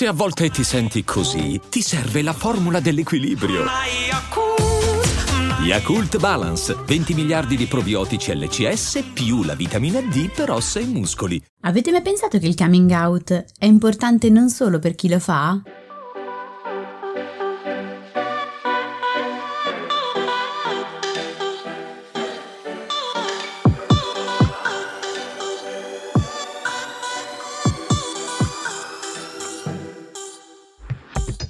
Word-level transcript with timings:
Se 0.00 0.06
a 0.06 0.14
volte 0.14 0.48
ti 0.48 0.64
senti 0.64 1.04
così, 1.04 1.60
ti 1.68 1.82
serve 1.82 2.22
la 2.22 2.32
formula 2.32 2.80
dell'equilibrio. 2.80 3.66
Yakult 5.62 6.16
Balance, 6.18 6.74
20 6.86 7.12
miliardi 7.12 7.54
di 7.54 7.66
probiotici 7.66 8.34
LCS 8.34 9.10
più 9.12 9.42
la 9.42 9.54
vitamina 9.54 10.00
D 10.00 10.30
per 10.30 10.52
ossa 10.52 10.80
e 10.80 10.86
muscoli. 10.86 11.38
Avete 11.64 11.90
mai 11.90 12.00
pensato 12.00 12.38
che 12.38 12.46
il 12.46 12.54
coming 12.54 12.90
out 12.92 13.44
è 13.58 13.66
importante 13.66 14.30
non 14.30 14.48
solo 14.48 14.78
per 14.78 14.94
chi 14.94 15.10
lo 15.10 15.18
fa? 15.18 15.60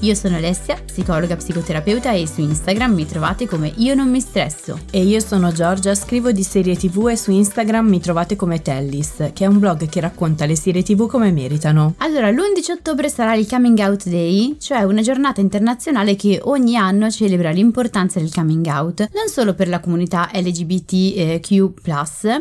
io 0.00 0.14
sono 0.14 0.36
Alessia, 0.36 0.78
psicologa 0.84 1.36
psicoterapeuta 1.36 2.12
e 2.12 2.26
su 2.26 2.42
Instagram 2.42 2.92
mi 2.92 3.06
trovate 3.06 3.46
come 3.46 3.72
Io 3.76 3.94
non 3.94 4.10
mi 4.10 4.20
stresso. 4.20 4.78
E 4.90 5.02
io 5.02 5.20
sono 5.20 5.52
Giorgia, 5.52 5.94
scrivo 5.94 6.32
di 6.32 6.42
serie 6.42 6.76
tv 6.76 7.08
e 7.08 7.16
su 7.16 7.30
Instagram 7.30 7.88
mi 7.88 7.98
trovate 7.98 8.36
come 8.36 8.60
Tellis, 8.60 9.30
che 9.32 9.44
è 9.44 9.46
un 9.46 9.58
blog 9.58 9.88
che 9.88 10.00
racconta 10.00 10.44
le 10.44 10.54
serie 10.54 10.82
tv 10.82 11.06
come 11.08 11.32
meritano. 11.32 11.94
Allora, 11.98 12.30
l'11 12.30 12.72
ottobre 12.72 13.08
sarà 13.08 13.34
il 13.34 13.48
Coming 13.48 13.78
Out 13.78 14.08
Day, 14.08 14.56
cioè 14.60 14.82
una 14.82 15.00
giornata 15.00 15.40
internazionale 15.40 16.14
che 16.14 16.40
ogni 16.42 16.76
anno 16.76 17.10
celebra 17.10 17.50
l'importanza 17.50 18.20
del 18.20 18.32
coming 18.32 18.66
out, 18.66 19.08
non 19.14 19.28
solo 19.28 19.54
per 19.54 19.68
la 19.68 19.80
comunità 19.80 20.28
LGBTQ+, 20.32 21.72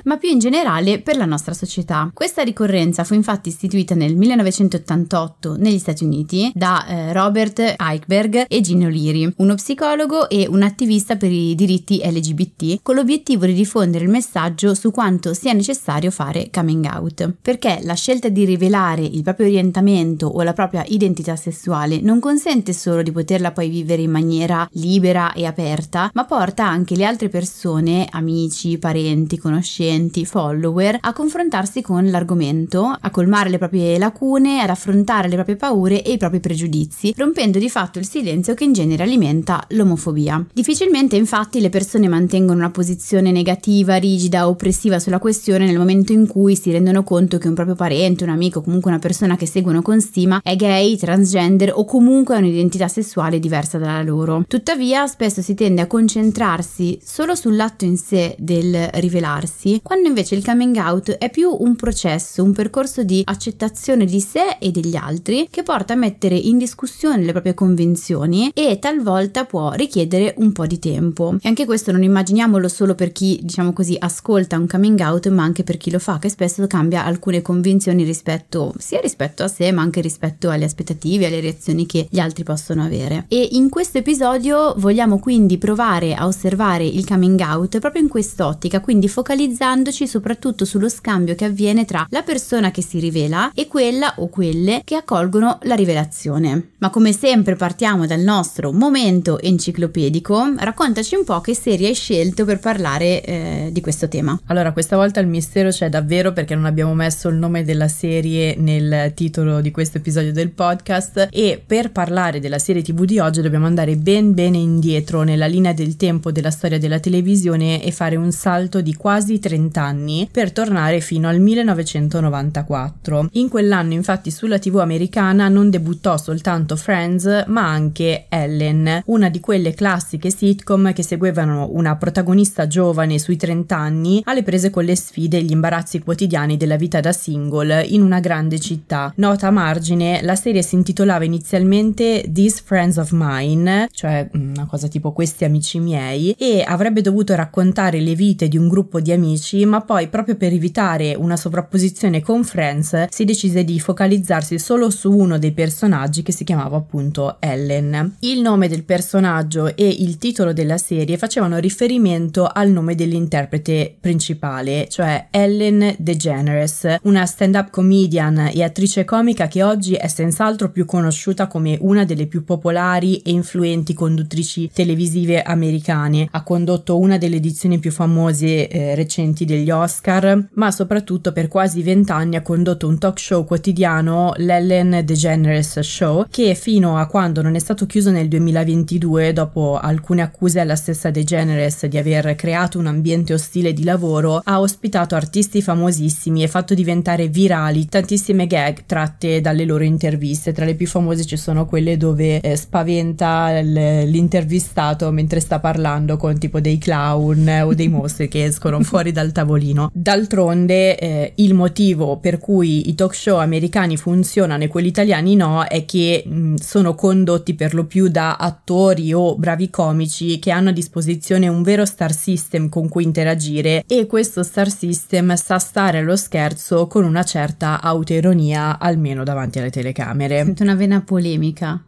ma 0.04 0.18
più 0.18 0.30
in 0.30 0.40
generale 0.40 1.00
per 1.00 1.16
la 1.16 1.26
nostra 1.26 1.54
società. 1.54 2.10
Questa 2.14 2.44
ricorrenza 2.44 3.06
fu 3.06 3.14
infatti 3.14 3.48
istituita 3.50 3.96
nel 3.96 4.16
1988 4.18 5.56
negli 5.58 5.80
Stati 5.80 6.04
Uniti 6.04 6.52
da 6.54 6.86
eh, 6.86 7.14
Robert 7.14 7.45
Robert 7.46 7.76
Eichberg 7.78 8.46
e 8.48 8.62
Gino 8.62 8.90
Liri, 8.90 9.32
uno 9.38 9.54
psicologo 9.54 10.30
e 10.30 10.48
un 10.50 10.64
attivista 10.64 11.16
per 11.16 11.32
i 11.32 11.54
diritti 11.54 12.02
LGBT, 12.04 12.80
con 12.82 12.96
l'obiettivo 12.96 13.46
di 13.46 13.54
diffondere 13.54 14.04
il 14.04 14.10
messaggio 14.10 14.74
su 14.74 14.90
quanto 14.90 15.36
sia 15.36 15.54
necessario 15.54 16.10
fare 16.10 16.50
coming 16.52 16.86
out. 16.92 17.36
Perché 17.40 17.82
la 17.84 17.94
scelta 17.94 18.30
di 18.30 18.46
rivelare 18.46 19.04
il 19.04 19.22
proprio 19.22 19.46
orientamento 19.46 20.26
o 20.26 20.42
la 20.42 20.54
propria 20.54 20.84
identità 20.88 21.36
sessuale 21.36 22.02
non 22.02 22.20
consente 22.20 22.74
solo 22.74 23.04
di 23.04 23.12
poterla 23.12 23.52
poi 23.52 23.70
vivere 23.70 24.02
in 24.02 24.12
maniera 24.12 24.68
libera 24.72 25.32
e 25.34 25.46
aperta, 25.46 26.10
ma 26.14 26.26
porta 26.26 26.66
anche 26.66 26.96
le 26.96 27.06
altre 27.06 27.30
persone, 27.30 28.08
amici, 28.10 28.80
parenti, 28.80 29.38
conoscenti, 29.38 30.26
follower, 30.26 30.98
a 31.00 31.14
confrontarsi 31.14 31.84
con 31.84 32.10
l'argomento, 32.10 32.96
a 33.00 33.10
colmare 33.12 33.50
le 33.50 33.60
proprie 33.60 34.00
lacune, 34.00 34.62
ad 34.62 34.70
affrontare 34.70 35.28
le 35.28 35.36
proprie 35.36 35.58
paure 35.58 36.02
e 36.02 36.14
i 36.14 36.18
propri 36.18 36.40
pregiudizi, 36.40 37.14
rompendo 37.16 37.34
rompendo 37.36 37.60
di 37.60 37.70
fatto 37.70 38.00
il 38.00 38.08
silenzio 38.08 38.54
che 38.54 38.64
in 38.64 38.72
genere 38.72 39.04
alimenta 39.04 39.62
l'omofobia. 39.72 40.44
Difficilmente 40.54 41.18
infatti 41.18 41.60
le 41.60 41.70
persone 41.70 42.08
mantengono 42.08 42.60
una 42.60 42.72
posizione 42.72 43.34
negativa, 43.34 43.98
rigida, 43.98 44.48
oppressiva 44.48 45.00
sulla 45.00 45.20
questione 45.20 45.66
nel 45.66 45.78
momento 45.78 46.14
in 46.14 46.28
cui 46.28 46.56
si 46.56 46.72
rendono 46.72 47.04
conto 47.04 47.38
che 47.38 47.50
un 47.50 47.54
proprio 47.54 47.76
parente, 47.76 48.24
un 48.24 48.30
amico, 48.30 48.62
comunque 48.62 48.90
una 48.90 49.02
persona 49.02 49.36
che 49.36 49.46
seguono 49.46 49.82
con 49.82 50.00
stima 50.00 50.40
è 50.42 50.56
gay, 50.56 50.96
transgender 50.96 51.74
o 51.76 51.84
comunque 51.84 52.36
ha 52.36 52.38
un'identità 52.38 52.88
sessuale 52.88 53.38
diversa 53.40 53.78
dalla 53.78 54.02
loro. 54.02 54.46
Tuttavia 54.48 55.06
spesso 55.06 55.42
si 55.42 55.56
tende 55.56 55.82
a 55.82 55.88
concentrarsi 55.88 57.00
solo 57.04 57.36
sull'atto 57.36 57.84
in 57.84 57.98
sé 57.98 58.38
del 58.40 58.88
rivelarsi, 58.94 59.82
quando 59.84 60.08
invece 60.08 60.36
il 60.36 60.46
coming 60.46 60.78
out 60.78 61.12
è 61.12 61.30
più 61.30 61.54
un 61.60 61.76
processo, 61.76 62.44
un 62.44 62.54
percorso 62.54 63.04
di 63.04 63.24
accettazione 63.26 64.06
di 64.06 64.22
sé 64.22 64.56
e 64.58 64.72
degli 64.72 64.96
altri 64.96 65.50
che 65.52 65.64
porta 65.64 65.92
a 65.92 65.98
mettere 65.98 66.38
in 66.38 66.58
discussione 66.58 67.24
le 67.26 67.32
proprie 67.32 67.54
convinzioni 67.54 68.52
e 68.54 68.80
talvolta 68.80 69.46
può 69.46 69.72
richiedere 69.72 70.34
un 70.38 70.52
po' 70.52 70.66
di 70.66 70.80
tempo. 70.80 71.36
E 71.42 71.48
anche 71.48 71.66
questo 71.66 71.92
non 71.92 72.04
immaginiamolo 72.04 72.68
solo 72.68 72.96
per 72.96 73.12
chi, 73.12 73.40
diciamo 73.42 73.74
così, 73.74 73.96
ascolta 74.00 74.58
un 74.58 74.68
coming 74.68 75.00
out, 75.00 75.28
ma 75.30 75.44
anche 75.44 75.64
per 75.64 75.78
chi 75.78 75.92
lo 75.92 76.00
fa, 76.00 76.20
che 76.20 76.30
spesso 76.30 76.66
cambia 76.68 77.04
alcune 77.06 77.42
convinzioni 77.42 78.04
rispetto 78.04 78.74
sia 78.78 79.02
rispetto 79.02 79.44
a 79.44 79.48
sé, 79.48 79.72
ma 79.72 79.82
anche 79.82 80.02
rispetto 80.02 80.50
alle 80.50 80.66
aspettative, 80.66 81.26
alle 81.26 81.42
reazioni 81.42 81.86
che 81.86 82.08
gli 82.10 82.20
altri 82.20 82.44
possono 82.44 82.84
avere. 82.84 83.26
E 83.28 83.50
in 83.52 83.70
questo 83.70 83.98
episodio 83.98 84.74
vogliamo 84.78 85.20
quindi 85.20 85.58
provare 85.58 86.14
a 86.14 86.28
osservare 86.28 86.86
il 86.86 87.06
coming 87.06 87.40
out 87.40 87.80
proprio 87.80 88.02
in 88.02 88.08
quest'ottica, 88.08 88.80
quindi 88.80 89.08
focalizzandoci 89.08 90.08
soprattutto 90.08 90.66
sullo 90.66 90.90
scambio 90.90 91.36
che 91.36 91.46
avviene 91.46 91.86
tra 91.86 92.06
la 92.10 92.22
persona 92.22 92.72
che 92.72 92.82
si 92.82 93.00
rivela 93.00 93.52
e 93.54 93.68
quella 93.68 94.14
o 94.18 94.28
quelle 94.28 94.82
che 94.84 94.96
accolgono 94.96 95.60
la 95.64 95.76
rivelazione. 95.76 96.72
Ma 96.78 96.90
come 96.90 97.12
sempre 97.16 97.56
partiamo 97.56 98.06
dal 98.06 98.20
nostro 98.20 98.74
momento 98.74 99.40
enciclopedico, 99.40 100.54
raccontaci 100.58 101.16
un 101.16 101.24
po' 101.24 101.40
che 101.40 101.56
serie 101.56 101.88
hai 101.88 101.94
scelto 101.94 102.44
per 102.44 102.60
parlare 102.60 103.24
eh, 103.24 103.70
di 103.72 103.80
questo 103.80 104.10
tema. 104.10 104.38
Allora, 104.48 104.74
questa 104.74 104.98
volta 104.98 105.22
il 105.22 105.28
mistero 105.28 105.70
c'è 105.70 105.88
davvero 105.88 106.34
perché 106.34 106.56
non 106.56 106.66
abbiamo 106.66 106.94
messo 106.94 107.30
il 107.30 107.36
nome 107.36 107.64
della 107.64 107.88
serie 107.88 108.56
nel 108.58 109.14
titolo 109.16 109.62
di 109.62 109.72
questo 109.72 109.98
episodio 109.98 110.34
del 110.34 110.52
podcast 110.52 111.30
e 111.32 111.62
per 111.66 111.92
parlare 111.92 112.40
della 112.40 112.60
serie 112.60 112.82
TV 112.82 113.06
di 113.06 113.20
oggi 113.20 113.42
dobbiamo 113.42 113.66
andare 113.66 113.96
ben 113.96 114.34
bene 114.34 114.58
indietro 114.58 115.24
nella 115.24 115.48
linea 115.48 115.72
del 115.74 115.96
tempo 115.96 116.32
della 116.32 116.52
storia 116.52 116.78
della 116.78 117.00
televisione 117.00 117.82
e 117.82 117.92
fare 117.92 118.18
un 118.18 118.32
salto 118.32 118.82
di 118.82 118.94
quasi 118.94 119.40
30 119.40 119.82
anni 119.82 120.28
per 120.30 120.52
tornare 120.52 121.00
fino 121.00 121.30
al 121.30 121.40
1994. 121.40 123.30
In 123.34 123.48
quell'anno 123.48 123.94
infatti 123.94 124.32
sulla 124.32 124.60
TV 124.60 124.80
americana 124.80 125.48
non 125.48 125.70
debuttò 125.70 126.18
soltanto 126.18 126.76
Friends 126.76 127.04
Friends, 127.06 127.46
ma 127.48 127.70
anche 127.70 128.26
Ellen, 128.30 129.04
una 129.06 129.30
di 129.30 129.40
quelle 129.40 129.74
classiche 129.74 130.32
sitcom 130.32 130.92
che 130.92 131.04
seguivano 131.04 131.70
una 131.72 131.96
protagonista 131.98 132.66
giovane 132.66 133.20
sui 133.20 133.38
30 133.38 133.78
anni 133.78 134.22
alle 134.26 134.42
prese 134.42 134.72
con 134.72 134.84
le 134.84 134.96
sfide 134.96 135.38
e 135.38 135.44
gli 135.44 135.52
imbarazzi 135.52 136.00
quotidiani 136.00 136.58
della 136.58 136.78
vita 136.78 137.00
da 137.00 137.12
single 137.12 137.84
in 137.84 138.02
una 138.02 138.20
grande 138.20 138.60
città. 138.60 139.14
Nota 139.18 139.48
a 139.48 139.52
margine, 139.52 140.22
la 140.24 140.36
serie 140.36 140.64
si 140.64 140.76
intitolava 140.76 141.24
inizialmente 141.24 142.26
These 142.32 142.64
Friends 142.66 142.98
of 142.98 143.12
Mine, 143.14 143.88
cioè 143.92 144.28
mm, 144.36 144.54
una 144.56 144.66
cosa 144.66 144.88
tipo 144.88 145.12
questi 145.12 145.46
amici 145.46 145.80
miei, 145.80 146.36
e 146.38 146.64
avrebbe 146.66 147.02
dovuto 147.02 147.36
raccontare 147.36 148.00
le 148.00 148.16
vite 148.16 148.48
di 148.48 148.58
un 148.58 148.68
gruppo 148.68 149.00
di 149.00 149.12
amici, 149.12 149.64
ma 149.66 149.82
poi 149.82 150.08
proprio 150.08 150.36
per 150.36 150.54
evitare 150.54 151.14
una 151.16 151.38
sovrapposizione 151.38 152.22
con 152.22 152.44
Friends 152.44 153.08
si 153.10 153.26
decise 153.26 153.64
di 153.64 153.80
focalizzarsi 153.80 154.58
solo 154.58 154.90
su 154.90 155.12
uno 155.12 155.38
dei 155.38 155.52
personaggi 155.52 156.24
che 156.24 156.32
si 156.32 156.44
chiamava 156.44 156.78
appunto 156.78 156.94
appunto 156.96 157.36
Ellen. 157.40 158.16
Il 158.20 158.40
nome 158.40 158.70
del 158.70 158.84
personaggio 158.84 159.76
e 159.76 159.86
il 159.86 160.18
titolo 160.18 160.54
della 160.54 160.78
serie 160.78 161.18
facevano 161.18 161.58
riferimento 161.58 162.48
al 162.48 162.70
nome 162.70 162.96
dell'interprete 162.96 163.94
principale, 164.00 164.88
cioè 164.90 165.28
Ellen 165.30 165.96
DeGeneres, 165.98 167.00
una 167.04 167.26
stand-up 167.26 167.70
comedian 167.70 168.50
e 168.54 168.64
attrice 168.64 169.04
comica 169.04 169.48
che 169.48 169.62
oggi 169.62 169.96
è 169.96 170.08
senz'altro 170.08 170.72
più 170.72 170.86
conosciuta 170.86 171.48
come 171.48 171.78
una 171.82 172.06
delle 172.06 172.28
più 172.28 172.46
popolari 172.46 173.18
e 173.18 173.32
influenti 173.32 173.94
conduttrici 173.94 174.72
televisive 174.74 175.42
americane. 175.42 176.30
Ha 176.32 176.44
condotto 176.44 176.98
una 176.98 177.18
delle 177.18 177.36
edizioni 177.36 177.78
più 177.78 177.92
famose 177.92 178.70
eh, 178.70 178.96
recenti 178.96 179.44
degli 179.44 179.70
Oscar, 179.70 180.48
ma 180.54 180.72
soprattutto 180.72 181.34
per 181.34 181.50
quasi 181.50 181.84
vent'anni 181.84 182.38
ha 182.38 182.42
condotto 182.42 182.88
un 182.88 182.98
talk 182.98 183.20
show 183.20 183.44
quotidiano, 183.44 184.32
l'Ellen 184.38 185.02
DeGeneres 185.04 185.80
Show, 185.82 186.26
che 186.30 186.56
fino 186.56 186.85
fino 186.86 186.98
a 186.98 187.08
quando 187.08 187.42
non 187.42 187.56
è 187.56 187.60
stato 187.60 187.88
chiuso 187.88 188.12
nel 188.12 188.28
2022 188.28 189.34
dopo 189.34 189.80
alcune 189.82 190.22
accuse 190.22 190.60
alla 190.60 190.76
stessa 190.76 191.10
De 191.10 191.24
Generes 191.24 191.88
di 191.88 191.98
aver 191.98 192.36
creato 192.36 192.78
un 192.78 192.86
ambiente 192.86 193.34
ostile 193.34 193.74
di 193.74 193.84
lavoro, 193.84 194.40
ha 194.44 194.60
ospitato 194.60 195.16
artisti 195.16 195.64
famosissimi 195.64 196.44
e 196.44 196.48
fatto 196.48 196.76
diventare 196.76 197.28
virali 197.28 197.88
tantissime 197.88 198.46
gag 198.46 198.84
tratte 198.86 199.42
dalle 199.42 199.66
loro 199.66 199.84
interviste. 199.84 200.52
Tra 200.52 200.64
le 200.66 200.76
più 200.76 200.86
famose 200.86 201.26
ci 201.26 201.38
sono 201.38 201.66
quelle 201.66 201.98
dove 201.98 202.40
eh, 202.40 202.56
spaventa 202.56 203.60
l'intervistato 203.60 205.10
mentre 205.10 205.40
sta 205.40 205.60
parlando 205.60 206.18
con 206.18 206.38
tipo 206.38 206.60
dei 206.60 206.78
clown 206.78 207.62
o 207.64 207.74
dei 207.74 207.88
mostri 207.88 208.28
che 208.28 208.44
escono 208.44 208.80
fuori 208.86 209.12
dal 209.12 209.32
tavolino. 209.32 209.90
D'altronde 209.92 211.00
eh, 211.00 211.32
il 211.36 211.56
motivo 211.56 212.18
per 212.18 212.38
cui 212.38 212.90
i 212.90 212.96
talk 212.96 213.16
show 213.16 213.38
americani 213.38 213.98
funzionano 213.98 214.64
e 214.64 214.68
quelli 214.68 214.90
italiani 214.90 215.36
no 215.36 215.64
è 215.64 215.84
che 215.86 216.24
mh, 216.26 216.56
sono 216.76 216.94
condotti 216.94 217.54
per 217.54 217.74
lo 217.74 217.86
più 217.86 218.10
da 218.10 218.36
attori 218.36 219.14
o 219.14 219.38
bravi 219.38 219.70
comici 219.70 220.40
che 220.40 220.52
hanno 220.52 220.70
a 220.70 220.74
disposizione 220.74 221.48
un 221.48 221.64
vero 221.64 221.86
star 221.86 222.12
system 222.12 222.68
con 222.68 222.90
cui 222.90 223.06
interagire 223.06 223.86
e 223.88 224.06
questo 224.08 224.44
star 224.44 224.70
system 224.70 225.36
sa 225.36 225.58
stare 225.58 226.00
allo 226.00 226.18
scherzo 226.18 226.88
con 226.88 227.06
una 227.06 227.24
certa 227.24 227.80
autoironia 227.82 228.78
almeno 228.78 229.24
davanti 229.24 229.60
alle 229.60 229.70
telecamere. 229.70 230.44
Sento 230.44 230.64
una 230.64 230.76
vena 230.76 231.00
polemica 231.00 231.82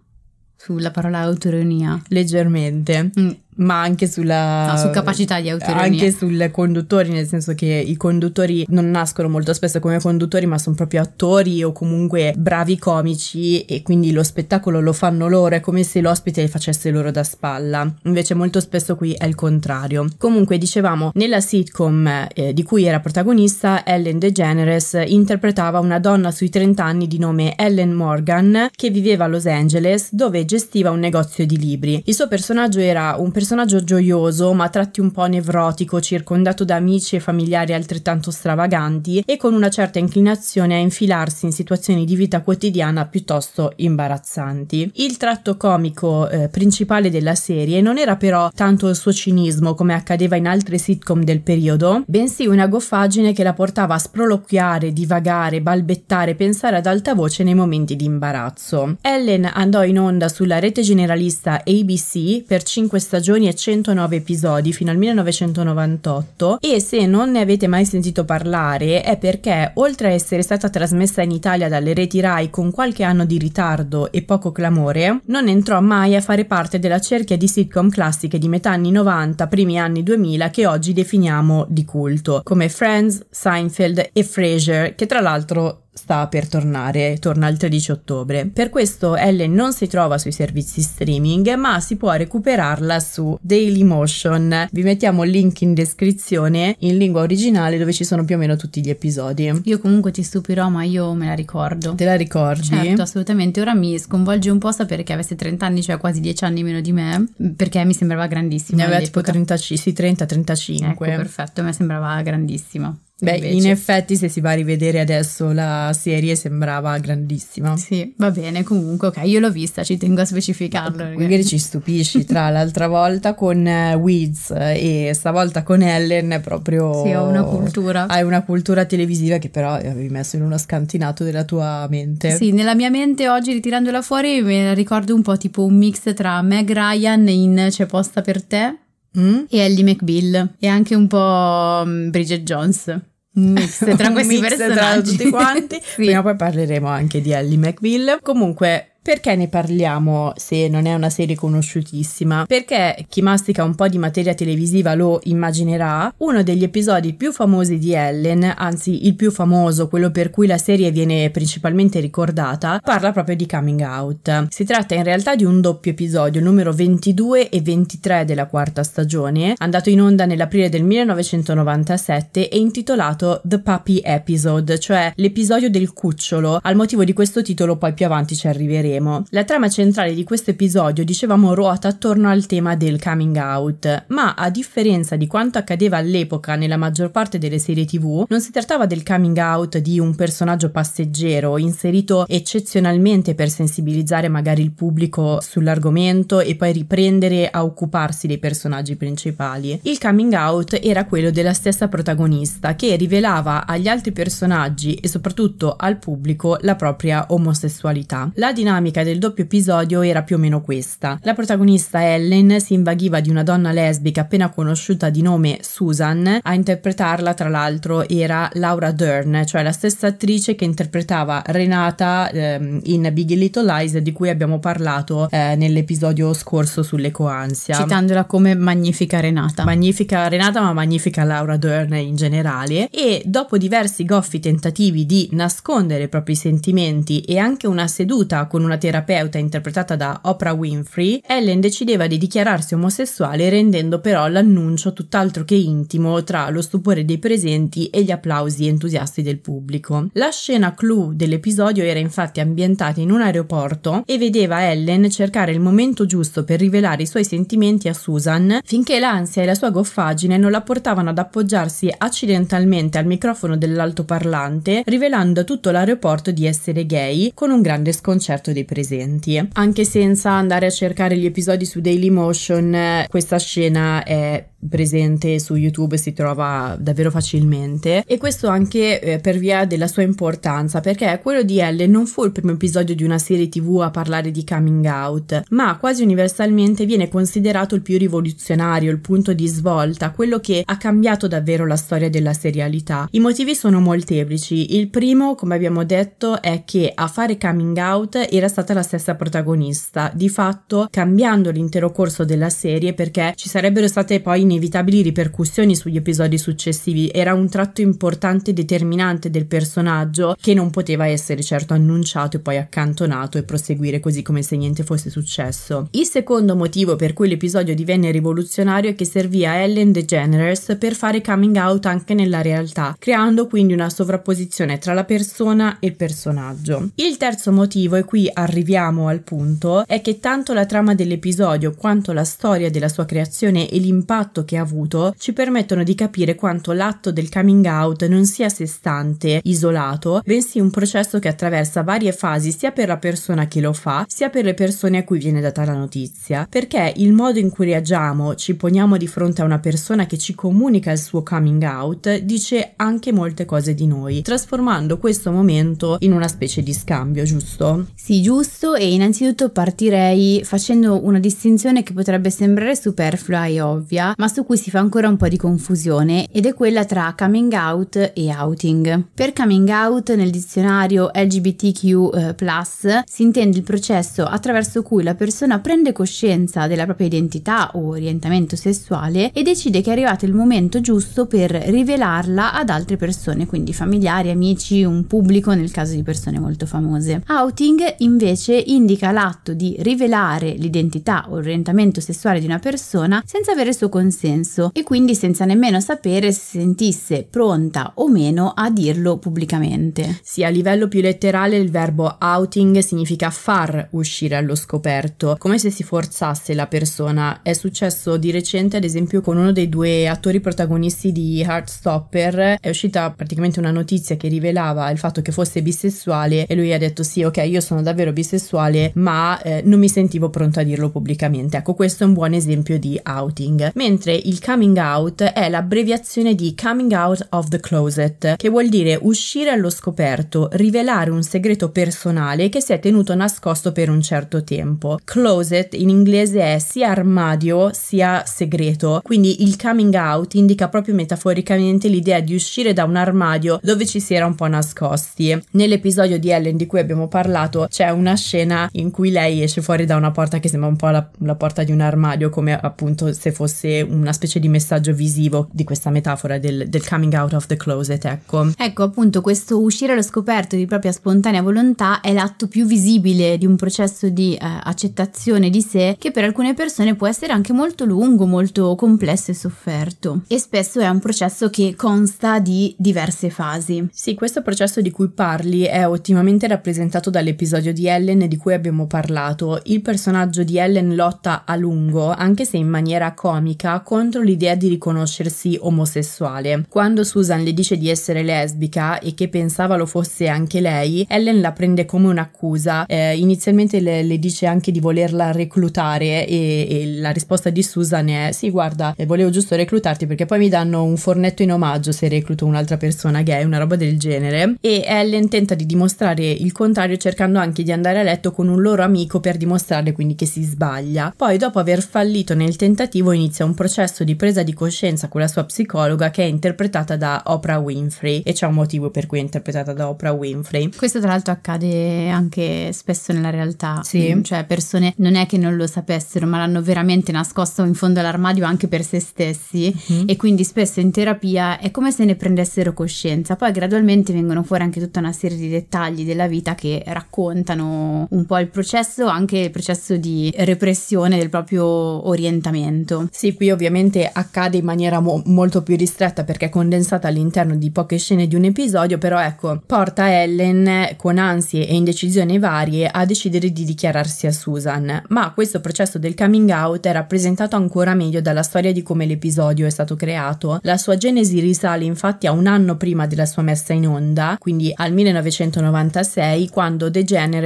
sulla 0.56 0.92
parola 0.92 1.20
autoironia. 1.20 2.02
Leggermente. 2.08 3.12
Mm 3.20 3.30
ma 3.58 3.82
anche 3.82 4.08
sulla... 4.08 4.72
No, 4.72 4.78
su 4.78 4.90
capacità 4.90 5.40
di 5.40 5.50
autoironia. 5.50 5.84
Anche 5.84 6.12
sui 6.12 6.52
conduttori, 6.52 7.10
nel 7.10 7.28
senso 7.28 7.54
che 7.54 7.66
i 7.66 7.96
conduttori 7.96 8.66
non 8.70 8.90
nascono 8.90 9.30
molto 9.30 9.54
spesso 9.54 9.80
come 9.80 10.00
conduttori, 10.00 10.46
ma 10.46 10.58
sono 10.58 10.76
proprio 10.76 11.02
attori 11.02 11.64
o 11.64 11.72
comunque 11.72 12.34
bravi 12.38 12.78
comici 12.78 13.66
e 13.66 13.82
quindi 13.82 14.12
lo 14.12 14.24
spettacolo 14.24 14.80
lo 14.80 14.94
fanno 14.94 15.28
loro, 15.28 15.56
è 15.56 15.60
come 15.60 15.84
se 15.84 16.02
l'ospite 16.02 16.48
facesse 16.48 16.92
loro 16.92 17.12
da 17.12 17.24
spalla. 17.24 17.92
Invece 18.04 18.34
molto 18.34 18.60
spesso 18.60 18.96
qui 18.96 19.14
è 19.14 19.26
il 19.26 19.36
contrario. 19.36 20.08
Comunque 20.18 20.58
dicevamo, 20.58 21.12
nella 21.16 21.42
sitcom 21.42 22.28
eh, 22.34 22.54
di 22.54 22.64
cui 22.64 22.86
era 22.86 23.00
protagonista, 23.00 23.86
Ellen 23.86 24.20
DeGeneres 24.20 25.04
interpretava 25.06 25.80
una 25.80 26.00
donna 26.00 26.32
sui 26.32 26.50
30 26.50 26.84
anni 26.84 27.08
di 27.08 27.20
nome 27.20 27.56
Ellen 27.58 27.92
Morgan 27.92 28.70
che 28.76 28.90
viveva 28.90 29.26
a 29.26 29.28
Los 29.28 29.46
Angeles 29.46 30.14
dove 30.14 30.46
gestiva 30.46 30.92
un 30.92 31.00
negozio 31.00 31.46
di 31.46 31.58
libri. 31.58 32.02
Il 32.06 32.14
suo 32.14 32.28
personaggio 32.28 32.80
era 32.80 33.16
un 33.18 33.32
personaggio 33.32 33.47
gioioso 33.84 34.54
ma 34.54 34.66
a 34.66 34.70
tratti 34.70 35.00
un 35.00 35.12
po' 35.12 35.26
nevrotico, 35.26 36.02
circondato 36.02 36.66
da 36.66 36.76
amici 36.76 37.16
e 37.16 37.20
familiari 37.20 37.74
altrettanto 37.74 38.32
stravaganti 38.32 39.24
e 39.26 39.38
con 39.38 39.54
una 39.54 39.70
certa 39.70 40.00
inclinazione 40.00 40.76
a 40.76 40.80
infilarsi 40.80 41.46
in 41.46 41.52
situazioni 41.52 42.06
di 42.06 42.16
vita 42.16 42.42
quotidiana 42.42 43.06
piuttosto 43.06 43.74
imbarazzanti. 43.76 44.92
Il 44.96 45.18
tratto 45.18 45.58
comico 45.58 46.30
eh, 46.30 46.50
principale 46.50 47.10
della 47.10 47.36
serie 47.36 47.82
non 47.82 47.98
era 47.98 48.16
però 48.16 48.50
tanto 48.54 48.88
il 48.90 48.96
suo 48.96 49.14
cinismo 49.14 49.76
come 49.76 49.94
accadeva 49.94 50.36
in 50.36 50.48
altre 50.48 50.78
sitcom 50.78 51.24
del 51.24 51.42
periodo, 51.42 52.04
bensì 52.08 52.48
una 52.48 52.68
goffaggine 52.68 53.34
che 53.34 53.44
la 53.44 53.54
portava 53.54 53.96
a 53.96 54.00
sproloquiare, 54.00 54.92
divagare, 54.92 55.62
balbettare, 55.62 56.36
pensare 56.36 56.78
ad 56.78 56.86
alta 56.86 57.14
voce 57.14 57.44
nei 57.44 57.56
momenti 57.56 57.96
di 57.96 58.06
imbarazzo. 58.06 58.98
Ellen 59.02 59.50
andò 59.52 59.84
in 59.84 60.00
onda 60.00 60.30
sulla 60.30 60.60
rete 60.60 60.82
generalista 60.82 61.62
ABC 61.66 62.44
per 62.44 62.64
5 62.64 63.00
stagioni 63.00 63.37
e 63.46 63.54
109 63.54 64.16
episodi 64.16 64.74
fino 64.74 64.90
al 64.90 64.98
1998 64.98 66.58
e 66.60 66.80
se 66.80 67.06
non 67.06 67.30
ne 67.30 67.42
avete 67.42 67.68
mai 67.68 67.86
sentito 67.86 68.26
parlare 68.26 69.02
è 69.04 69.18
perché 69.18 69.72
oltre 69.76 70.08
a 70.08 70.12
essere 70.12 70.42
stata 70.42 70.70
trasmessa 70.70 71.22
in 71.22 71.30
Italia 71.30 71.70
dalle 71.70 71.94
reti 71.94 72.20
RAI 72.20 72.50
con 72.50 72.72
qualche 72.72 73.04
anno 73.04 73.26
di 73.26 73.38
ritardo 73.38 74.12
e 74.12 74.24
poco 74.24 74.52
clamore, 74.52 75.22
non 75.26 75.48
entrò 75.48 75.80
mai 75.82 76.16
a 76.16 76.22
fare 76.22 76.46
parte 76.46 76.80
della 76.80 77.00
cerchia 77.00 77.38
di 77.38 77.48
sitcom 77.48 77.90
classiche 77.90 78.40
di 78.40 78.48
metà 78.48 78.72
anni 78.72 78.90
90, 78.90 79.46
primi 79.48 79.80
anni 79.80 80.02
2000 80.02 80.50
che 80.50 80.66
oggi 80.66 80.94
definiamo 80.94 81.66
di 81.70 81.86
culto, 81.86 82.42
come 82.44 82.70
Friends, 82.70 83.26
Seinfeld 83.30 84.10
e 84.14 84.24
Frasier, 84.24 84.96
che 84.96 85.06
tra 85.06 85.22
l'altro 85.22 85.87
sta 85.98 86.28
per 86.28 86.48
tornare, 86.48 87.18
torna 87.20 87.48
il 87.48 87.58
13 87.58 87.92
ottobre. 87.92 88.46
Per 88.46 88.70
questo 88.70 89.16
Ellen 89.16 89.54
non 89.54 89.74
si 89.74 89.88
trova 89.88 90.18
sui 90.18 90.32
servizi 90.32 90.82
streaming, 90.82 91.56
ma 91.56 91.80
si 91.80 91.96
può 91.98 92.12
recuperarla 92.14 93.00
su 93.00 93.38
Dailymotion. 93.42 94.70
Vi 94.72 94.84
mettiamo 94.84 95.24
il 95.24 95.32
link 95.32 95.62
in 95.62 95.74
descrizione 95.74 96.76
in 96.80 96.98
lingua 96.98 97.22
originale 97.22 97.78
dove 97.78 97.94
ci 97.94 98.04
sono 98.04 98.24
più 98.24 98.36
o 98.36 98.38
meno 98.38 98.56
tutti 98.56 98.82
gli 98.82 98.90
episodi. 98.90 99.62
Io 99.64 99.80
comunque 99.80 100.12
ti 100.12 100.24
stupirò, 100.24 100.70
ma 100.70 100.84
io 100.84 101.14
me 101.14 101.26
la 101.26 101.34
ricordo. 101.34 101.96
Te 101.96 102.06
la 102.06 102.16
ricordi? 102.16 102.64
Certo, 102.64 103.02
assolutamente. 103.02 103.60
Ora 103.60 103.74
mi 103.74 103.98
sconvolge 103.98 104.50
un 104.50 104.60
po' 104.60 104.72
sapere 104.72 105.04
che 105.04 105.14
avesse 105.14 105.36
30 105.36 105.66
anni, 105.66 105.82
cioè 105.82 105.98
quasi 105.98 106.20
10 106.20 106.44
anni 106.44 106.64
meno 106.64 106.82
di 106.82 106.92
me, 106.92 107.28
perché 107.56 107.84
mi 107.84 107.94
sembrava 107.94 108.28
grandissima. 108.28 108.78
Ne 108.78 108.86
aveva 108.86 109.02
tipo 109.02 109.22
30, 109.22 109.58
sì, 109.58 109.74
30-35. 109.76 110.84
Ecco, 110.84 111.06
perfetto, 111.06 111.64
mi 111.64 111.74
sembrava 111.74 112.22
grandissima. 112.22 112.96
Beh, 113.20 113.36
invece... 113.38 113.54
in 113.56 113.68
effetti 113.68 114.16
se 114.16 114.30
si 114.30 114.42
va 114.42 114.52
a 114.52 114.54
rivedere 114.54 115.00
adesso 115.00 115.52
la 115.52 115.92
serie 115.98 116.36
sembrava 116.36 116.96
grandissima. 117.00 117.76
Sì, 117.76 118.14
va 118.18 118.30
bene, 118.30 118.62
comunque 118.62 119.08
ok, 119.08 119.22
io 119.24 119.40
l'ho 119.40 119.50
vista, 119.50 119.84
ci 119.84 119.98
tengo 119.98 120.22
a 120.22 120.26
specificarlo. 120.26 121.04
Magari 121.18 121.44
ci 121.44 121.58
stupisci 121.58 122.26
tra 122.26 122.50
l'altra 122.52 122.88
volta 122.88 123.34
con 123.34 123.66
uh, 123.66 123.98
Weeds 123.98 124.52
e 124.56 125.12
stavolta 125.16 125.64
con 125.64 125.82
Ellen 125.82 126.42
proprio... 126.44 127.04
Sì, 127.04 127.14
ho 127.14 127.24
una 127.24 127.44
cultura. 127.44 128.08
Hai 128.08 128.22
una 128.22 128.44
cultura 128.44 128.86
televisiva 128.86 129.38
che 129.40 129.50
però 129.50 129.74
avevi 129.74 130.10
messo 130.10 130.36
in 130.36 130.44
uno 130.44 130.60
scantinato 130.60 131.24
della 131.24 131.44
tua 131.44 131.88
mente. 131.90 132.36
Sì, 132.36 132.52
nella 132.52 132.76
mia 132.76 132.92
mente 132.92 133.28
oggi 133.28 133.52
ritirandola 133.52 134.04
fuori 134.04 134.42
me 134.44 134.64
la 134.64 134.74
ricordo 134.74 135.16
un 135.16 135.24
po' 135.24 135.38
tipo 135.38 135.66
un 135.66 135.76
mix 135.76 136.14
tra 136.14 136.42
Meg 136.44 136.72
Ryan 136.72 137.28
in 137.28 137.68
C'è 137.70 137.88
posta 137.88 138.22
per 138.22 138.44
te 138.44 138.76
mm? 139.18 139.44
e 139.50 139.58
Ellie 139.60 139.84
McBeal 139.84 140.56
e 140.60 140.68
anche 140.68 140.96
un 140.96 141.08
po' 141.08 141.84
mm, 141.86 142.10
Bridget 142.10 142.44
Jones. 142.44 143.00
Un 143.34 143.52
mix 143.52 143.96
tra 143.96 144.12
questi 144.14 144.40
mix 144.40 144.56
personaggi. 144.56 145.16
Tra 145.16 145.18
tutti 145.18 145.30
quanti. 145.30 145.76
sì. 145.84 146.04
Prima 146.06 146.22
poi 146.22 146.36
parleremo 146.36 146.88
anche 146.88 147.22
di 147.22 147.32
Ellie 147.32 147.58
McBeal. 147.58 148.20
Comunque, 148.22 148.97
perché 149.08 149.38
ne 149.38 149.48
parliamo 149.48 150.34
se 150.36 150.68
non 150.68 150.86
è 150.86 150.94
una 150.94 151.10
serie 151.10 151.38
conosciutissima? 151.38 152.44
Perché 152.46 153.06
chi 153.08 153.22
mastica 153.22 153.64
un 153.64 153.74
po' 153.74 153.88
di 153.88 153.98
materia 153.98 154.34
televisiva 154.34 154.96
lo 154.96 155.22
immaginerà, 155.24 156.14
uno 156.18 156.44
degli 156.44 156.64
episodi 156.64 157.14
più 157.14 157.32
famosi 157.32 157.78
di 157.78 157.94
Ellen, 157.94 158.54
anzi 158.58 159.08
il 159.08 159.16
più 159.16 159.32
famoso, 159.32 159.88
quello 159.88 160.12
per 160.12 160.30
cui 160.30 160.46
la 160.46 160.58
serie 160.58 160.92
viene 160.92 161.30
principalmente 161.30 162.02
ricordata, 162.02 162.82
parla 162.84 163.14
proprio 163.14 163.38
di 163.38 163.48
coming 163.48 163.80
out. 163.80 164.48
Si 164.50 164.66
tratta 164.66 164.94
in 164.94 165.04
realtà 165.04 165.38
di 165.38 165.46
un 165.46 165.62
doppio 165.62 165.92
episodio, 165.92 166.42
numero 166.42 166.74
22 166.74 167.48
e 167.48 167.62
23 167.62 168.26
della 168.26 168.48
quarta 168.48 168.84
stagione, 168.84 169.54
andato 169.60 169.90
in 169.90 170.02
onda 170.02 170.26
nell'aprile 170.26 170.68
del 170.68 170.84
1997 170.84 172.50
e 172.50 172.58
intitolato 172.58 173.40
The 173.46 173.60
Puppy 173.62 174.02
Episode, 174.04 174.78
cioè 174.80 175.14
l'episodio 175.16 175.70
del 175.70 175.94
cucciolo. 175.94 176.60
Al 176.62 176.76
motivo 176.76 177.06
di 177.06 177.14
questo 177.14 177.42
titolo 177.42 177.78
poi 177.78 177.94
più 177.94 178.06
avanti 178.06 178.36
ci 178.36 178.50
arriveremo 178.50 178.96
vedremo. 178.98 179.24
La 179.30 179.44
trama 179.44 179.70
centrale 179.70 180.14
di 180.14 180.24
questo 180.24 180.52
episodio, 180.52 181.04
dicevamo, 181.04 181.54
ruota 181.54 181.88
attorno 181.88 182.30
al 182.30 182.46
tema 182.46 182.76
del 182.76 183.02
coming 183.02 183.36
out, 183.38 184.06
ma 184.08 184.34
a 184.34 184.50
differenza 184.50 185.16
di 185.16 185.28
quanto 185.28 185.58
accadeva 185.58 185.98
all'epoca 185.98 186.56
nella 186.56 186.78
maggior 186.78 187.12
parte 187.12 187.38
delle 187.38 187.60
serie 187.60 187.86
tv, 187.86 188.26
non 188.28 188.42
si 188.42 188.52
trattava 188.52 188.86
del 188.86 189.04
coming 189.04 189.38
out 189.38 189.78
di 189.78 190.00
un 190.00 190.16
personaggio 190.16 190.70
passeggero 190.70 191.58
inserito 191.58 192.26
eccezionalmente 192.28 193.36
per 193.36 193.50
sensibilizzare 193.50 194.28
magari 194.28 194.62
il 194.62 194.72
pubblico 194.72 195.40
sull'argomento 195.42 196.40
e 196.40 196.56
poi 196.56 196.72
riprendere 196.72 197.50
a 197.50 197.64
occuparsi 197.64 198.28
dei 198.28 198.38
personaggi 198.38 198.96
principali. 198.96 199.80
Il 199.84 200.00
coming 200.00 200.34
out 200.34 200.80
era 200.82 201.06
quello 201.06 201.32
della 201.32 201.54
stessa 201.54 201.88
protagonista 201.88 202.76
che 202.76 202.96
rivelava 202.96 203.66
agli 203.66 203.88
altri 203.88 204.12
personaggi 204.12 204.96
e 204.96 205.08
soprattutto 205.08 205.76
al 205.78 205.98
pubblico 205.98 206.58
la 206.62 206.76
propria 206.76 207.26
omosessualità. 207.30 208.32
La 208.36 208.52
dinamica 208.52 208.87
dinamica 208.88 209.04
del 209.04 209.20
doppio 209.20 209.44
episodio 209.44 210.02
era 210.02 210.24
più 210.24 210.36
o 210.36 210.40
meno 210.40 210.62
questa. 210.62 211.20
La 211.24 211.34
protagonista 211.34 212.14
Ellen 212.14 212.60
si 212.60 212.74
invaghiva 212.74 213.20
di 213.20 213.30
una 213.30 213.44
donna 213.44 213.72
lesbica 213.72 214.22
appena 214.22 214.50
conosciuta 214.50 215.10
di 215.10 215.22
nome 215.22 215.60
Susan, 215.62 216.40
a 216.42 216.54
interpretarla 216.54 217.34
tra 217.34 217.50
l'altro 217.50 218.08
era 218.08 218.50
Laura 218.54 218.92
Dern, 218.92 219.44
cioè 219.46 219.64
la 219.64 219.72
stessa 219.72 220.08
attrice 220.08 220.56
che 220.56 220.66
interpretava 220.66 221.44
Renata 221.46 222.30
ehm, 222.30 222.82
in 222.86 223.10
Big 223.14 223.32
Little 223.32 223.66
Lies 223.66 223.98
di 223.98 224.12
cui 224.12 224.30
abbiamo 224.30 224.60
parlato 224.60 225.30
eh, 225.30 225.56
nell'episodio 225.56 226.34
scorso 226.34 226.84
sull'ecoansia. 226.84 227.76
Citandola 227.76 228.26
come 228.26 228.56
magnifica 228.56 229.20
Renata. 229.20 229.64
Magnifica 229.64 230.28
Renata 230.28 230.62
ma 230.62 230.74
magnifica 230.74 231.24
Laura 231.24 231.58
Dern 231.58 231.96
in 231.96 232.16
generale 232.16 232.90
e 232.90 233.22
dopo 233.26 233.58
diversi 233.58 234.06
goffi 234.06 234.40
tentativi 234.40 235.06
di 235.06 235.30
nascondere 235.32 236.04
i 236.04 236.08
propri 236.08 236.36
sentimenti 236.36 237.22
e 237.22 237.38
anche 237.38 237.68
una 237.68 237.88
seduta 237.88 238.46
con 238.46 238.64
una 238.68 238.78
terapeuta 238.78 239.38
interpretata 239.38 239.96
da 239.96 240.20
Oprah 240.24 240.54
Winfrey, 240.54 241.22
Ellen 241.26 241.60
decideva 241.60 242.06
di 242.06 242.18
dichiararsi 242.18 242.74
omosessuale 242.74 243.50
rendendo 243.50 244.00
però 244.00 244.28
l'annuncio 244.28 244.94
tutt'altro 244.94 245.44
che 245.44 245.56
intimo 245.56 246.24
tra 246.24 246.50
lo 246.50 246.62
stupore 246.62 247.06
dei 247.06 247.18
presenti 247.18 247.88
e 247.88 248.04
gli 248.04 248.12
applausi 248.12 248.68
entusiasti 248.68 249.22
del 249.22 249.40
pubblico. 249.40 250.10
La 250.14 250.30
scena 250.30 250.74
clou 250.74 251.14
dell'episodio 251.14 251.84
era 251.84 252.00
infatti 252.00 252.40
ambientata 252.40 253.00
in 253.00 253.12
un 253.12 253.22
aeroporto 253.22 254.04
e 254.06 254.18
vedeva 254.18 254.70
Ellen 254.70 255.10
cercare 255.10 255.52
il 255.52 255.60
momento 255.60 256.06
giusto 256.06 256.44
per 256.44 256.60
rivelare 256.60 257.04
i 257.04 257.08
suoi 257.08 257.24
sentimenti 257.24 257.88
a 257.88 257.94
Susan 257.94 258.60
finché 258.64 259.00
l'ansia 259.00 259.42
e 259.42 259.46
la 259.46 259.56
sua 259.56 259.70
goffaggine 259.70 260.38
non 260.38 260.52
la 260.52 260.62
portavano 260.62 261.10
ad 261.10 261.18
appoggiarsi 261.18 261.94
accidentalmente 261.98 262.98
al 262.98 263.06
microfono 263.06 263.56
dell'altoparlante 263.58 264.84
rivelando 264.86 265.42
a 265.42 265.44
tutto 265.44 265.72
l'aeroporto 265.72 266.32
di 266.32 266.46
essere 266.46 266.86
gay 266.86 267.32
con 267.34 267.52
un 267.52 267.62
grande 267.62 267.94
sconcerto 267.94 268.52
dei 268.58 268.66
presenti. 268.66 269.48
Anche 269.54 269.84
senza 269.84 270.32
andare 270.32 270.66
a 270.66 270.72
cercare 270.72 271.18
gli 271.18 271.26
episodi 271.26 271.66
su 271.66 271.80
Dailymotion, 271.80 273.06
questa 273.10 273.38
scena 273.38 274.04
è 274.04 274.46
presente 274.68 275.40
su 275.40 275.56
YouTube, 275.56 275.98
si 275.98 276.14
trova 276.14 276.76
davvero 276.80 277.12
facilmente 277.12 278.04
e 278.06 278.18
questo 278.18 278.48
anche 278.48 279.00
eh, 279.00 279.20
per 279.20 279.38
via 279.38 279.66
della 279.66 279.88
sua 279.88 280.02
importanza 280.02 280.80
perché 280.80 281.20
quello 281.22 281.44
di 281.44 281.60
Ellen 281.60 281.92
non 281.92 282.08
fu 282.08 282.24
il 282.26 282.32
primo 282.32 282.52
episodio 282.52 282.96
di 282.96 283.04
una 283.04 283.20
serie 283.20 283.50
tv 283.50 283.82
a 283.82 283.92
parlare 283.92 284.32
di 284.32 284.44
coming 284.44 284.86
out, 284.86 285.44
ma 285.50 285.78
quasi 285.78 286.04
universalmente 286.04 286.86
viene 286.86 287.08
considerato 287.08 287.76
il 287.76 287.82
più 287.82 287.98
rivoluzionario, 287.98 288.92
il 288.92 289.00
punto 289.00 289.34
di 289.34 289.48
svolta, 289.48 290.12
quello 290.12 290.40
che 290.40 290.64
ha 290.66 290.78
cambiato 290.78 291.28
davvero 291.28 291.66
la 291.66 291.76
storia 291.76 292.10
della 292.10 292.34
serialità. 292.34 293.08
I 293.12 293.20
motivi 293.20 293.54
sono 293.56 293.80
molteplici. 293.80 294.76
Il 294.78 294.90
primo, 294.90 295.36
come 295.36 295.56
abbiamo 295.56 295.84
detto, 295.84 296.42
è 296.42 296.64
che 296.66 296.92
a 296.94 297.08
fare 297.08 297.38
coming 297.38 297.78
out 297.78 298.28
era 298.30 298.47
stata 298.48 298.74
la 298.74 298.84
stessa 298.84 299.16
protagonista, 299.16 300.12
di 300.14 300.30
fatto 300.30 300.88
cambiando 300.90 301.52
l'intero 301.52 301.92
corso 301.92 302.26
della 302.26 302.50
serie 302.50 302.94
perché 302.94 303.34
ci 303.36 303.50
sarebbero 303.50 303.88
state 303.88 304.22
poi 304.22 304.42
inevitabili 304.42 305.02
ripercussioni 305.02 305.76
sugli 305.76 305.98
episodi 305.98 306.38
successivi. 306.38 307.10
Era 307.14 307.34
un 307.34 307.50
tratto 307.50 307.82
importante 307.82 308.52
e 308.52 308.54
determinante 308.54 309.30
del 309.30 309.46
personaggio 309.46 310.36
che 310.40 310.54
non 310.54 310.70
poteva 310.70 311.08
essere 311.08 311.44
certo 311.44 311.74
annunciato 311.74 312.38
e 312.38 312.40
poi 312.40 312.58
accantonato 312.58 313.38
e 313.38 313.44
proseguire 313.44 314.00
così 314.00 314.22
come 314.22 314.42
se 314.42 314.56
niente 314.56 314.84
fosse 314.84 315.10
successo. 315.10 315.88
Il 315.92 316.06
secondo 316.06 316.56
motivo 316.56 316.96
per 316.96 317.14
cui 317.14 317.28
l'episodio 317.28 317.76
divenne 317.76 318.12
rivoluzionario 318.12 318.92
è 318.92 318.96
che 318.96 319.06
servì 319.06 319.46
a 319.46 319.56
Ellen 319.56 319.92
DeGeneres 319.92 320.76
per 320.80 320.94
fare 320.96 321.22
coming 321.22 321.56
out 321.56 321.86
anche 321.86 322.14
nella 322.14 322.42
realtà, 322.42 322.96
creando 322.98 323.48
quindi 323.48 323.74
una 323.74 323.90
sovrapposizione 323.90 324.78
tra 324.78 324.94
la 324.94 325.04
persona 325.04 325.78
e 325.80 325.88
il 325.88 325.96
personaggio. 325.96 326.90
Il 326.96 327.18
terzo 327.18 327.52
motivo, 327.52 327.96
e 327.96 328.04
qui 328.04 328.30
arriviamo 328.38 329.08
al 329.08 329.22
punto, 329.22 329.86
è 329.86 330.02
che 330.02 330.20
tanto 330.20 330.54
la 330.54 330.66
trama 330.66 330.96
dell'episodio 330.96 331.74
quanto 331.74 332.14
la 332.14 332.24
storia 332.24 332.70
della 332.70 332.90
sua 332.90 333.06
creazione 333.06 333.70
e 333.70 333.78
l'impatto 333.80 334.46
che 334.46 334.58
ha 334.58 334.62
avuto 334.62 335.14
ci 335.18 335.34
permettono 335.34 335.84
di 335.84 335.96
capire 335.96 336.36
quanto 336.36 336.72
l'atto 336.72 337.12
del 337.12 337.30
coming 337.30 337.66
out 337.66 338.06
non 338.08 338.26
sia 338.26 338.48
a 338.48 338.50
sé 338.50 338.66
stante, 338.66 339.42
isolato, 339.44 340.22
bensì 340.24 340.60
un 340.60 340.70
processo 340.70 341.20
che 341.20 341.28
attraversa 341.28 341.84
varie 341.84 342.12
fasi 342.12 342.52
sia 342.52 342.72
per 342.72 342.88
la 342.88 342.98
persona 342.98 343.48
che 343.48 343.62
lo 343.62 343.74
fa, 343.74 344.06
sia 344.08 344.30
per 344.30 344.46
le 344.46 344.54
persone 344.54 345.00
a 345.00 345.04
cui 345.04 345.20
viene 345.20 345.42
data 345.42 345.66
la 345.66 345.74
notizia, 345.74 346.48
perché 346.50 346.94
il 346.98 347.14
modo 347.14 347.40
in 347.40 347.50
cui 347.50 347.66
reagiamo, 347.66 348.36
ci 348.36 348.56
poniamo 348.56 348.98
di 348.98 349.08
fronte 349.08 349.42
a 349.42 349.46
una 349.46 349.60
persona 349.60 350.06
che 350.06 350.18
ci 350.18 350.36
comunica 350.36 350.92
il 350.92 351.00
suo 351.00 351.24
coming 351.24 351.64
out, 351.64 352.18
dice 352.20 352.74
anche 352.76 353.12
molte 353.12 353.46
cose 353.46 353.74
di 353.74 353.88
noi, 353.88 354.22
trasformando 354.22 354.98
questo 354.98 355.32
momento 355.32 355.98
in 356.00 356.14
una 356.14 356.28
specie 356.28 356.62
di 356.62 356.74
scambio, 356.74 357.24
giusto? 357.24 357.88
Sì, 357.96 358.22
giusto, 358.28 358.76
e 358.76 358.92
innanzitutto 358.92 359.48
partirei 359.48 360.44
facendo 360.44 361.06
una 361.06 361.18
distinzione 361.18 361.82
che 361.82 361.94
potrebbe 361.94 362.30
sembrare 362.30 362.76
superflua 362.76 363.46
e 363.46 363.62
ovvia, 363.62 364.14
ma 364.18 364.28
su 364.28 364.44
cui 364.44 364.58
si 364.58 364.70
fa 364.70 364.80
ancora 364.80 365.08
un 365.08 365.16
po' 365.16 365.30
di 365.30 365.38
confusione, 365.38 366.28
ed 366.30 366.46
è 366.46 366.54
quella 366.54 366.84
tra 366.84 367.16
coming 367.18 367.54
out 367.54 368.12
e 368.14 368.36
outing. 368.36 369.06
Per 369.14 369.32
coming 369.32 369.70
out 369.70 370.14
nel 370.14 370.30
dizionario 370.30 371.10
LGBTQ 371.14 372.36
eh, 372.36 373.04
si 373.06 373.24
intende 373.24 373.60
il 373.60 373.64
processo 373.64 374.26
attraverso 374.26 374.82
cui 374.82 375.04
la 375.04 375.16
persona 375.16 375.60
prende 375.60 375.94
coscienza 375.94 376.68
della 376.68 376.84
propria 376.84 377.08
identità 377.08 377.72
o 377.76 377.88
orientamento 377.92 378.58
sessuale 378.58 379.32
e 379.32 379.42
decide 379.42 379.80
che 379.80 379.88
è 379.88 379.94
arrivato 379.94 380.26
il 380.26 380.34
momento 380.34 380.82
giusto 380.82 381.28
per 381.28 381.52
rivelarla 381.52 382.52
ad 382.52 382.70
altre 382.72 382.98
persone, 382.98 383.46
quindi 383.46 383.72
familiari, 383.72 384.32
amici, 384.32 384.84
un 384.84 385.08
pubblico 385.08 385.54
nel 385.54 385.72
caso 385.72 385.94
di 385.94 386.04
persone 386.04 386.40
molto 386.40 386.66
famose. 386.66 387.24
Outing 387.26 387.96
invece 388.00 388.16
indica 388.26 389.12
l'atto 389.12 389.54
di 389.54 389.76
rivelare 389.80 390.52
l'identità 390.52 391.26
o 391.30 391.36
l'orientamento 391.36 392.02
sessuale 392.02 392.40
di 392.40 392.46
una 392.46 392.60
persona 392.60 393.24
senza 393.26 393.52
avere 393.52 393.70
il 393.70 393.76
suo 393.76 393.90
consenso 393.90 394.72
e 394.74 394.84
quindi 394.84 395.16
senza 395.16 395.46
nemmeno 395.46 395.80
sapere 395.80 396.32
se 396.32 396.58
sentisse 396.58 397.28
pronta 397.30 397.92
o 397.96 398.10
meno 398.10 398.52
a 398.56 398.70
dirlo 398.70 399.18
pubblicamente. 399.18 400.20
Sì, 400.24 400.44
a 400.44 400.50
livello 400.50 400.88
più 400.88 401.02
letterale 401.02 401.58
il 401.58 401.70
verbo 401.70 402.18
outing 402.20 402.80
significa 402.80 403.30
far 403.30 403.90
uscire 403.92 404.36
allo 404.36 404.56
scoperto, 404.56 405.36
come 405.38 405.60
se 405.60 405.70
si 405.70 405.84
forzasse 405.84 406.54
la 406.54 406.68
persona. 406.68 407.42
È 407.44 407.54
successo 407.54 408.18
di 408.18 408.32
recente, 408.32 408.78
ad 408.78 408.84
esempio, 408.84 409.22
con 409.22 409.38
uno 409.38 409.52
dei 409.52 409.70
due 409.70 410.08
attori 410.08 410.40
protagonisti 410.40 411.12
di 411.12 411.42
Heartstopper. 411.42 412.58
È 412.60 412.70
uscita 412.70 413.12
praticamente 413.12 413.60
una 413.60 413.72
notizia 413.72 414.18
che 414.18 414.28
rivelava 414.28 414.90
il 414.90 414.98
fatto 414.98 415.22
che 415.22 415.32
fosse 415.32 415.62
bisessuale 415.62 416.46
e 416.48 416.56
lui 416.56 416.74
ha 416.74 416.78
detto 416.78 417.04
sì, 417.04 417.24
ok, 417.24 417.38
io 417.46 417.62
sono 417.62 417.82
davvero 417.82 418.07
bisessuale, 418.14 418.92
ma 418.96 419.42
eh, 419.42 419.62
non 419.66 419.80
mi 419.80 419.90
sentivo 419.90 420.30
pronto 420.30 420.60
a 420.60 420.64
dirlo 420.64 420.90
pubblicamente. 420.90 421.58
Ecco, 421.58 421.74
questo 421.74 422.04
è 422.04 422.08
un 422.08 422.14
buon 422.14 422.34
esempio 422.34 422.80
di 422.80 423.00
outing. 423.04 423.72
Mentre 423.76 424.14
il 424.14 424.40
coming 424.44 424.78
out 424.78 425.24
è 425.24 425.50
l'abbreviazione 425.50 426.36
di 426.36 426.56
coming 426.60 426.92
out 426.92 427.26
of 427.32 427.48
the 427.50 427.60
closet, 427.60 428.36
che 428.36 428.50
vuol 428.50 428.70
dire 428.70 428.98
uscire 429.02 429.50
allo 429.50 429.70
scoperto, 429.70 430.50
rivelare 430.54 431.10
un 431.10 431.24
segreto 431.24 431.70
personale 431.70 432.50
che 432.50 432.62
si 432.62 432.74
è 432.74 432.80
tenuto 432.80 433.16
nascosto 433.16 433.72
per 433.72 433.90
un 433.90 434.02
certo 434.02 434.44
tempo. 434.44 435.00
Closet 435.04 435.74
in 435.74 435.90
inglese 435.90 436.42
è 436.42 436.60
sia 436.60 436.90
armadio 436.90 437.72
sia 437.74 438.24
segreto, 438.26 439.02
quindi 439.04 439.44
il 439.44 439.58
coming 439.58 439.94
out 439.94 440.34
indica 440.34 440.70
proprio 440.70 440.96
metaforicamente 440.96 441.88
l'idea 441.88 442.20
di 442.20 442.36
uscire 442.36 442.74
da 442.74 442.84
un 442.84 442.96
armadio 442.96 443.60
dove 443.62 443.86
ci 443.86 444.00
si 444.00 444.14
era 444.14 444.26
un 444.26 444.36
po' 444.36 444.48
nascosti. 444.48 445.38
Nell'episodio 445.52 446.20
di 446.20 446.30
Ellen 446.30 446.58
di 446.58 446.66
cui 446.66 446.80
abbiamo 446.80 447.08
parlato 447.08 447.68
c'è 447.70 447.90
una 447.98 448.16
scena 448.16 448.70
in 448.74 448.92
cui 448.92 449.10
lei 449.10 449.44
esce 449.44 449.62
fuori 449.62 449.86
da 449.86 449.96
una 449.96 450.12
porta 450.12 450.40
che 450.40 450.48
sembra 450.48 450.70
un 450.70 450.76
po' 450.76 450.90
la, 450.90 451.08
la 451.20 451.36
porta 451.36 451.64
di 451.64 451.72
un 451.72 451.82
armadio, 451.82 452.30
come 452.30 452.58
appunto 452.58 453.12
se 453.14 453.32
fosse 453.32 453.82
una 453.82 454.14
specie 454.14 454.40
di 454.40 454.48
messaggio 454.48 454.94
visivo 454.94 455.48
di 455.52 455.64
questa 455.64 455.90
metafora 455.90 456.38
del, 456.38 456.70
del 456.70 456.88
coming 456.88 457.14
out 457.14 457.34
of 457.34 457.46
the 457.48 457.58
closet, 457.58 458.04
ecco. 458.06 458.52
Ecco, 458.58 458.84
appunto, 458.84 459.22
questo 459.22 459.60
uscire 459.62 459.94
allo 459.94 460.02
scoperto 460.02 460.56
di 460.56 460.66
propria 460.66 460.92
spontanea 460.92 461.42
volontà 461.42 462.02
è 462.02 462.14
l'atto 462.14 462.48
più 462.48 462.66
visibile 462.66 463.38
di 463.38 463.46
un 463.46 463.56
processo 463.56 464.10
di 464.10 464.36
eh, 464.36 464.40
accettazione 464.40 465.50
di 465.50 465.62
sé 465.62 465.96
che 466.00 466.12
per 466.12 466.24
alcune 466.24 466.54
persone 466.54 466.96
può 466.96 467.08
essere 467.08 467.34
anche 467.34 467.54
molto 467.54 467.86
lungo, 467.86 468.26
molto 468.26 468.76
complesso 468.76 469.32
e 469.32 469.34
sofferto. 469.34 470.22
E 470.28 470.40
spesso 470.40 470.80
è 470.80 470.88
un 470.88 471.00
processo 471.00 471.50
che 471.50 471.74
consta 471.76 472.40
di 472.40 472.76
diverse 472.78 473.30
fasi. 473.30 473.88
Sì, 473.92 474.14
questo 474.14 474.42
processo 474.42 474.82
di 474.82 474.92
cui 474.92 475.10
parli 475.10 475.64
è 475.64 475.88
ottimamente 475.88 476.48
rappresentato 476.48 477.10
dall'episodio 477.10 477.72
di 477.78 477.88
Ellen 477.88 478.28
di 478.28 478.38
cui 478.38 478.54
abbiamo 478.54 478.88
parlato. 478.88 479.62
Il 479.66 479.82
personaggio 479.82 480.44
di 480.44 480.58
Ellen 480.58 480.96
lotta 480.96 481.44
a 481.46 481.56
lungo, 481.56 482.12
anche 482.12 482.44
se 482.44 482.58
in 482.58 482.68
maniera 482.68 483.14
comica, 483.14 483.80
contro 483.82 484.22
l'idea 484.22 484.56
di 484.56 484.68
riconoscersi 484.68 485.58
omosessuale. 485.62 486.66
Quando 486.68 487.04
Susan 487.04 487.44
le 487.44 487.54
dice 487.54 487.78
di 487.78 487.90
essere 487.90 488.24
lesbica 488.24 488.98
e 489.00 489.14
che 489.14 489.28
pensava 489.30 489.76
lo 489.76 489.86
fosse 489.86 490.28
anche 490.28 490.60
lei, 490.60 491.06
Ellen 491.08 491.40
la 491.40 491.52
prende 491.52 491.86
come 491.86 492.08
un'accusa. 492.08 492.86
Eh, 492.88 493.16
inizialmente 493.18 493.80
le, 493.80 494.02
le, 494.02 494.18
dice 494.18 494.48
anche 494.48 494.72
di 494.72 494.80
volerla 494.80 495.32
reclutare 495.32 496.28
e, 496.28 496.68
e, 496.70 496.94
la 497.00 497.12
risposta 497.12 497.52
di 497.52 497.62
Susan 497.62 498.08
è 498.10 498.32
sì 498.32 498.50
guarda 498.50 498.94
eh, 498.98 499.06
volevo 499.06 499.30
giusto 499.30 499.56
reclutarti 499.56 500.08
perché 500.08 500.26
poi 500.26 500.40
mi 500.40 500.50
danno 500.50 500.84
un 500.84 500.98
fornetto 500.98 501.44
in 501.44 501.52
omaggio 501.52 501.92
se 501.92 502.08
recluto 502.08 502.46
un'altra 502.46 502.78
persona 502.78 503.22
gay, 503.22 503.44
una 503.44 503.60
roba 503.60 503.76
del 503.76 504.00
genere 504.00 504.56
e 504.60 504.84
Ellen 504.86 505.30
tenta 505.30 505.54
di 505.54 505.66
dimostrare 505.66 506.26
il 506.26 506.52
contrario 506.52 506.98
cercando 506.98 507.40
anche 507.40 507.64
di 507.68 507.74
andare 507.74 508.00
a 508.00 508.04
letto 508.04 508.32
con 508.32 508.48
un 508.48 508.62
loro 508.62 508.82
amico 508.82 509.20
per 509.20 509.36
dimostrarle 509.36 509.92
quindi 509.92 510.16
che 510.16 510.26
si 510.26 510.42
sbaglia. 510.42 511.14
Poi 511.16 511.38
dopo 511.38 511.60
aver 511.60 511.84
fallito 511.84 512.34
nel 512.34 512.56
tentativo 512.56 513.12
inizia 513.12 513.44
un 513.44 513.54
processo 513.54 514.06
di 514.06 514.16
presa 514.16 514.42
di 514.42 514.54
coscienza 514.54 515.10
con 515.10 515.20
la 515.20 515.28
sua 515.28 515.44
psicologa 515.44 516.10
che 516.10 516.24
è 516.24 516.28
interpretata 516.28 516.96
da 516.96 517.24
Oprah 517.26 517.60
Winfrey 517.60 518.22
e 518.22 518.32
c'è 518.32 518.46
un 518.46 518.54
motivo 518.54 518.90
per 518.90 519.06
cui 519.06 519.18
è 519.18 519.22
interpretata 519.22 519.74
da 519.74 519.90
Oprah 519.90 520.14
Winfrey. 520.14 520.70
Questo 520.74 521.00
tra 521.00 521.10
l'altro 521.10 521.34
accade 521.34 522.08
anche 522.10 522.72
spesso 522.72 523.12
nella 523.12 523.32
realtà, 523.32 523.82
sì. 523.84 524.14
Mm, 524.16 524.22
cioè 524.22 524.46
persone 524.46 524.94
non 524.98 525.16
è 525.16 525.26
che 525.26 525.38
non 525.38 525.58
lo 525.58 525.68
sapessero 525.68 526.26
ma 526.26 526.38
l'hanno 526.38 526.62
veramente 526.62 527.12
nascosto 527.12 527.66
in 527.66 527.74
fondo 527.74 528.00
all'armadio 528.00 528.46
anche 528.46 528.70
per 528.70 528.86
se 528.86 529.02
stessi 529.02 529.76
mm-hmm. 529.92 530.08
e 530.08 530.16
quindi 530.16 530.46
spesso 530.46 530.80
in 530.80 530.92
terapia 530.92 531.60
è 531.60 531.70
come 531.70 531.92
se 531.92 532.06
ne 532.06 532.16
prendessero 532.16 532.72
coscienza, 532.72 533.36
poi 533.36 533.52
gradualmente 533.52 534.14
vengono 534.14 534.44
fuori 534.44 534.64
anche 534.64 534.80
tutta 534.80 535.00
una 535.00 535.12
serie 535.12 535.38
di 535.38 535.50
dettagli 535.50 536.06
della 536.06 536.28
vita 536.28 536.56
che 536.56 536.82
raccontano 536.86 537.57
un 537.66 538.26
po' 538.26 538.38
il 538.40 538.48
processo, 538.48 539.08
anche 539.08 539.38
il 539.38 539.52
processo 539.52 539.96
di 539.98 540.34
repressione 540.38 541.18
del 541.18 541.30
proprio 541.30 541.66
orientamento. 541.66 543.08
Sì, 543.12 543.34
qui 543.34 543.52
ovviamente 543.52 544.10
accade 544.12 544.58
in 544.58 544.66
maniera 544.66 545.00
mo- 545.00 545.22
molto 545.26 545.64
più 545.64 545.76
ristretta 545.76 546.24
perché 546.24 546.48
è 546.48 546.50
condensata 546.50 547.08
all'interno 547.08 547.56
di 547.56 547.72
poche 547.72 547.98
scene 547.98 548.28
di 548.28 548.36
un 548.36 548.46
episodio, 548.46 548.98
però 548.98 549.20
ecco, 549.20 549.62
porta 549.66 550.22
Ellen 550.22 550.96
con 550.98 551.18
ansie 551.18 551.68
e 551.68 551.76
indecisioni 551.76 552.40
varie 552.40 552.88
a 552.88 553.06
decidere 553.06 553.52
di 553.52 553.64
dichiararsi 553.64 554.28
a 554.28 554.32
Susan, 554.32 555.04
ma 555.10 555.32
questo 555.34 555.60
processo 555.60 555.98
del 556.00 556.16
coming 556.16 556.50
out 556.50 556.86
è 556.88 556.92
rappresentato 556.92 557.56
ancora 557.56 557.94
meglio 557.94 558.22
dalla 558.22 558.44
storia 558.44 558.72
di 558.72 558.84
come 558.84 559.06
l'episodio 559.06 559.66
è 559.66 559.70
stato 559.70 559.96
creato. 559.96 560.60
La 560.64 560.78
sua 560.78 560.98
genesi 560.98 561.40
risale 561.40 561.86
infatti 561.86 562.28
a 562.28 562.32
un 562.32 562.48
anno 562.48 562.78
prima 562.78 563.08
della 563.08 563.26
sua 563.26 563.42
messa 563.42 563.74
in 563.74 563.88
onda, 563.88 564.36
quindi 564.40 564.72
al 564.76 564.94
1996, 564.94 566.50
quando 566.50 566.90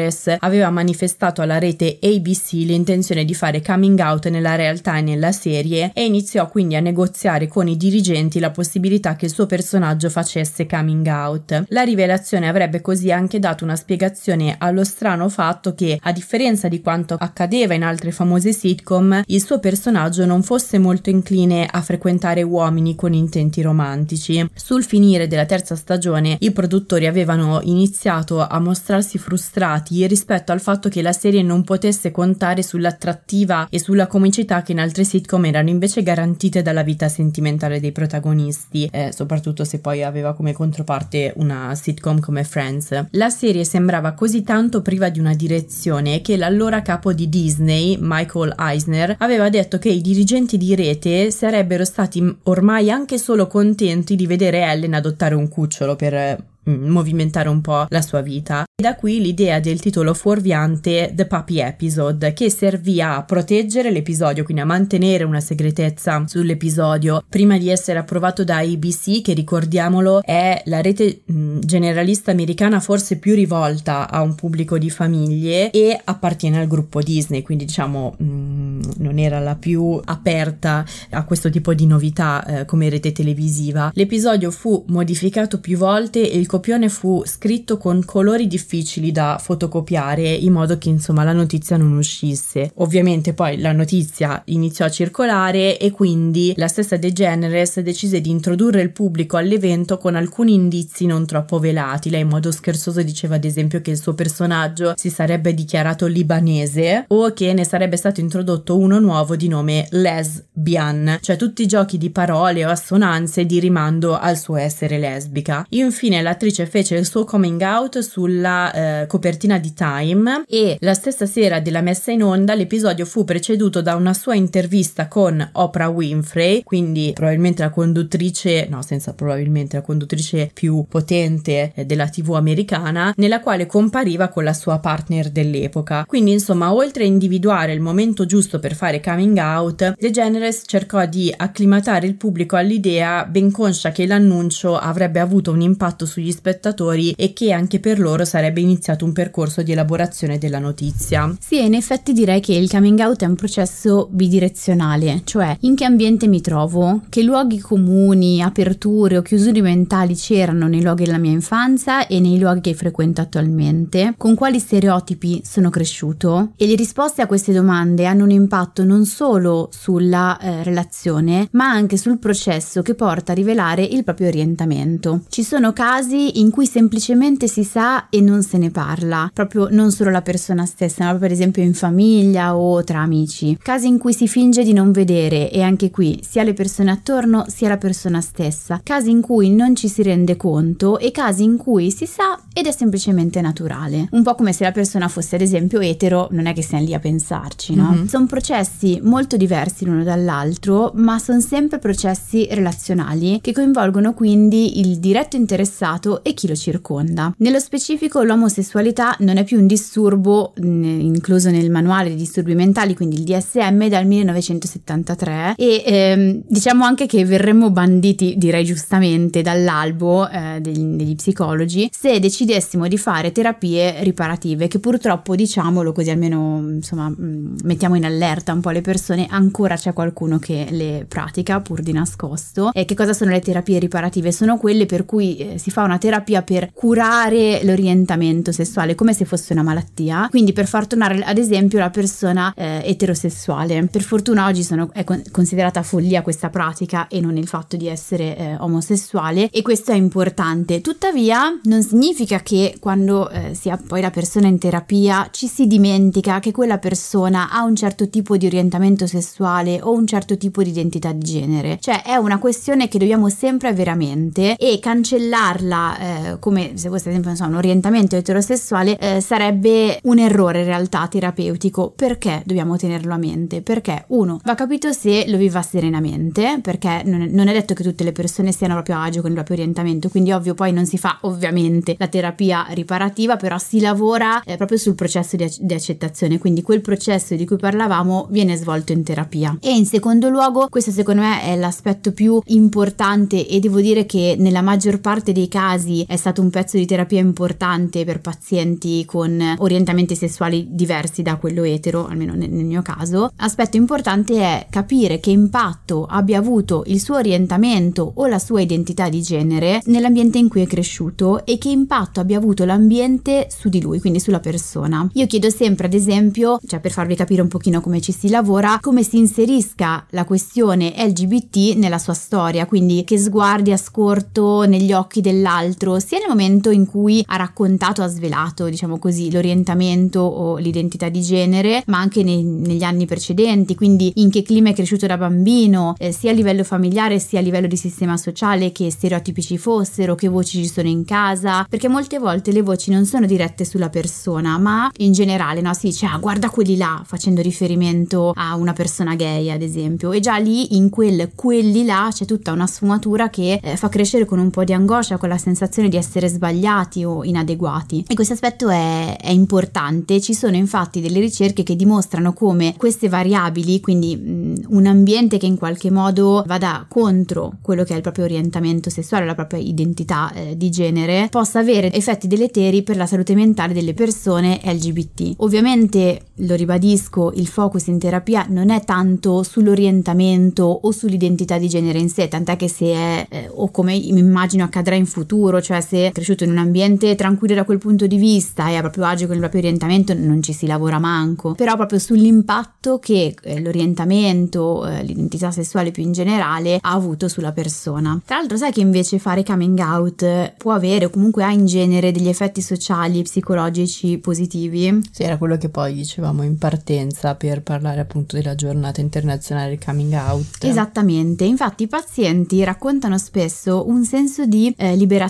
DeGeneres 0.02 0.36
aveva 0.40 0.70
manifestato 0.70 1.42
alla 1.42 1.60
rete 1.60 2.00
ABC 2.02 2.54
l'intenzione 2.54 3.26
di 3.26 3.34
fare 3.34 3.62
coming 3.62 4.00
out 4.00 4.28
nella 4.30 4.56
realtà 4.56 4.98
e 4.98 5.02
nella 5.02 5.32
serie 5.32 5.92
e 5.94 6.06
iniziò 6.06 6.50
quindi 6.50 6.76
a 6.76 6.80
negoziare 6.80 7.48
con 7.48 7.68
i 7.68 7.78
dirigenti 7.78 8.40
la 8.40 8.52
possibilità 8.52 9.16
che 9.16 9.26
il 9.26 9.32
suo 9.32 9.46
personaggio 9.46 10.10
facesse 10.10 10.66
coming 10.66 11.06
out. 11.08 11.66
La 11.68 11.84
rivelazione 11.84 12.48
avrebbe 12.48 12.82
così 12.82 13.12
anche 13.12 13.40
dato 13.40 13.64
una 13.64 13.76
spiegazione 13.76 14.56
allo 14.58 14.84
strano 14.84 15.30
fatto 15.30 15.76
che, 15.76 16.00
a 16.02 16.12
differenza 16.12 16.68
di 16.68 16.82
quanto 16.82 17.16
accadeva 17.20 17.74
in 17.74 17.84
altre 17.84 18.12
famose 18.12 18.54
sitcom, 18.54 19.24
il 19.28 19.44
suo 19.44 19.60
personaggio 19.60 20.26
non 20.26 20.42
fosse 20.42 20.78
molto 20.78 21.10
incline 21.10 21.68
a 21.70 21.82
frequentare 21.82 22.42
uomini 22.42 22.96
con 22.96 23.14
intenti 23.14 23.62
romantici. 23.62 24.50
Sul 24.54 24.84
finire 24.84 25.28
della 25.28 25.46
terza 25.46 25.76
stagione, 25.76 26.38
i 26.40 26.52
produttori 26.52 27.08
avevano 27.08 27.60
iniziato 27.64 28.46
a 28.46 28.60
mostrarsi 28.60 29.18
frustrati 29.18 29.91
rispetto 30.08 30.52
al 30.52 30.62
fatto 30.62 30.90
che 30.90 31.02
la 31.02 31.12
serie 31.12 31.42
non 31.42 31.64
potesse 31.64 32.12
contare 32.12 32.64
sull'attrattiva 32.64 33.68
e 33.70 33.80
sulla 33.80 34.08
comicità 34.08 34.62
che 34.62 34.72
in 34.72 34.80
altre 34.80 35.04
sitcom 35.04 35.46
erano 35.46 35.70
invece 35.70 36.04
garantite 36.04 36.62
dalla 36.62 36.84
vita 36.84 37.10
sentimentale 37.10 37.80
dei 37.80 37.92
protagonisti, 37.92 38.90
eh, 38.92 39.12
soprattutto 39.14 39.64
se 39.64 39.80
poi 39.80 40.04
aveva 40.04 40.34
come 40.34 40.54
controparte 40.54 41.34
una 41.38 41.76
sitcom 41.76 42.20
come 42.20 42.44
Friends. 42.44 43.08
La 43.12 43.30
serie 43.30 43.66
sembrava 43.66 44.14
così 44.14 44.44
tanto 44.44 44.82
priva 44.82 45.10
di 45.10 45.20
una 45.20 45.34
direzione 45.34 46.22
che 46.22 46.38
l'allora 46.38 46.82
capo 46.82 47.14
di 47.14 47.30
Disney, 47.30 47.98
Michael 48.00 48.56
Eisner, 48.58 49.16
aveva 49.20 49.50
detto 49.50 49.78
che 49.78 49.90
i 49.90 50.02
dirigenti 50.02 50.58
di 50.58 50.76
rete 50.76 51.32
sarebbero 51.32 51.86
stati 51.86 52.38
ormai 52.44 52.90
anche 52.90 53.18
solo 53.18 53.48
contenti 53.48 54.16
di 54.16 54.28
vedere 54.28 54.62
Ellen 54.62 54.94
adottare 54.94 55.36
un 55.36 55.50
cucciolo 55.50 55.96
per 55.96 56.50
movimentare 56.66 57.50
un 57.50 57.62
po' 57.62 57.86
la 57.90 58.02
sua 58.02 58.22
vita. 58.22 58.64
E 58.76 58.84
da 58.84 58.96
qui 58.96 59.22
l'idea 59.22 59.60
del 59.60 59.80
titolo 59.80 60.14
fuorviante 60.14 61.12
The 61.14 61.26
Puppy 61.26 61.60
Episode, 61.60 62.34
che 62.34 62.50
servì 62.50 63.02
a 63.02 63.24
proteggere 63.24 63.92
l'episodio, 63.92 64.44
quindi 64.44 64.62
a 64.62 64.66
mantenere 64.66 65.24
una 65.24 65.40
segretezza 65.40 66.24
sull'episodio 66.26 67.24
prima 67.28 67.58
di 67.58 67.70
essere 67.70 68.00
approvato 68.00 68.44
da 68.44 68.58
ABC, 68.58 69.22
che 69.22 69.34
ricordiamolo 69.34 70.22
è 70.24 70.62
la 70.66 70.82
rete 70.82 71.22
mh, 71.26 71.34
mm, 71.34 71.60
generalista 71.62 72.32
americana 72.32 72.80
forse 72.80 73.18
più 73.18 73.34
rivolta 73.34 74.10
a 74.10 74.22
un 74.22 74.36
pubblico 74.36 74.78
di 74.78 74.90
famiglie 74.90 75.72
e 75.72 76.00
appartiene 76.04 76.60
al 76.60 76.68
gruppo 76.68 77.02
Disney, 77.02 77.42
quindi 77.42 77.66
diciamo 77.66 78.16
mh, 78.18 78.24
mm, 78.24 78.82
non 78.98 79.18
era 79.18 79.40
la 79.40 79.56
più 79.56 80.00
aperta 80.04 80.86
a 81.12 81.24
questo 81.24 81.50
tipo 81.50 81.74
di 81.74 81.86
novità 81.86 82.44
eh, 82.46 82.66
come 82.66 82.90
rete 82.90 83.12
televisiva. 83.12 83.92
L'episodio 83.94 84.52
fu 84.52 84.84
modificato 84.88 85.60
più 85.60 85.78
volte 85.78 86.30
e 86.30 86.38
il 86.38 86.48
copione 86.52 86.90
fu 86.90 87.24
scritto 87.26 87.78
con 87.78 88.04
colori 88.04 88.46
difficili 88.46 89.14
da 89.14 89.40
fotocopiare 89.42 90.28
in 90.28 90.52
modo 90.52 90.78
che 90.78 90.90
insomma 90.90 91.24
la 91.24 91.32
notizia 91.32 91.78
non 91.78 91.96
uscisse. 91.96 92.72
Ovviamente 92.76 93.34
poi 93.34 93.58
la 93.58 93.72
notizia 93.72 94.42
iniziò 94.48 94.84
a 94.84 94.90
circolare 94.90 95.80
e 95.80 95.92
quindi 95.92 96.52
la 96.58 96.68
stessa 96.68 96.98
DeGeneres 96.98 97.80
decise 97.80 98.20
di 98.20 98.30
introdurre 98.30 98.82
il 98.82 98.92
pubblico 98.92 99.38
all'evento 99.38 99.98
con 99.98 100.16
alcuni 100.16 100.54
indizi 100.54 101.06
non 101.06 101.26
troppo 101.26 101.58
velati. 101.58 102.10
Lei 102.10 102.20
in 102.20 102.28
modo 102.28 102.52
scherzoso 102.52 103.02
diceva 103.02 103.36
ad 103.36 103.46
esempio 103.46 103.80
che 103.80 103.92
il 103.92 104.02
suo 104.02 104.14
personaggio 104.14 104.92
si 104.98 105.10
sarebbe 105.10 105.54
dichiarato 105.54 106.06
libanese 106.06 107.06
o 107.08 107.32
che 107.32 107.54
ne 107.54 107.64
sarebbe 107.64 107.96
stato 107.96 108.20
introdotto 108.20 108.78
uno 108.78 109.00
nuovo 109.00 109.38
di 109.38 109.48
nome 109.48 109.88
lesbian, 109.92 111.20
cioè 111.22 111.38
tutti 111.38 111.62
i 111.62 111.68
giochi 111.68 111.98
di 111.98 112.10
parole 112.10 112.66
o 112.66 112.70
assonanze 112.70 113.46
di 113.46 113.58
rimando 113.62 114.20
al 114.20 114.38
suo 114.38 114.58
essere 114.58 115.00
lesbica. 115.00 115.66
Infine 115.70 116.22
la 116.22 116.40
l'attrice 116.42 116.66
fece 116.66 116.96
il 116.96 117.06
suo 117.06 117.24
coming 117.24 117.62
out 117.62 118.00
sulla 118.00 119.02
eh, 119.02 119.06
copertina 119.06 119.60
di 119.60 119.74
Time 119.74 120.44
e 120.48 120.78
la 120.80 120.96
stessa 120.96 121.28
sera 121.28 121.60
della 121.60 121.82
messa 121.82 122.10
in 122.10 122.24
onda 122.24 122.56
l'episodio 122.56 123.06
fu 123.06 123.24
preceduto 123.24 123.84
da 123.84 123.94
una 123.96 124.16
sua 124.16 124.34
intervista 124.34 125.08
con 125.08 125.48
Oprah 125.52 125.90
Winfrey, 125.90 126.64
quindi 126.64 127.12
probabilmente 127.14 127.62
la 127.62 127.70
conduttrice, 127.70 128.66
no 128.70 128.82
senza 128.82 129.14
probabilmente 129.14 129.76
la 129.76 129.84
conduttrice 129.84 130.50
più 130.52 130.84
potente 130.90 131.74
eh, 131.76 131.86
della 131.86 132.08
tv 132.08 132.34
americana, 132.34 133.14
nella 133.18 133.40
quale 133.40 133.68
compariva 133.68 134.30
con 134.30 134.44
la 134.44 134.54
sua 134.54 134.80
partner 134.80 135.30
dell'epoca. 135.30 136.06
Quindi 136.08 136.32
insomma 136.32 136.74
oltre 136.74 137.04
a 137.04 137.08
individuare 137.08 137.74
il 137.74 137.82
momento 137.82 138.26
giusto 138.26 138.58
per 138.60 138.74
fare 138.74 139.00
coming 139.00 139.38
out, 139.38 139.94
DeGeneres 140.00 140.64
cercò 140.66 141.06
di 141.06 141.32
acclimatare 141.36 142.08
il 142.08 142.16
pubblico 142.16 142.56
all'idea 142.56 143.26
ben 143.26 143.52
conscia 143.52 143.92
che 143.92 144.08
l'annuncio 144.08 144.76
avrebbe 144.76 145.20
avuto 145.20 145.52
un 145.52 145.62
impatto 145.62 146.08
sugli 146.08 146.30
sugli 146.32 146.34
spettatori 146.34 147.14
e 147.16 147.34
che 147.34 147.52
anche 147.52 147.80
per 147.80 148.00
loro 148.00 148.26
sarebbe 148.26 148.62
iniziato 148.62 149.06
un 149.06 149.12
percorso 149.12 149.62
di 149.62 149.74
elaborazione 149.74 150.38
della 150.38 150.60
notizia. 150.60 151.36
Sì, 151.40 151.64
in 151.64 151.74
effetti 151.74 152.14
direi 152.14 152.40
che 152.40 152.54
il 152.54 152.70
coming 152.70 153.00
out 153.00 153.24
è 153.24 153.26
un 153.26 153.36
processo 153.36 154.08
bidirezionale, 154.10 155.22
cioè 155.26 155.56
in 155.62 155.76
che 155.76 155.86
ambiente 155.86 156.28
mi 156.28 156.42
trovo, 156.42 157.02
che 157.10 157.22
luoghi 157.22 157.60
comuni, 157.60 158.42
aperture 158.42 159.18
o 159.18 159.22
chiusure 159.22 159.62
mentali 159.62 160.16
c'erano 160.16 160.68
nei 160.68 160.82
luoghi 160.82 161.04
della 161.04 161.18
mia 161.18 161.32
infanzia 161.32 162.08
e 162.08 162.20
nei 162.20 162.40
luoghi 162.40 162.62
che 162.62 162.74
frequento 162.74 163.22
attualmente, 163.22 164.14
con 164.18 164.36
quali 164.36 164.60
stereotipi 164.60 165.42
sono 165.44 165.70
cresciuto 165.70 166.52
e 166.56 166.68
le 166.68 166.76
risposte 166.76 167.22
a 167.22 167.28
queste 167.28 167.52
domande 167.54 168.06
hanno 168.06 168.24
un 168.24 168.32
impatto 168.32 168.84
non 168.84 169.06
solo 169.06 169.70
sulla 169.72 170.38
eh, 170.40 170.64
relazione, 170.64 171.48
ma 171.52 171.70
anche 171.70 171.98
sul 171.98 172.20
processo 172.20 172.82
che 172.82 172.96
porta 172.96 173.32
a 173.32 173.36
rivelare 173.36 173.84
il 173.84 174.04
proprio 174.04 174.28
orientamento. 174.28 175.22
Ci 175.30 175.44
sono 175.44 175.74
casi 175.74 176.21
in 176.28 176.50
cui 176.50 176.66
semplicemente 176.66 177.48
si 177.48 177.64
sa 177.64 178.10
e 178.10 178.22
non 178.22 178.44
se 178.44 178.58
ne 178.58 178.70
parla, 178.70 179.30
proprio 179.34 179.68
non 179.70 179.92
solo 179.92 180.10
la 180.10 180.22
persona 180.22 180.66
stessa, 180.66 181.06
ma 181.06 181.18
per 181.18 181.32
esempio 181.32 181.64
in 181.64 181.74
famiglia 181.74 182.56
o 182.56 182.84
tra 182.84 183.00
amici. 183.00 183.58
Casi 183.62 183.88
in 183.88 183.98
cui 183.98 184.14
si 184.14 184.28
finge 184.28 184.64
di 184.64 184.74
non 184.74 184.92
vedere 184.92 185.52
e 185.52 185.62
anche 185.62 185.90
qui 185.90 186.20
sia 186.28 186.44
le 186.44 186.54
persone 186.54 186.92
attorno 186.92 187.46
sia 187.48 187.70
la 187.70 187.78
persona 187.78 188.22
stessa. 188.22 188.80
Casi 188.84 189.10
in 189.10 189.22
cui 189.22 189.50
non 189.50 189.76
ci 189.76 189.88
si 189.88 190.04
rende 190.04 190.38
conto 190.38 190.98
e 191.00 191.12
casi 191.12 191.44
in 191.44 191.58
cui 191.58 191.92
si 191.92 192.06
sa 192.06 192.40
ed 192.54 192.66
è 192.66 192.72
semplicemente 192.72 193.42
naturale. 193.42 194.08
Un 194.12 194.24
po' 194.24 194.36
come 194.36 194.54
se 194.54 194.64
la 194.64 194.72
persona 194.72 195.08
fosse 195.08 195.36
ad 195.36 195.42
esempio 195.42 195.80
etero, 195.80 196.28
non 196.32 196.46
è 196.46 196.54
che 196.54 196.62
stiamo 196.62 196.86
lì 196.86 196.94
a 196.94 197.00
pensarci, 197.00 197.76
no? 197.76 197.92
Mm-hmm. 197.92 198.06
Sono 198.06 198.26
processi 198.26 199.00
molto 199.02 199.38
diversi 199.38 199.86
l'uno 199.86 200.04
dall'altro, 200.04 200.92
ma 200.96 201.20
sono 201.20 201.40
sempre 201.40 201.80
processi 201.80 202.48
relazionali 202.50 203.40
che 203.42 203.54
coinvolgono 203.54 204.14
quindi 204.14 204.80
il 204.80 204.98
diretto 205.00 205.36
interessato 205.36 206.11
malato 206.12 206.24
e 206.24 206.34
chi 206.34 206.48
lo 206.48 206.56
circonda. 206.56 207.34
Nello 207.38 207.60
specifico 207.60 208.24
l'omosessualità 208.24 209.16
non 209.20 209.38
è 209.38 209.44
più 209.44 209.58
un 209.58 209.68
disturbo 209.68 210.54
incluso 210.58 211.50
nel 211.50 211.70
manuale 211.70 212.10
di 212.10 212.16
disturbi 212.16 212.56
mentali, 212.56 212.94
quindi 212.94 213.18
il 213.18 213.24
DSM 213.24 213.88
dal 213.88 214.06
1973 214.06 215.54
e 215.56 215.84
ehm, 215.86 216.42
diciamo 216.48 216.84
anche 216.84 217.06
che 217.06 217.24
verremmo 217.26 217.70
banditi, 217.70 218.36
direi 218.38 218.66
giustamente, 218.66 219.42
dall'albo 219.42 220.28
eh, 220.30 220.60
degli, 220.60 220.82
degli 220.82 221.16
psicologi 221.16 221.90
se 221.92 222.20
decidessimo 222.20 222.88
di 222.88 222.98
fare 222.98 223.32
terapie 223.32 224.04
riparative 224.04 224.68
che 224.68 224.80
purtroppo 224.80 225.36
diciamolo 225.36 225.92
così 225.92 226.10
almeno 226.10 226.64
insomma 226.68 227.14
mettiamo 227.18 227.96
in 227.96 228.06
allerta 228.06 228.54
un 228.54 228.62
po' 228.62 228.72
le 228.72 228.82
persone 228.82 229.28
ancora 229.30 229.76
c'è 229.76 229.94
qualcuno 229.94 230.40
che 230.40 230.68
le 230.70 231.06
pratica 231.08 231.60
pur 231.62 231.82
di 231.82 231.92
nascosto. 231.92 232.72
E 232.74 232.86
che 232.86 232.96
cosa 232.96 233.14
sono 233.14 233.32
le 233.32 233.40
terapie 233.40 233.80
riparative? 233.80 234.32
Sono 234.32 234.58
quelle 234.58 234.86
per 234.86 235.06
cui 235.06 235.38
eh, 235.38 235.58
si 235.58 235.70
fa 235.72 235.84
una 235.84 235.98
terapia 236.02 236.42
per 236.42 236.72
curare 236.74 237.64
l'orientamento 237.64 238.52
sessuale 238.52 238.96
come 238.96 239.14
se 239.14 239.24
fosse 239.26 239.54
una 239.54 239.62
malattia, 239.62 240.28
quindi 240.30 240.52
per 240.52 240.66
far 240.66 240.88
tornare 240.88 241.22
ad 241.24 241.38
esempio 241.38 241.78
la 241.78 241.92
persona 241.92 242.52
eh, 242.56 242.82
eterosessuale. 242.84 243.86
Per 243.86 244.02
fortuna 244.02 244.48
oggi 244.48 244.64
sono, 244.64 244.90
è 244.92 245.04
con, 245.04 245.22
considerata 245.32 245.84
follia 245.84 246.24
questa 246.24 246.50
pratica 246.50 247.08
e 247.08 247.22
non 247.22 247.38
il 247.38 247.48
fatto 247.48 247.78
di 247.78 247.88
essere 247.88 248.36
eh, 248.36 248.56
omosessuale 248.60 249.50
e 249.52 249.62
questo 249.62 249.92
è 249.92 249.96
importante. 249.96 250.82
Tuttavia 250.82 251.60
non 251.64 251.84
significa 251.84 252.40
che 252.40 252.78
quando 252.80 253.30
eh, 253.30 253.54
si 253.54 253.70
ha 253.70 253.78
poi 253.78 254.02
la 254.02 254.10
persona 254.10 254.48
in 254.48 254.58
terapia 254.58 255.30
ci 255.32 255.48
si 255.48 255.68
dimentica 255.68 256.40
che 256.40 256.52
quella 256.52 256.80
persona 256.80 257.52
ha 257.52 257.64
un 257.64 257.76
certo 257.76 258.10
tipo 258.10 258.38
di 258.38 258.48
orientamento 258.48 259.06
sessuale 259.06 259.80
o 259.82 259.92
un 259.92 260.08
certo 260.08 260.38
tipo 260.38 260.64
di 260.64 260.70
identità 260.70 261.12
di 261.12 261.24
genere. 261.24 261.78
Cioè 261.80 262.02
è 262.04 262.16
una 262.16 262.40
questione 262.40 262.88
che 262.88 262.98
dobbiamo 262.98 263.30
sempre 263.30 263.68
avere 263.68 263.92
a 263.92 263.96
mente 263.96 264.56
e 264.56 264.80
cancellarla 264.80 265.91
eh, 266.00 266.40
come 266.40 266.72
se 266.76 266.90
fosse 266.90 267.10
ad 267.10 267.16
esempio 267.16 267.36
so, 267.36 267.46
un 267.46 267.56
orientamento 267.56 268.16
eterosessuale 268.16 268.98
eh, 268.98 269.22
sarebbe 269.22 270.00
un 270.04 270.20
errore 270.20 270.60
in 270.60 270.66
realtà 270.66 271.08
terapeutico. 271.08 271.94
Perché 271.96 272.42
dobbiamo 272.46 272.78
tenerlo 272.78 273.14
a 273.14 273.18
mente? 273.18 273.62
Perché 273.62 274.06
uno 274.08 274.40
va 274.44 274.56
capito 274.56 274.92
se 274.92 275.26
lo 275.28 275.38
viva 275.38 275.62
serenamente 275.62 276.60
perché 276.62 277.02
non 277.06 277.22
è, 277.22 277.26
non 277.28 277.48
è 277.48 277.54
detto 277.54 277.74
che 277.74 277.84
tutte 277.84 278.04
le 278.04 278.12
persone 278.12 278.52
siano 278.52 278.74
proprio 278.74 278.96
a 278.96 279.04
agio 279.04 279.22
con 279.22 279.30
il 279.30 279.36
proprio 279.36 279.58
orientamento 279.58 280.10
quindi 280.10 280.32
ovvio 280.32 280.54
poi 280.54 280.72
non 280.72 280.86
si 280.86 280.98
fa 280.98 281.18
ovviamente 281.22 281.96
la 281.98 282.08
terapia 282.08 282.66
riparativa 282.70 283.36
però 283.36 283.58
si 283.58 283.80
lavora 283.80 284.42
eh, 284.44 284.58
proprio 284.58 284.78
sul 284.78 284.96
processo 284.96 285.36
di, 285.36 285.50
di 285.60 285.74
accettazione. 285.74 286.38
Quindi 286.38 286.62
quel 286.62 286.82
processo 286.82 287.36
di 287.36 287.46
cui 287.46 287.58
parlavamo 287.58 288.28
viene 288.30 288.56
svolto 288.56 288.92
in 288.92 289.04
terapia. 289.04 289.58
E 289.60 289.76
in 289.76 289.86
secondo 289.86 290.30
luogo, 290.30 290.68
questo 290.70 290.92
secondo 290.92 291.22
me 291.22 291.42
è 291.42 291.56
l'aspetto 291.56 292.12
più 292.12 292.42
importante 292.46 293.48
e 293.48 293.60
devo 293.60 293.82
dire 293.82 294.06
che 294.06 294.36
nella 294.38 294.62
maggior 294.62 295.00
parte 295.00 295.32
dei 295.32 295.48
casi 295.48 295.81
è 296.08 296.16
stato 296.16 296.42
un 296.42 296.50
pezzo 296.50 296.78
di 296.78 296.86
terapia 296.86 297.20
importante 297.20 298.06
per 298.06 298.22
pazienti 298.22 299.04
con 299.06 299.56
orientamenti 299.58 300.16
sessuali 300.16 300.68
diversi 300.70 301.22
da 301.22 301.36
quello 301.38 301.64
etero, 301.64 302.08
almeno 302.08 302.34
nel, 302.34 302.50
nel 302.50 302.66
mio 302.66 302.82
caso. 302.82 303.32
Aspetto 303.38 303.78
importante 303.78 304.40
è 304.40 304.68
capire 304.70 305.20
che 305.20 305.32
impatto 305.32 306.06
abbia 306.06 306.38
avuto 306.38 306.84
il 306.88 307.02
suo 307.02 307.16
orientamento 307.16 308.12
o 308.16 308.28
la 308.28 308.40
sua 308.40 308.62
identità 308.62 309.10
di 309.10 309.22
genere 309.22 309.82
nell'ambiente 309.86 310.38
in 310.38 310.48
cui 310.48 310.62
è 310.62 310.68
cresciuto 310.68 311.46
e 311.46 311.58
che 311.58 311.70
impatto 311.70 312.20
abbia 312.20 312.38
avuto 312.38 312.66
l'ambiente 312.66 313.48
su 313.50 313.70
di 313.70 313.82
lui, 313.82 314.00
quindi 314.00 314.20
sulla 314.20 314.40
persona. 314.40 315.08
Io 315.14 315.28
chiedo 315.28 315.50
sempre, 315.50 315.88
ad 315.88 315.94
esempio, 315.94 316.60
cioè 316.66 316.80
per 316.80 316.92
farvi 316.92 317.16
capire 317.16 317.42
un 317.42 317.48
pochino 317.48 317.82
come 317.82 318.02
ci 318.02 318.12
si 318.12 318.30
lavora, 318.30 318.78
come 318.82 319.04
si 319.04 319.18
inserisca 319.18 320.06
la 320.10 320.26
questione 320.26 320.94
LGBT 320.98 321.76
nella 321.76 321.98
sua 321.98 322.14
storia, 322.14 322.66
quindi 322.66 323.04
che 323.04 323.18
sguardi 323.18 323.72
ha 323.72 323.78
scorto 323.78 324.64
negli 324.64 324.94
occhi 324.94 325.22
dell'altro, 325.22 325.61
sia 326.00 326.20
nel 326.20 326.28
momento 326.28 326.70
in 326.70 326.86
cui 326.86 327.24
ha 327.28 327.36
raccontato, 327.36 328.02
ha 328.02 328.08
svelato, 328.08 328.68
diciamo 328.68 328.98
così, 328.98 329.32
l'orientamento 329.32 330.20
o 330.20 330.58
l'identità 330.58 331.10
di 331.10 331.22
genere, 331.22 331.84
ma 331.88 332.00
anche 332.00 332.24
nei, 332.24 332.44
negli 332.44 332.84
anni 332.84 333.06
precedenti, 333.06 333.76
quindi 333.76 334.12
in 334.16 334.30
che 334.30 334.44
clima 334.44 334.70
è 334.70 334.74
cresciuto 334.74 335.08
da 335.08 335.18
bambino, 335.18 335.96
eh, 335.98 336.12
sia 336.12 336.32
a 336.32 336.34
livello 336.34 336.64
familiare 336.64 337.20
sia 337.20 337.40
a 337.40 337.42
livello 337.42 337.68
di 337.68 337.78
sistema 337.78 338.18
sociale, 338.18 338.72
che 338.72 338.92
stereotipici 338.92 339.58
fossero, 339.58 340.16
che 340.16 340.28
voci 340.28 340.64
ci 340.64 340.68
sono 340.68 340.88
in 340.88 341.06
casa, 341.06 341.66
perché 341.70 341.88
molte 341.88 342.20
volte 342.20 342.52
le 342.52 342.62
voci 342.62 342.92
non 342.92 343.06
sono 343.06 343.26
dirette 343.26 343.66
sulla 343.66 343.90
persona, 343.90 344.58
ma 344.58 344.90
in 344.98 345.12
generale, 345.12 345.62
no? 345.62 345.74
Si 345.74 345.88
dice, 345.88 346.06
ah, 346.06 346.18
guarda 346.18 346.50
quelli 346.50 346.78
là, 346.78 347.02
facendo 347.06 347.42
riferimento 347.42 348.32
a 348.36 348.56
una 348.56 348.74
persona 348.74 349.16
gay, 349.16 349.50
ad 349.50 349.62
esempio, 349.62 350.12
e 350.12 350.20
già 350.20 350.38
lì 350.38 350.76
in 350.76 350.90
quel 350.90 351.32
quelli 351.36 351.86
là 351.86 352.10
c'è 352.12 352.26
tutta 352.26 352.52
una 352.52 352.68
sfumatura 352.68 353.30
che 353.30 353.60
eh, 353.62 353.78
fa 353.78 353.90
crescere 353.90 354.26
con 354.26 354.40
un 354.40 354.50
po' 354.50 354.64
di 354.64 354.74
angoscia, 354.74 355.18
con 355.18 355.30
la 355.30 355.38
sensazione 355.52 355.90
di 355.90 355.98
essere 355.98 356.28
sbagliati 356.28 357.04
o 357.04 357.24
inadeguati. 357.24 358.06
E 358.08 358.16
questo 358.16 358.34
aspetto 358.34 358.70
è, 358.70 359.18
è 359.18 359.30
importante. 359.30 360.22
Ci 360.22 360.34
sono 360.34 360.56
infatti 360.56 361.02
delle 361.02 361.20
ricerche 361.20 361.64
che 361.64 361.76
dimostrano 361.76 362.34
come 362.34 362.76
queste 362.78 363.10
variabili, 363.10 363.82
quindi 363.82 364.16
mh, 364.16 364.66
un 364.70 364.86
ambiente 364.86 365.38
che 365.38 365.46
in 365.46 365.58
qualche 365.58 365.92
modo 365.92 366.44
vada 366.48 366.86
contro 366.88 367.58
quello 367.62 367.84
che 367.84 367.94
è 367.94 367.96
il 367.98 368.02
proprio 368.02 368.24
orientamento 368.26 368.90
sessuale, 368.90 369.26
la 369.26 369.36
propria 369.36 369.60
identità 369.60 370.32
eh, 370.34 370.58
di 370.58 370.70
genere, 370.70 371.28
possa 371.30 371.60
avere 371.60 371.92
effetti 371.92 372.28
deleteri 372.28 372.84
per 372.84 372.96
la 372.96 373.06
salute 373.06 373.36
mentale 373.36 373.74
delle 373.74 373.94
persone 373.94 374.62
LGBT. 374.64 375.34
Ovviamente, 375.38 376.28
lo 376.36 376.56
ribadisco, 376.56 377.32
il 377.36 377.48
focus 377.48 377.88
in 377.88 378.00
terapia 378.00 378.46
non 378.50 378.70
è 378.70 378.84
tanto 378.84 379.44
sull'orientamento 379.44 380.64
o 380.64 380.92
sull'identità 380.92 381.58
di 381.58 381.68
genere 381.68 382.00
in 382.00 382.10
sé, 382.10 382.28
tant'è 382.28 382.56
che 382.56 382.70
se 382.70 382.86
è, 382.86 383.28
eh, 383.30 383.50
o 383.54 383.70
come 383.70 383.96
immagino 383.96 384.64
accadrà 384.64 384.96
in 384.96 385.06
futuro, 385.06 385.41
cioè 385.62 385.82
se 385.82 386.08
è 386.08 386.12
cresciuto 386.12 386.44
in 386.44 386.52
un 386.52 386.58
ambiente 386.58 387.16
tranquillo 387.16 387.56
da 387.56 387.64
quel 387.64 387.78
punto 387.80 388.06
di 388.06 388.18
vista 388.18 388.70
e 388.70 388.76
a 388.76 388.82
proprio 388.82 389.06
agio 389.06 389.26
con 389.26 389.34
il 389.34 389.40
proprio 389.40 389.62
orientamento, 389.62 390.14
non 390.14 390.42
ci 390.42 390.54
si 390.54 390.68
lavora 390.68 391.00
manco, 391.00 391.54
però 391.56 391.76
proprio 391.76 392.00
sull'impatto 392.00 393.00
che 393.00 393.36
eh, 393.42 393.60
l'orientamento, 393.60 394.86
eh, 394.86 395.04
l'identità 395.04 395.52
sessuale 395.52 395.92
più 395.92 396.04
in 396.04 396.12
generale 396.12 396.78
ha 396.80 396.92
avuto 396.92 397.28
sulla 397.28 397.52
persona. 397.52 398.20
Tra 398.24 398.38
l'altro 398.38 398.58
sai 398.58 398.72
che 398.72 398.82
invece 398.82 399.20
fare 399.20 399.44
coming 399.44 399.80
out 399.80 400.54
può 400.58 400.74
avere 400.74 401.06
o 401.06 401.10
comunque 401.10 401.44
ha 401.44 401.52
in 401.52 401.66
genere 401.66 402.12
degli 402.12 402.28
effetti 402.28 402.62
sociali 402.62 403.20
e 403.20 403.24
psicologici 403.24 404.18
positivi? 404.20 405.02
Sì, 405.12 405.24
era 405.24 405.38
quello 405.38 405.58
che 405.58 405.70
poi 405.70 405.94
dicevamo 405.94 406.44
in 406.44 406.58
partenza 406.58 407.36
per 407.36 407.64
parlare 407.64 408.02
appunto 408.02 408.36
della 408.36 408.56
giornata 408.56 409.02
internazionale 409.02 409.70
del 409.70 409.84
coming 409.84 410.14
out. 410.14 410.64
Esattamente, 410.64 411.46
infatti 411.46 411.84
i 411.84 411.88
pazienti 411.88 412.64
raccontano 412.64 413.18
spesso 413.18 413.88
un 413.88 414.04
senso 414.06 414.46
di 414.46 414.74
eh, 414.78 414.96
liberazione 414.96 415.30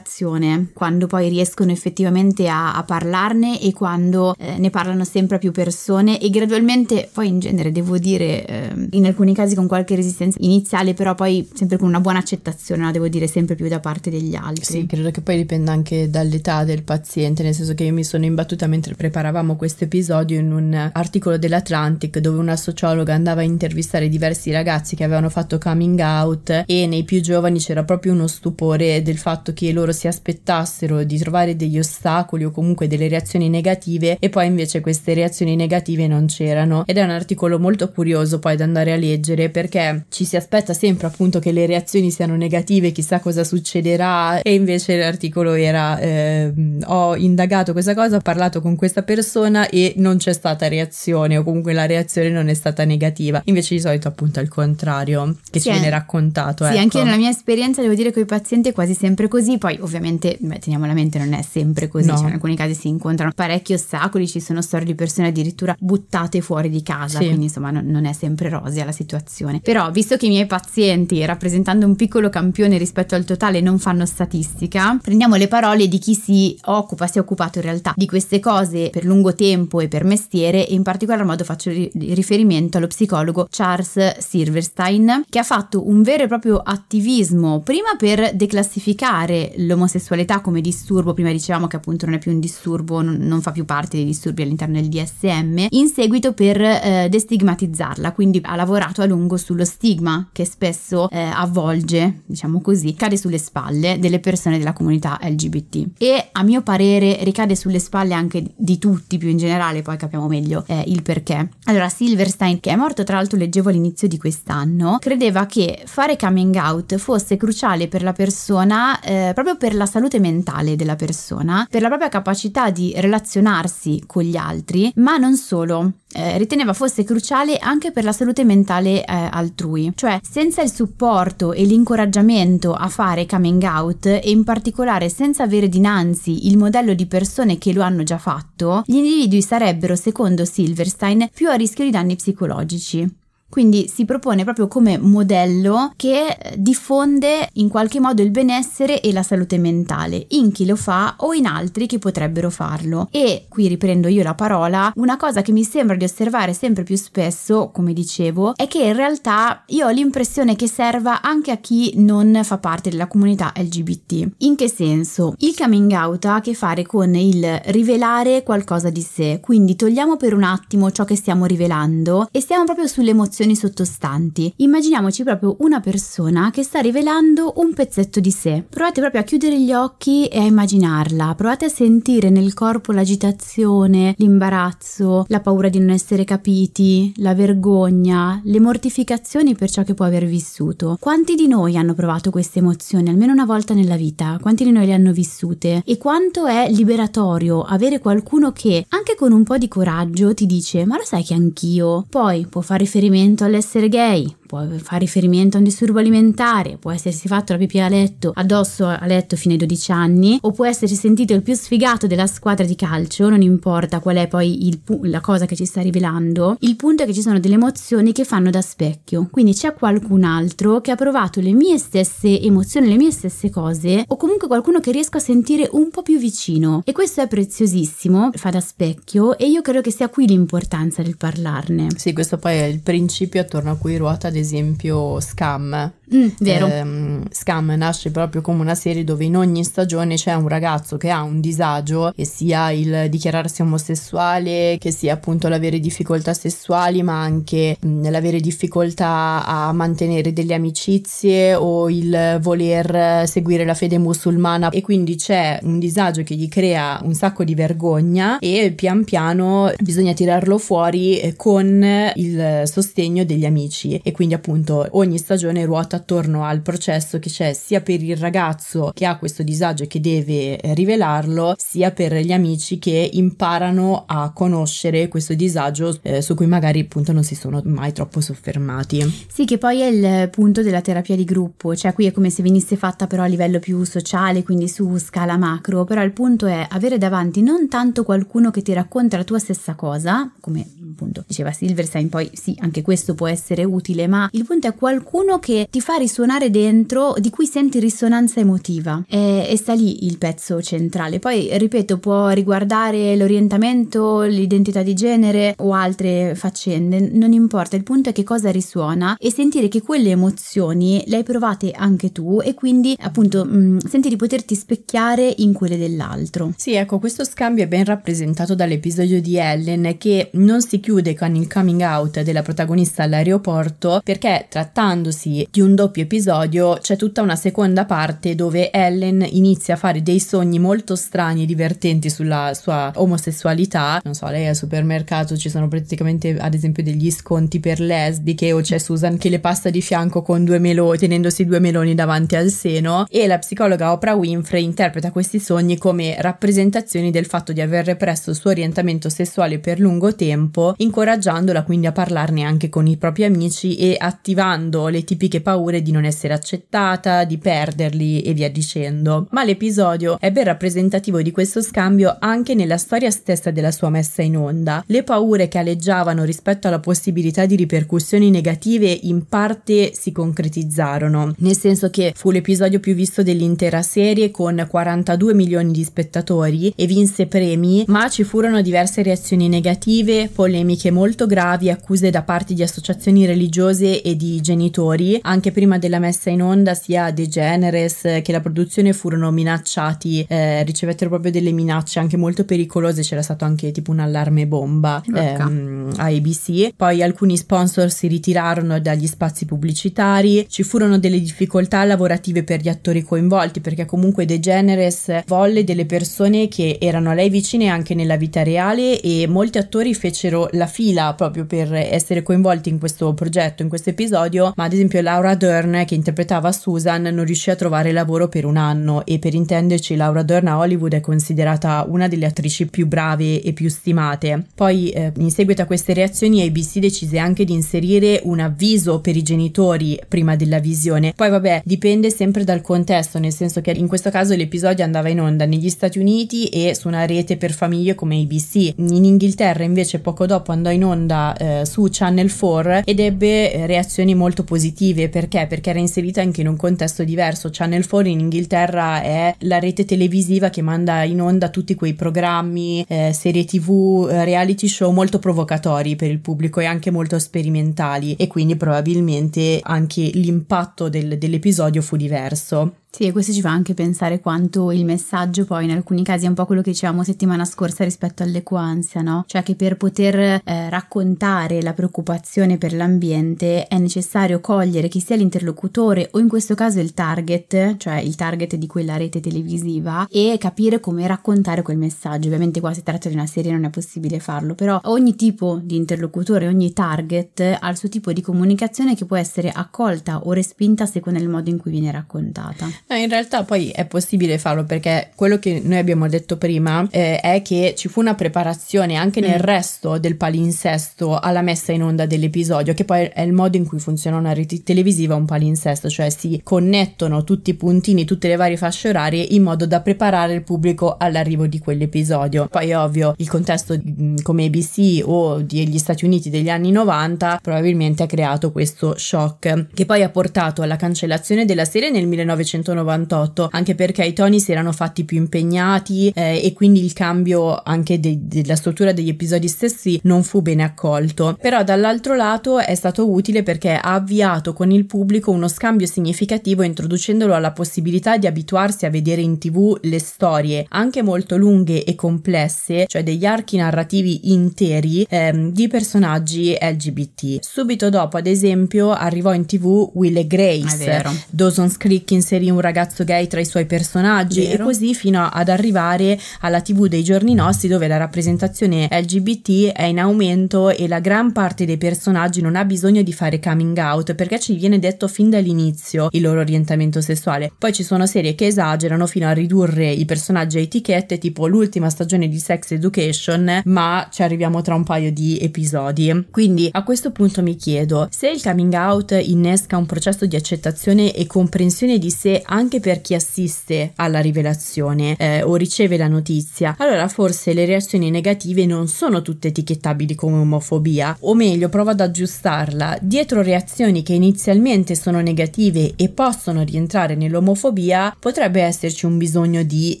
quando 0.72 1.06
poi 1.06 1.28
riescono 1.28 1.70
effettivamente 1.70 2.48
a, 2.48 2.74
a 2.74 2.82
parlarne 2.82 3.60
e 3.60 3.72
quando 3.72 4.34
eh, 4.38 4.58
ne 4.58 4.70
parlano 4.70 5.04
sempre 5.04 5.38
più 5.38 5.52
persone 5.52 6.20
e 6.20 6.30
gradualmente 6.30 7.08
poi 7.12 7.28
in 7.28 7.38
genere 7.38 7.72
devo 7.72 7.98
dire 7.98 8.46
eh, 8.46 8.88
in 8.90 9.06
alcuni 9.06 9.34
casi 9.34 9.54
con 9.54 9.66
qualche 9.66 9.94
resistenza 9.94 10.38
iniziale 10.40 10.94
però 10.94 11.14
poi 11.14 11.48
sempre 11.54 11.76
con 11.76 11.88
una 11.88 12.00
buona 12.00 12.18
accettazione 12.18 12.82
no? 12.82 12.90
devo 12.90 13.08
dire 13.08 13.26
sempre 13.26 13.54
più 13.54 13.68
da 13.68 13.80
parte 13.80 14.10
degli 14.10 14.34
altri. 14.34 14.64
Sì, 14.64 14.86
credo 14.86 15.10
che 15.10 15.20
poi 15.20 15.36
dipenda 15.36 15.72
anche 15.72 16.10
dall'età 16.10 16.64
del 16.64 16.82
paziente, 16.82 17.42
nel 17.42 17.54
senso 17.54 17.74
che 17.74 17.84
io 17.84 17.92
mi 17.92 18.04
sono 18.04 18.24
imbattuta 18.24 18.66
mentre 18.66 18.94
preparavamo 18.94 19.56
questo 19.56 19.84
episodio 19.84 20.38
in 20.38 20.52
un 20.52 20.90
articolo 20.92 21.38
dell'Atlantic 21.38 22.18
dove 22.18 22.38
una 22.38 22.56
sociologa 22.56 23.14
andava 23.14 23.40
a 23.40 23.44
intervistare 23.44 24.08
diversi 24.08 24.50
ragazzi 24.50 24.96
che 24.96 25.04
avevano 25.04 25.28
fatto 25.28 25.58
coming 25.58 25.98
out 26.00 26.64
e 26.66 26.86
nei 26.86 27.04
più 27.04 27.20
giovani 27.20 27.58
c'era 27.58 27.84
proprio 27.84 28.12
uno 28.12 28.26
stupore 28.26 29.02
del 29.02 29.18
fatto 29.18 29.52
che 29.52 29.72
loro 29.72 29.89
si 29.92 30.06
aspettassero 30.06 31.04
di 31.04 31.18
trovare 31.18 31.56
degli 31.56 31.78
ostacoli 31.78 32.44
o 32.44 32.50
comunque 32.50 32.86
delle 32.86 33.08
reazioni 33.08 33.48
negative 33.48 34.16
e 34.18 34.28
poi 34.28 34.46
invece 34.46 34.80
queste 34.80 35.14
reazioni 35.14 35.56
negative 35.56 36.06
non 36.06 36.26
c'erano 36.26 36.84
ed 36.86 36.98
è 36.98 37.02
un 37.02 37.10
articolo 37.10 37.58
molto 37.58 37.90
curioso 37.90 38.38
poi 38.38 38.56
da 38.56 38.64
andare 38.64 38.92
a 38.92 38.96
leggere 38.96 39.50
perché 39.50 40.04
ci 40.08 40.24
si 40.24 40.36
aspetta 40.36 40.72
sempre 40.74 41.06
appunto 41.06 41.38
che 41.38 41.52
le 41.52 41.66
reazioni 41.66 42.10
siano 42.10 42.36
negative, 42.36 42.92
chissà 42.92 43.20
cosa 43.20 43.44
succederà 43.44 44.42
e 44.42 44.54
invece 44.54 44.96
l'articolo 44.96 45.52
era 45.54 45.98
eh, 45.98 46.52
ho 46.84 47.16
indagato 47.16 47.72
questa 47.72 47.94
cosa, 47.94 48.16
ho 48.16 48.20
parlato 48.20 48.60
con 48.60 48.76
questa 48.76 49.02
persona 49.02 49.68
e 49.68 49.94
non 49.96 50.16
c'è 50.16 50.32
stata 50.32 50.68
reazione 50.68 51.36
o 51.36 51.42
comunque 51.42 51.72
la 51.72 51.86
reazione 51.86 52.30
non 52.30 52.48
è 52.48 52.54
stata 52.54 52.84
negativa, 52.84 53.42
invece 53.44 53.74
di 53.74 53.80
solito 53.80 54.08
appunto 54.08 54.40
al 54.40 54.48
contrario 54.48 55.36
che 55.50 55.60
Sì, 55.60 55.68
ci 55.68 55.72
viene 55.72 55.90
raccontato. 55.90 56.64
Sì, 56.64 56.72
ecco. 56.72 56.80
anche 56.80 57.02
nella 57.02 57.16
mia 57.16 57.30
esperienza 57.30 57.80
devo 57.82 57.94
dire 57.94 58.12
che 58.12 58.20
i 58.20 58.24
pazienti 58.24 58.70
è 58.70 58.72
quasi 58.72 58.94
sempre 58.94 59.28
così, 59.28 59.58
poi 59.58 59.78
ovviamente 59.80 60.36
beh, 60.40 60.58
teniamo 60.58 60.84
a 60.84 60.92
mente 60.92 61.18
non 61.18 61.32
è 61.32 61.42
sempre 61.42 61.88
così, 61.88 62.08
No. 62.08 62.16
cioè, 62.16 62.26
in 62.28 62.32
alcuni 62.34 62.56
casi 62.56 62.74
si 62.74 62.88
incontrano 62.88 63.32
parecchi 63.34 63.72
ostacoli, 63.74 64.26
ci 64.28 64.40
sono 64.40 64.60
storie 64.62 64.86
di 64.86 64.94
persone 64.94 65.28
addirittura 65.28 65.76
buttate 65.78 66.40
fuori 66.40 66.68
di 66.70 66.82
casa, 66.82 67.18
Sì. 67.18 67.26
quindi 67.26 67.44
insomma 67.44 67.70
non, 67.70 67.86
non 67.86 68.04
è 68.04 68.12
sempre 68.12 68.48
rosea 68.48 68.84
la 68.84 68.92
situazione. 68.92 69.60
Però 69.60 69.90
visto 69.90 70.16
che 70.16 70.26
i 70.26 70.30
miei 70.30 70.46
pazienti, 70.46 71.24
rappresentando 71.24 71.86
un 71.86 71.96
piccolo 71.96 72.28
campione 72.30 72.78
rispetto 72.78 73.14
al 73.14 73.24
totale, 73.24 73.60
non 73.60 73.78
fanno 73.78 74.06
statistica, 74.06 74.98
prendiamo 75.02 75.36
le 75.36 75.48
parole 75.48 75.88
di 75.88 75.98
chi 75.98 76.14
si 76.14 76.56
occupa, 76.64 77.06
si 77.06 77.18
è 77.18 77.20
occupato 77.20 77.58
in 77.58 77.64
realtà 77.64 77.92
di 77.96 78.06
queste 78.06 78.40
cose 78.40 78.90
per 78.90 79.04
lungo 79.04 79.34
tempo 79.34 79.80
e 79.80 79.88
per 79.88 80.04
mestiere 80.04 80.66
e 80.66 80.74
in 80.74 80.82
particolar 80.82 81.24
modo 81.24 81.44
faccio 81.44 81.70
ri- 81.70 81.90
riferimento 81.94 82.78
allo 82.78 82.86
psicologo 82.86 83.46
Charles 83.50 84.18
Silverstein 84.18 85.24
che 85.28 85.38
ha 85.38 85.42
fatto 85.42 85.88
un 85.88 86.02
vero 86.02 86.24
e 86.24 86.26
proprio 86.28 86.58
attivismo 86.58 87.60
prima 87.60 87.94
per 87.98 88.34
declassificare 88.34 89.52
l'omosessualità 89.70 90.40
come 90.40 90.60
disturbo, 90.60 91.14
prima 91.14 91.30
dicevamo 91.30 91.66
che 91.66 91.76
appunto 91.76 92.06
non 92.06 92.16
è 92.16 92.18
più 92.18 92.32
un 92.32 92.40
disturbo, 92.40 93.00
non, 93.00 93.16
non 93.16 93.40
fa 93.40 93.52
più 93.52 93.64
parte 93.64 93.96
dei 93.96 94.06
disturbi 94.06 94.42
all'interno 94.42 94.80
del 94.80 94.88
DSM, 94.88 95.66
in 95.70 95.88
seguito 95.88 96.32
per 96.32 96.60
eh, 96.60 97.06
destigmatizzarla, 97.08 98.12
quindi 98.12 98.40
ha 98.42 98.56
lavorato 98.56 99.02
a 99.02 99.06
lungo 99.06 99.36
sullo 99.36 99.64
stigma 99.64 100.28
che 100.32 100.44
spesso 100.44 101.08
eh, 101.10 101.20
avvolge, 101.20 102.22
diciamo 102.26 102.60
così, 102.60 102.94
cade 102.94 103.16
sulle 103.16 103.38
spalle 103.38 103.98
delle 103.98 104.20
persone 104.20 104.58
della 104.58 104.72
comunità 104.72 105.18
LGBT 105.22 105.88
e 105.98 106.28
a 106.32 106.42
mio 106.42 106.62
parere 106.62 107.18
ricade 107.22 107.54
sulle 107.56 107.78
spalle 107.78 108.14
anche 108.14 108.44
di 108.56 108.78
tutti 108.78 109.18
più 109.18 109.28
in 109.28 109.36
generale, 109.36 109.82
poi 109.82 109.96
capiamo 109.96 110.26
meglio 110.26 110.64
eh, 110.66 110.84
il 110.86 111.02
perché. 111.02 111.48
Allora 111.64 111.88
Silverstein, 111.88 112.60
che 112.60 112.70
è 112.70 112.76
morto 112.76 113.04
tra 113.04 113.16
l'altro 113.16 113.38
leggevo 113.38 113.68
all'inizio 113.68 114.08
di 114.08 114.18
quest'anno, 114.18 114.98
credeva 114.98 115.46
che 115.46 115.82
fare 115.86 116.16
coming 116.16 116.54
out 116.56 116.96
fosse 116.96 117.36
cruciale 117.36 117.88
per 117.88 118.02
la 118.02 118.12
persona 118.12 119.00
eh, 119.00 119.32
proprio 119.34 119.56
per 119.60 119.74
la 119.74 119.84
salute 119.84 120.18
mentale 120.18 120.74
della 120.74 120.96
persona, 120.96 121.66
per 121.68 121.82
la 121.82 121.88
propria 121.88 122.08
capacità 122.08 122.70
di 122.70 122.94
relazionarsi 122.96 124.04
con 124.06 124.22
gli 124.22 124.36
altri, 124.36 124.90
ma 124.96 125.18
non 125.18 125.36
solo. 125.36 125.92
Eh, 126.12 126.38
riteneva 126.38 126.72
fosse 126.72 127.04
cruciale 127.04 127.58
anche 127.58 127.92
per 127.92 128.04
la 128.04 128.12
salute 128.12 128.42
mentale 128.42 129.04
eh, 129.04 129.28
altrui, 129.30 129.92
cioè 129.94 130.18
senza 130.22 130.62
il 130.62 130.72
supporto 130.72 131.52
e 131.52 131.64
l'incoraggiamento 131.64 132.72
a 132.72 132.88
fare 132.88 133.26
coming 133.26 133.62
out 133.62 134.06
e 134.06 134.22
in 134.24 134.42
particolare 134.42 135.10
senza 135.10 135.42
avere 135.42 135.68
dinanzi 135.68 136.48
il 136.48 136.56
modello 136.56 136.94
di 136.94 137.04
persone 137.04 137.58
che 137.58 137.74
lo 137.74 137.82
hanno 137.82 138.02
già 138.02 138.18
fatto, 138.18 138.82
gli 138.86 138.96
individui 138.96 139.42
sarebbero, 139.42 139.94
secondo 139.94 140.46
Silverstein, 140.46 141.28
più 141.34 141.50
a 141.50 141.54
rischio 141.54 141.84
di 141.84 141.90
danni 141.90 142.16
psicologici. 142.16 143.18
Quindi 143.50 143.90
si 143.92 144.04
propone 144.04 144.44
proprio 144.44 144.68
come 144.68 144.96
modello 144.96 145.92
che 145.96 146.28
eh, 146.28 146.54
diffonde 146.56 147.48
in 147.54 147.68
qualche 147.68 148.00
modo 148.00 148.22
il 148.22 148.30
benessere 148.30 149.00
e 149.00 149.12
la 149.12 149.24
salute 149.24 149.58
mentale 149.58 150.24
in 150.30 150.52
chi 150.52 150.64
lo 150.64 150.76
fa 150.76 151.16
o 151.18 151.34
in 151.34 151.46
altri 151.46 151.86
che 151.86 151.98
potrebbero 151.98 152.48
farlo. 152.48 153.08
E 153.10 153.46
qui 153.48 153.66
riprendo 153.66 154.08
io 154.08 154.22
la 154.22 154.34
parola, 154.34 154.92
una 154.94 155.16
cosa 155.16 155.42
che 155.42 155.52
mi 155.52 155.64
sembra 155.64 155.96
di 155.96 156.04
osservare 156.04 156.54
sempre 156.54 156.84
più 156.84 156.96
spesso, 156.96 157.70
come 157.72 157.92
dicevo, 157.92 158.54
è 158.54 158.68
che 158.68 158.84
in 158.84 158.94
realtà 158.94 159.64
io 159.66 159.86
ho 159.86 159.90
l'impressione 159.90 160.54
che 160.54 160.68
serva 160.68 161.20
anche 161.20 161.50
a 161.50 161.56
chi 161.56 161.94
non 161.96 162.40
fa 162.44 162.58
parte 162.58 162.90
della 162.90 163.08
comunità 163.08 163.52
LGBT. 163.56 164.28
In 164.38 164.54
che 164.54 164.68
senso? 164.68 165.34
Il 165.38 165.56
coming 165.56 165.90
out 165.90 166.24
ha 166.26 166.36
a 166.36 166.40
che 166.40 166.54
fare 166.54 166.86
con 166.86 167.14
il 167.16 167.60
rivelare 167.66 168.44
qualcosa 168.44 168.90
di 168.90 169.02
sé, 169.02 169.40
quindi 169.42 169.74
togliamo 169.74 170.16
per 170.16 170.34
un 170.34 170.44
attimo 170.44 170.92
ciò 170.92 171.04
che 171.04 171.16
stiamo 171.16 171.46
rivelando 171.46 172.28
e 172.30 172.40
stiamo 172.40 172.64
proprio 172.64 172.86
sulle 172.86 173.12
emozioni 173.40 173.56
sottostanti. 173.56 174.52
Immaginiamoci 174.56 175.22
proprio 175.22 175.56
una 175.60 175.80
persona 175.80 176.50
che 176.50 176.62
sta 176.62 176.80
rivelando 176.80 177.54
un 177.56 177.72
pezzetto 177.72 178.20
di 178.20 178.30
sé. 178.30 178.64
Provate 178.68 179.00
proprio 179.00 179.20
a 179.20 179.24
chiudere 179.24 179.60
gli 179.60 179.72
occhi 179.72 180.26
e 180.26 180.38
a 180.38 180.44
immaginarla, 180.44 181.34
provate 181.34 181.64
a 181.66 181.68
sentire 181.68 182.30
nel 182.30 182.52
corpo 182.54 182.92
l'agitazione, 182.92 184.14
l'imbarazzo, 184.18 185.24
la 185.28 185.40
paura 185.40 185.68
di 185.68 185.78
non 185.78 185.90
essere 185.90 186.24
capiti, 186.24 187.12
la 187.16 187.34
vergogna, 187.34 188.40
le 188.44 188.60
mortificazioni 188.60 189.54
per 189.54 189.70
ciò 189.70 189.82
che 189.82 189.94
può 189.94 190.04
aver 190.04 190.26
vissuto. 190.26 190.96
Quanti 191.00 191.34
di 191.34 191.46
noi 191.46 191.76
hanno 191.76 191.94
provato 191.94 192.30
queste 192.30 192.58
emozioni 192.58 193.08
almeno 193.08 193.32
una 193.32 193.46
volta 193.46 193.74
nella 193.74 193.96
vita? 193.96 194.38
Quanti 194.40 194.64
di 194.64 194.72
noi 194.72 194.86
le 194.86 194.94
hanno 194.94 195.12
vissute? 195.12 195.82
E 195.84 195.98
quanto 195.98 196.46
è 196.46 196.70
liberatorio 196.70 197.62
avere 197.62 198.00
qualcuno 198.00 198.52
che 198.52 198.84
anche 198.88 199.14
con 199.14 199.32
un 199.32 199.44
po' 199.44 199.58
di 199.58 199.68
coraggio 199.68 200.34
ti 200.34 200.46
dice 200.46 200.84
ma 200.84 200.96
lo 200.96 201.04
sai 201.04 201.22
che 201.22 201.34
anch'io? 201.34 202.06
Poi 202.08 202.46
può 202.48 202.60
fare 202.60 202.80
riferimento 202.80 203.29
all'essere 203.38 203.88
gay, 203.88 204.26
può 204.50 204.66
fare 204.78 204.98
riferimento 204.98 205.56
a 205.56 205.60
un 205.60 205.64
disturbo 205.64 206.00
alimentare, 206.00 206.76
può 206.76 206.90
essersi 206.90 207.28
fatto 207.28 207.52
la 207.52 207.58
pipì 207.60 207.78
a 207.78 207.88
letto 207.88 208.32
addosso 208.34 208.84
a 208.84 209.06
letto 209.06 209.36
fino 209.36 209.52
ai 209.52 209.60
12 209.60 209.92
anni, 209.92 210.38
o 210.42 210.50
può 210.50 210.66
essersi 210.66 210.96
sentito 210.96 211.34
il 211.34 211.42
più 211.42 211.54
sfigato 211.54 212.08
della 212.08 212.26
squadra 212.26 212.66
di 212.66 212.74
calcio, 212.74 213.28
non 213.28 213.42
importa 213.42 214.00
qual 214.00 214.16
è 214.16 214.26
poi 214.26 214.66
il, 214.66 214.80
la 215.02 215.20
cosa 215.20 215.46
che 215.46 215.54
ci 215.54 215.66
sta 215.66 215.80
rivelando, 215.82 216.56
il 216.60 216.74
punto 216.74 217.04
è 217.04 217.06
che 217.06 217.14
ci 217.14 217.22
sono 217.22 217.38
delle 217.38 217.54
emozioni 217.54 218.10
che 218.10 218.24
fanno 218.24 218.50
da 218.50 218.60
specchio, 218.60 219.28
quindi 219.30 219.52
c'è 219.52 219.72
qualcun 219.72 220.24
altro 220.24 220.80
che 220.80 220.90
ha 220.90 220.96
provato 220.96 221.40
le 221.40 221.52
mie 221.52 221.78
stesse 221.78 222.40
emozioni, 222.40 222.88
le 222.88 222.96
mie 222.96 223.12
stesse 223.12 223.50
cose, 223.50 224.02
o 224.04 224.16
comunque 224.16 224.48
qualcuno 224.48 224.80
che 224.80 224.90
riesco 224.90 225.18
a 225.18 225.20
sentire 225.20 225.68
un 225.70 225.90
po' 225.90 226.02
più 226.02 226.18
vicino, 226.18 226.82
e 226.84 226.90
questo 226.90 227.20
è 227.20 227.28
preziosissimo, 227.28 228.30
fa 228.34 228.50
da 228.50 228.60
specchio, 228.60 229.38
e 229.38 229.46
io 229.46 229.62
credo 229.62 229.80
che 229.80 229.92
sia 229.92 230.08
qui 230.08 230.26
l'importanza 230.26 231.02
del 231.02 231.16
parlarne. 231.16 231.86
Sì, 231.94 232.12
questo 232.12 232.36
poi 232.36 232.54
è 232.54 232.64
il 232.64 232.80
principio 232.80 233.40
attorno 233.40 233.70
a 233.70 233.76
cui 233.76 233.96
ruota 233.96 234.28
esempio 234.40 235.20
Scam. 235.20 235.92
Mm, 236.14 236.28
vero. 236.40 236.66
Eh, 236.66 237.20
Scam 237.30 237.72
nasce 237.76 238.10
proprio 238.10 238.40
come 238.40 238.60
una 238.60 238.74
serie 238.74 239.04
dove 239.04 239.24
in 239.24 239.36
ogni 239.36 239.62
stagione 239.62 240.16
c'è 240.16 240.34
un 240.34 240.48
ragazzo 240.48 240.96
che 240.96 241.10
ha 241.10 241.22
un 241.22 241.40
disagio, 241.40 242.12
che 242.14 242.24
sia 242.24 242.70
il 242.70 243.08
dichiararsi 243.08 243.62
omosessuale, 243.62 244.76
che 244.78 244.90
sia 244.90 245.14
appunto 245.14 245.48
l'avere 245.48 245.78
difficoltà 245.78 246.34
sessuali, 246.34 247.02
ma 247.02 247.20
anche 247.20 247.76
mh, 247.80 247.88
mm, 247.88 248.04
l'avere 248.10 248.40
difficoltà 248.40 249.44
a 249.46 249.72
mantenere 249.72 250.32
delle 250.32 250.54
amicizie 250.54 251.54
o 251.54 251.88
il 251.88 252.38
voler 252.40 253.28
seguire 253.28 253.64
la 253.64 253.74
fede 253.74 253.98
musulmana 253.98 254.70
e 254.70 254.80
quindi 254.80 255.16
c'è 255.16 255.58
un 255.62 255.78
disagio 255.78 256.22
che 256.22 256.34
gli 256.34 256.48
crea 256.48 257.00
un 257.02 257.14
sacco 257.14 257.44
di 257.44 257.54
vergogna 257.54 258.38
e 258.38 258.72
pian 258.74 259.04
piano 259.04 259.72
bisogna 259.78 260.12
tirarlo 260.12 260.58
fuori 260.58 261.18
eh, 261.20 261.36
con 261.36 261.84
il 262.14 262.62
sostegno 262.64 263.24
degli 263.24 263.44
amici 263.44 264.00
e 264.02 264.12
quindi 264.12 264.34
appunto 264.34 264.86
ogni 264.92 265.18
stagione 265.18 265.64
ruota 265.64 265.99
attorno 266.00 266.44
al 266.44 266.60
processo 266.60 267.18
che 267.18 267.30
c'è 267.30 267.52
sia 267.52 267.80
per 267.80 268.02
il 268.02 268.16
ragazzo 268.16 268.90
che 268.94 269.06
ha 269.06 269.16
questo 269.18 269.42
disagio 269.42 269.84
e 269.84 269.86
che 269.86 270.00
deve 270.00 270.58
eh, 270.58 270.74
rivelarlo, 270.74 271.54
sia 271.56 271.90
per 271.90 272.14
gli 272.14 272.32
amici 272.32 272.78
che 272.78 273.08
imparano 273.12 274.04
a 274.06 274.32
conoscere 274.32 275.08
questo 275.08 275.34
disagio 275.34 275.98
eh, 276.02 276.22
su 276.22 276.34
cui 276.34 276.46
magari 276.46 276.80
appunto 276.80 277.12
non 277.12 277.22
si 277.22 277.34
sono 277.34 277.60
mai 277.64 277.92
troppo 277.92 278.20
soffermati. 278.20 279.26
Sì, 279.30 279.44
che 279.44 279.58
poi 279.58 279.80
è 279.80 279.86
il 279.86 280.30
punto 280.30 280.62
della 280.62 280.80
terapia 280.80 281.16
di 281.16 281.24
gruppo, 281.24 281.76
cioè 281.76 281.92
qui 281.92 282.06
è 282.06 282.12
come 282.12 282.30
se 282.30 282.42
venisse 282.42 282.76
fatta 282.76 283.06
però 283.06 283.22
a 283.22 283.26
livello 283.26 283.58
più 283.58 283.84
sociale, 283.84 284.42
quindi 284.42 284.68
su 284.68 284.96
scala 284.98 285.36
macro, 285.36 285.84
però 285.84 286.02
il 286.02 286.12
punto 286.12 286.46
è 286.46 286.66
avere 286.70 286.98
davanti 286.98 287.42
non 287.42 287.68
tanto 287.68 288.04
qualcuno 288.04 288.50
che 288.50 288.62
ti 288.62 288.72
racconta 288.72 289.16
la 289.16 289.24
tua 289.24 289.38
stessa 289.38 289.74
cosa, 289.74 290.30
come 290.40 290.66
appunto 290.90 291.24
diceva 291.26 291.52
Silverstein, 291.52 292.08
poi 292.08 292.30
sì, 292.32 292.56
anche 292.60 292.82
questo 292.82 293.14
può 293.14 293.26
essere 293.26 293.64
utile, 293.64 294.06
ma 294.06 294.28
il 294.32 294.44
punto 294.44 294.66
è 294.66 294.74
qualcuno 294.74 295.38
che 295.38 295.66
ti 295.70 295.80
fa 295.90 295.96
risuonare 295.96 296.50
dentro, 296.50 297.16
di 297.18 297.30
cui 297.30 297.46
senti 297.46 297.80
risonanza 297.80 298.38
emotiva. 298.38 299.02
E, 299.08 299.46
e 299.48 299.56
sta 299.56 299.72
lì 299.72 300.06
il 300.06 300.18
pezzo 300.18 300.62
centrale. 300.62 301.18
Poi, 301.18 301.48
ripeto, 301.58 301.98
può 301.98 302.28
riguardare 302.28 303.16
l'orientamento, 303.16 304.20
l'identità 304.22 304.82
di 304.82 304.94
genere 304.94 305.54
o 305.58 305.72
altre 305.72 306.36
faccende, 306.36 307.00
non 307.12 307.32
importa, 307.32 307.74
il 307.74 307.82
punto 307.82 308.10
è 308.10 308.12
che 308.12 308.22
cosa 308.22 308.52
risuona 308.52 309.16
e 309.18 309.32
sentire 309.32 309.66
che 309.66 309.82
quelle 309.82 310.10
emozioni 310.10 311.02
le 311.06 311.16
hai 311.16 311.22
provate 311.24 311.72
anche 311.72 312.12
tu 312.12 312.40
e 312.40 312.54
quindi 312.54 312.96
appunto 313.00 313.44
mh, 313.44 313.56
mm, 313.56 313.78
senti 313.78 314.08
di 314.08 314.16
poterti 314.16 314.54
specchiare 314.54 315.34
in 315.38 315.52
quelle 315.52 315.76
dell'altro. 315.76 316.52
Sì, 316.56 316.74
ecco, 316.74 317.00
questo 317.00 317.24
scambio 317.24 317.64
è 317.64 317.66
ben 317.66 317.84
rappresentato 317.84 318.54
dall'episodio 318.54 319.20
di 319.20 319.36
Ellen 319.36 319.96
che 319.98 320.30
non 320.34 320.62
si 320.62 320.78
chiude 320.78 321.16
con 321.16 321.34
il 321.34 321.50
coming 321.52 321.80
out 321.80 322.22
della 322.22 322.42
protagonista 322.42 323.02
all'aeroporto 323.02 324.00
perché 324.04 324.46
trattandosi 324.48 325.48
di 325.50 325.60
un 325.60 325.78
doppio 325.80 326.02
episodio 326.02 326.76
c'è 326.78 326.96
tutta 326.96 327.22
una 327.22 327.36
seconda 327.36 327.86
parte 327.86 328.34
dove 328.34 328.70
Ellen 328.70 329.26
inizia 329.26 329.74
a 329.74 329.76
fare 329.78 330.02
dei 330.02 330.20
sogni 330.20 330.58
molto 330.58 330.94
strani 330.94 331.44
e 331.44 331.46
divertenti 331.46 332.10
sulla 332.10 332.52
sua 332.52 332.92
omosessualità. 332.96 333.98
Non 334.04 334.12
so, 334.12 334.26
lei 334.26 334.46
al 334.46 334.54
supermercato 334.54 335.38
ci 335.38 335.48
sono 335.48 335.68
praticamente 335.68 336.36
ad 336.38 336.52
esempio 336.52 336.82
degli 336.82 337.10
sconti 337.10 337.60
per 337.60 337.80
lesbiche 337.80 338.52
o 338.52 338.60
c'è 338.60 338.76
Susan 338.76 339.16
che 339.16 339.30
le 339.30 339.38
passa 339.38 339.70
di 339.70 339.80
fianco 339.80 340.20
con 340.20 340.44
due 340.44 340.58
meloni, 340.58 340.98
tenendosi 340.98 341.46
due 341.46 341.60
meloni 341.60 341.94
davanti 341.94 342.36
al 342.36 342.50
seno 342.50 343.06
e 343.08 343.26
la 343.26 343.38
psicologa 343.38 343.92
Oprah 343.92 344.16
Winfrey 344.16 344.62
interpreta 344.62 345.10
questi 345.10 345.38
sogni 345.38 345.78
come 345.78 346.16
rappresentazioni 346.18 347.10
del 347.10 347.24
fatto 347.24 347.54
di 347.54 347.62
aver 347.62 347.86
represso 347.86 348.28
il 348.28 348.36
suo 348.36 348.50
orientamento 348.50 349.08
sessuale 349.08 349.58
per 349.60 349.80
lungo 349.80 350.14
tempo, 350.14 350.74
incoraggiandola 350.76 351.62
quindi 351.62 351.86
a 351.86 351.92
parlarne 351.92 352.42
anche 352.42 352.68
con 352.68 352.86
i 352.86 352.98
propri 352.98 353.24
amici 353.24 353.76
e 353.76 353.96
attivando 353.98 354.88
le 354.88 355.04
tipiche 355.04 355.40
paure 355.40 355.69
di 355.78 355.92
non 355.92 356.04
essere 356.04 356.34
accettata, 356.34 357.22
di 357.24 357.38
perderli 357.38 358.22
e 358.22 358.32
via 358.32 358.50
dicendo. 358.50 359.28
Ma 359.30 359.44
l'episodio 359.44 360.18
è 360.18 360.32
ben 360.32 360.44
rappresentativo 360.44 361.22
di 361.22 361.30
questo 361.30 361.62
scambio 361.62 362.16
anche 362.18 362.54
nella 362.54 362.78
storia 362.78 363.10
stessa 363.10 363.50
della 363.52 363.70
sua 363.70 363.90
messa 363.90 364.22
in 364.22 364.36
onda. 364.36 364.82
Le 364.86 365.04
paure 365.04 365.46
che 365.46 365.58
aleggiavano 365.58 366.24
rispetto 366.24 366.66
alla 366.66 366.80
possibilità 366.80 367.46
di 367.46 367.56
ripercussioni 367.56 368.30
negative 368.30 368.88
in 368.88 369.26
parte 369.28 369.92
si 369.94 370.10
concretizzarono, 370.12 371.34
nel 371.38 371.56
senso 371.56 371.90
che 371.90 372.12
fu 372.16 372.30
l'episodio 372.30 372.80
più 372.80 372.94
visto 372.94 373.22
dell'intera 373.22 373.82
serie 373.82 374.30
con 374.30 374.66
42 374.68 375.34
milioni 375.34 375.72
di 375.72 375.84
spettatori 375.84 376.72
e 376.74 376.86
vinse 376.86 377.26
premi, 377.26 377.84
ma 377.86 378.08
ci 378.08 378.24
furono 378.24 378.62
diverse 378.62 379.02
reazioni 379.02 379.48
negative, 379.48 380.28
polemiche 380.32 380.90
molto 380.90 381.26
gravi, 381.26 381.70
accuse 381.70 382.10
da 382.10 382.22
parte 382.22 382.54
di 382.54 382.62
associazioni 382.62 383.26
religiose 383.26 384.02
e 384.02 384.16
di 384.16 384.40
genitori, 384.40 385.18
anche 385.22 385.49
prima 385.50 385.78
della 385.78 385.98
messa 385.98 386.30
in 386.30 386.42
onda 386.42 386.74
sia 386.74 387.10
De 387.10 387.28
Generes 387.28 388.00
che 388.22 388.32
la 388.32 388.40
produzione 388.40 388.92
furono 388.92 389.30
minacciati, 389.30 390.24
eh, 390.28 390.62
ricevettero 390.64 391.10
proprio 391.10 391.30
delle 391.30 391.52
minacce 391.52 391.98
anche 391.98 392.16
molto 392.16 392.44
pericolose, 392.44 393.02
c'era 393.02 393.22
stato 393.22 393.44
anche 393.44 393.70
tipo 393.72 393.90
un 393.90 394.00
allarme 394.00 394.46
bomba 394.46 395.02
ehm, 395.06 395.94
a 395.96 396.04
ABC, 396.06 396.74
poi 396.74 397.02
alcuni 397.02 397.36
sponsor 397.36 397.90
si 397.90 398.06
ritirarono 398.06 398.80
dagli 398.80 399.06
spazi 399.06 399.44
pubblicitari, 399.44 400.46
ci 400.48 400.62
furono 400.62 400.98
delle 400.98 401.20
difficoltà 401.20 401.84
lavorative 401.84 402.44
per 402.44 402.60
gli 402.60 402.68
attori 402.68 403.02
coinvolti 403.02 403.60
perché 403.60 403.84
comunque 403.84 404.24
De 404.24 404.40
Generes 404.40 405.24
volle 405.26 405.64
delle 405.64 405.86
persone 405.86 406.48
che 406.48 406.78
erano 406.80 407.10
a 407.10 407.14
lei 407.14 407.28
vicine 407.28 407.68
anche 407.68 407.94
nella 407.94 408.16
vita 408.16 408.42
reale 408.42 409.00
e 409.00 409.26
molti 409.26 409.58
attori 409.58 409.94
fecero 409.94 410.48
la 410.52 410.66
fila 410.66 411.14
proprio 411.14 411.46
per 411.46 411.72
essere 411.72 412.22
coinvolti 412.22 412.68
in 412.68 412.78
questo 412.78 413.12
progetto, 413.14 413.62
in 413.62 413.68
questo 413.68 413.90
episodio, 413.90 414.52
ma 414.56 414.64
ad 414.64 414.72
esempio 414.72 415.00
Laura 415.00 415.34
Dern, 415.40 415.84
che 415.86 415.94
interpretava 415.94 416.52
Susan, 416.52 417.00
non 417.00 417.24
riuscì 417.24 417.48
a 417.48 417.56
trovare 417.56 417.92
lavoro 417.92 418.28
per 418.28 418.44
un 418.44 418.58
anno 418.58 419.06
e 419.06 419.18
per 419.18 419.32
intenderci 419.32 419.96
Laura 419.96 420.22
Dern 420.22 420.48
a 420.48 420.58
Hollywood 420.58 420.92
è 420.92 421.00
considerata 421.00 421.86
una 421.88 422.08
delle 422.08 422.26
attrici 422.26 422.66
più 422.66 422.86
brave 422.86 423.40
e 423.40 423.54
più 423.54 423.70
stimate. 423.70 424.44
Poi 424.54 424.90
eh, 424.90 425.12
in 425.16 425.30
seguito 425.30 425.62
a 425.62 425.64
queste 425.64 425.94
reazioni 425.94 426.42
ABC 426.42 426.78
decise 426.78 427.16
anche 427.16 427.46
di 427.46 427.54
inserire 427.54 428.20
un 428.24 428.40
avviso 428.40 429.00
per 429.00 429.16
i 429.16 429.22
genitori 429.22 429.98
prima 430.06 430.36
della 430.36 430.58
visione. 430.58 431.14
Poi 431.16 431.30
vabbè, 431.30 431.62
dipende 431.64 432.10
sempre 432.10 432.44
dal 432.44 432.60
contesto, 432.60 433.18
nel 433.18 433.32
senso 433.32 433.62
che 433.62 433.70
in 433.70 433.88
questo 433.88 434.10
caso 434.10 434.36
l'episodio 434.36 434.84
andava 434.84 435.08
in 435.08 435.22
onda 435.22 435.46
negli 435.46 435.70
Stati 435.70 435.98
Uniti 435.98 436.48
e 436.48 436.74
su 436.74 436.86
una 436.86 437.06
rete 437.06 437.38
per 437.38 437.52
famiglie 437.52 437.94
come 437.94 438.20
ABC. 438.20 438.74
In 438.76 439.04
Inghilterra 439.06 439.64
invece 439.64 440.00
poco 440.00 440.26
dopo 440.26 440.52
andò 440.52 440.70
in 440.70 440.84
onda 440.84 441.34
eh, 441.34 441.64
su 441.64 441.88
Channel 441.90 442.30
4 442.30 442.82
ed 442.84 443.00
ebbe 443.00 443.52
eh, 443.52 443.66
reazioni 443.66 444.14
molto 444.14 444.44
positive 444.44 445.08
perché? 445.08 445.29
Perché 445.30 445.70
era 445.70 445.78
inserita 445.78 446.20
anche 446.20 446.40
in 446.40 446.48
un 446.48 446.56
contesto 446.56 447.04
diverso. 447.04 447.48
Channel 447.50 447.86
4 447.86 448.08
in 448.08 448.20
Inghilterra 448.20 449.02
è 449.02 449.34
la 449.40 449.58
rete 449.58 449.84
televisiva 449.84 450.50
che 450.50 450.62
manda 450.62 451.04
in 451.04 451.20
onda 451.20 451.48
tutti 451.48 451.74
quei 451.74 451.94
programmi, 451.94 452.84
eh, 452.88 453.12
serie 453.12 453.44
tv, 453.44 454.08
eh, 454.10 454.24
reality 454.24 454.68
show 454.68 454.92
molto 454.92 455.18
provocatori 455.18 455.96
per 455.96 456.10
il 456.10 456.18
pubblico 456.18 456.60
e 456.60 456.64
anche 456.64 456.90
molto 456.90 457.18
sperimentali 457.18 458.16
e 458.16 458.26
quindi 458.26 458.56
probabilmente 458.56 459.60
anche 459.62 460.02
l'impatto 460.02 460.88
del, 460.88 461.18
dell'episodio 461.18 461.82
fu 461.82 461.96
diverso. 461.96 462.79
Sì, 462.92 463.06
e 463.06 463.12
questo 463.12 463.32
ci 463.32 463.40
fa 463.40 463.50
anche 463.50 463.72
pensare 463.72 464.18
quanto 464.20 464.72
il 464.72 464.84
messaggio 464.84 465.44
poi 465.44 465.64
in 465.64 465.70
alcuni 465.70 466.02
casi 466.02 466.24
è 466.24 466.28
un 466.28 466.34
po' 466.34 466.44
quello 466.44 466.60
che 466.60 466.72
dicevamo 466.72 467.04
settimana 467.04 467.44
scorsa 467.44 467.84
rispetto 467.84 468.24
all'equansia, 468.24 469.00
no? 469.00 469.22
Cioè 469.26 469.44
che 469.44 469.54
per 469.54 469.76
poter 469.76 470.42
eh, 470.44 470.68
raccontare 470.68 471.62
la 471.62 471.72
preoccupazione 471.72 472.58
per 472.58 472.74
l'ambiente 472.74 473.68
è 473.68 473.78
necessario 473.78 474.40
cogliere 474.40 474.88
chi 474.88 474.98
sia 475.00 475.14
l'interlocutore 475.14 476.08
o 476.12 476.18
in 476.18 476.28
questo 476.28 476.56
caso 476.56 476.80
il 476.80 476.92
target, 476.92 477.76
cioè 477.76 478.00
il 478.00 478.16
target 478.16 478.56
di 478.56 478.66
quella 478.66 478.96
rete 478.96 479.20
televisiva 479.20 480.06
e 480.10 480.36
capire 480.38 480.80
come 480.80 481.06
raccontare 481.06 481.62
quel 481.62 481.78
messaggio. 481.78 482.26
Ovviamente 482.26 482.58
qua 482.58 482.74
si 482.74 482.82
tratta 482.82 483.08
di 483.08 483.14
una 483.14 483.26
serie, 483.26 483.52
non 483.52 483.64
è 483.64 483.70
possibile 483.70 484.18
farlo, 484.18 484.54
però 484.54 484.80
ogni 484.84 485.14
tipo 485.14 485.60
di 485.62 485.76
interlocutore, 485.76 486.48
ogni 486.48 486.72
target 486.72 487.56
ha 487.60 487.70
il 487.70 487.76
suo 487.76 487.88
tipo 487.88 488.12
di 488.12 488.20
comunicazione 488.20 488.96
che 488.96 489.06
può 489.06 489.16
essere 489.16 489.50
accolta 489.50 490.22
o 490.26 490.32
respinta 490.32 490.82
a 490.82 490.86
seconda 490.86 491.20
del 491.20 491.28
modo 491.28 491.50
in 491.50 491.56
cui 491.58 491.70
viene 491.70 491.92
raccontata. 491.92 492.68
No, 492.88 492.96
in 492.96 493.08
realtà 493.08 493.44
poi 493.44 493.70
è 493.70 493.84
possibile 493.84 494.38
farlo 494.38 494.64
perché 494.64 495.10
quello 495.14 495.38
che 495.38 495.60
noi 495.62 495.78
abbiamo 495.78 496.08
detto 496.08 496.36
prima 496.36 496.86
eh, 496.90 497.20
è 497.20 497.42
che 497.42 497.74
ci 497.76 497.88
fu 497.88 498.00
una 498.00 498.14
preparazione 498.14 498.96
anche 498.96 499.20
nel 499.20 499.38
mm. 499.38 499.44
resto 499.44 499.98
del 499.98 500.16
palinsesto 500.16 501.18
alla 501.18 501.42
messa 501.42 501.72
in 501.72 501.82
onda 501.82 502.06
dell'episodio, 502.06 502.74
che 502.74 502.84
poi 502.84 503.04
è 503.04 503.22
il 503.22 503.32
modo 503.32 503.56
in 503.56 503.66
cui 503.66 503.78
funziona 503.78 504.16
una 504.16 504.32
rete 504.32 504.62
televisiva 504.62 505.14
un 505.14 505.24
palinsesto, 505.24 505.88
cioè 505.88 506.10
si 506.10 506.40
connettono 506.42 507.22
tutti 507.24 507.50
i 507.50 507.54
puntini, 507.54 508.04
tutte 508.04 508.28
le 508.28 508.36
varie 508.36 508.56
fasce 508.56 508.88
orarie 508.88 509.22
in 509.22 509.42
modo 509.42 509.66
da 509.66 509.80
preparare 509.80 510.34
il 510.34 510.42
pubblico 510.42 510.96
all'arrivo 510.98 511.46
di 511.46 511.58
quell'episodio. 511.58 512.48
Poi 512.48 512.72
ovvio 512.72 513.14
il 513.18 513.28
contesto 513.28 513.76
mm, 513.76 514.16
come 514.22 514.46
ABC 514.46 515.02
o 515.04 515.40
degli 515.42 515.78
Stati 515.78 516.04
Uniti 516.04 516.30
degli 516.30 516.50
anni 516.50 516.70
90 516.72 517.38
probabilmente 517.42 518.02
ha 518.02 518.06
creato 518.06 518.50
questo 518.50 518.96
shock 518.96 519.68
che 519.72 519.86
poi 519.86 520.02
ha 520.02 520.08
portato 520.08 520.62
alla 520.62 520.76
cancellazione 520.76 521.44
della 521.44 521.64
serie 521.64 521.90
nel 521.90 522.06
1990 522.06 522.69
1998, 522.74 523.48
anche 523.52 523.74
perché 523.74 524.04
i 524.04 524.12
toni 524.12 524.40
si 524.40 524.52
erano 524.52 524.72
fatti 524.72 525.04
più 525.04 525.18
impegnati 525.18 526.12
eh, 526.14 526.40
e 526.42 526.52
quindi 526.52 526.84
il 526.84 526.92
cambio 526.92 527.60
anche 527.62 528.00
de- 528.00 528.18
della 528.20 528.56
struttura 528.56 528.92
degli 528.92 529.08
episodi 529.08 529.48
stessi 529.48 530.00
non 530.04 530.22
fu 530.22 530.42
bene 530.42 530.62
accolto. 530.62 531.36
Però 531.40 531.62
dall'altro 531.62 532.14
lato 532.14 532.58
è 532.58 532.74
stato 532.74 533.10
utile 533.10 533.42
perché 533.42 533.72
ha 533.74 533.94
avviato 533.94 534.52
con 534.52 534.70
il 534.70 534.86
pubblico 534.86 535.30
uno 535.30 535.48
scambio 535.48 535.86
significativo 535.86 536.62
introducendolo 536.62 537.34
alla 537.34 537.52
possibilità 537.52 538.16
di 538.16 538.26
abituarsi 538.26 538.86
a 538.86 538.90
vedere 538.90 539.20
in 539.20 539.38
tv 539.38 539.78
le 539.82 539.98
storie 539.98 540.66
anche 540.68 541.02
molto 541.02 541.36
lunghe 541.36 541.84
e 541.84 541.94
complesse, 541.94 542.86
cioè 542.86 543.02
degli 543.02 543.24
archi 543.24 543.56
narrativi 543.56 544.32
interi 544.32 545.06
ehm, 545.08 545.52
di 545.52 545.68
personaggi 545.68 546.56
LGBT. 546.60 547.38
Subito 547.40 547.90
dopo, 547.90 548.16
ad 548.16 548.26
esempio, 548.26 548.90
arrivò 548.92 549.34
in 549.34 549.46
tv 549.46 549.90
Will 549.94 550.16
e 550.16 550.26
Grace, 550.26 551.04
Dawson's 551.30 551.76
Creek 551.76 552.10
inserì 552.10 552.50
un 552.50 552.59
un 552.60 552.66
ragazzo 552.66 553.04
gay 553.04 553.26
tra 553.26 553.40
i 553.40 553.46
suoi 553.46 553.64
personaggi 553.64 554.46
Vero. 554.46 554.62
e 554.62 554.66
così 554.66 554.94
fino 554.94 555.26
ad 555.26 555.48
arrivare 555.48 556.18
alla 556.40 556.60
TV 556.60 556.86
dei 556.86 557.02
giorni 557.02 557.34
nostri 557.34 557.68
dove 557.68 557.88
la 557.88 557.96
rappresentazione 557.96 558.88
LGBT 558.90 559.72
è 559.72 559.84
in 559.84 559.98
aumento 559.98 560.68
e 560.68 560.86
la 560.86 561.00
gran 561.00 561.32
parte 561.32 561.64
dei 561.64 561.78
personaggi 561.78 562.42
non 562.42 562.54
ha 562.54 562.64
bisogno 562.64 563.02
di 563.02 563.12
fare 563.12 563.40
coming 563.40 563.76
out 563.78 564.14
perché 564.14 564.38
ci 564.38 564.54
viene 564.54 564.78
detto 564.78 565.08
fin 565.08 565.30
dall'inizio 565.30 566.08
il 566.12 566.22
loro 566.22 566.40
orientamento 566.40 567.00
sessuale. 567.00 567.50
Poi 567.56 567.72
ci 567.72 567.82
sono 567.82 568.06
serie 568.06 568.34
che 568.34 568.46
esagerano 568.46 569.06
fino 569.06 569.26
a 569.26 569.32
ridurre 569.32 569.90
i 569.90 570.04
personaggi 570.04 570.58
a 570.58 570.60
etichette 570.60 571.18
tipo 571.18 571.46
l'ultima 571.46 571.88
stagione 571.88 572.28
di 572.28 572.38
Sex 572.38 572.72
Education, 572.72 573.62
ma 573.64 574.08
ci 574.12 574.22
arriviamo 574.22 574.60
tra 574.60 574.74
un 574.74 574.84
paio 574.84 575.10
di 575.10 575.38
episodi. 575.40 576.26
Quindi 576.30 576.68
a 576.70 576.82
questo 576.82 577.10
punto 577.10 577.42
mi 577.42 577.56
chiedo 577.56 578.08
se 578.10 578.28
il 578.28 578.42
coming 578.42 578.72
out 578.74 579.18
innesca 579.20 579.76
un 579.76 579.86
processo 579.86 580.26
di 580.26 580.36
accettazione 580.36 581.14
e 581.14 581.26
comprensione 581.26 581.98
di 581.98 582.10
sé 582.10 582.42
anche 582.50 582.80
per 582.80 583.00
chi 583.00 583.14
assiste 583.14 583.92
alla 583.96 584.20
rivelazione 584.20 585.16
eh, 585.16 585.42
o 585.42 585.56
riceve 585.56 585.96
la 585.96 586.08
notizia, 586.08 586.74
allora 586.78 587.08
forse 587.08 587.52
le 587.52 587.64
reazioni 587.64 588.10
negative 588.10 588.66
non 588.66 588.88
sono 588.88 589.22
tutte 589.22 589.48
etichettabili 589.48 590.14
come 590.14 590.38
omofobia, 590.38 591.16
o 591.20 591.34
meglio, 591.34 591.68
provo 591.68 591.90
ad 591.90 592.00
aggiustarla. 592.00 592.98
Dietro 593.00 593.42
reazioni 593.42 594.02
che 594.02 594.12
inizialmente 594.12 594.94
sono 594.94 595.20
negative 595.20 595.94
e 595.96 596.08
possono 596.08 596.62
rientrare 596.62 597.14
nell'omofobia, 597.14 598.14
potrebbe 598.18 598.62
esserci 598.62 599.06
un 599.06 599.16
bisogno 599.16 599.62
di 599.62 600.00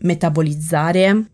metabolizzare, 0.00 1.33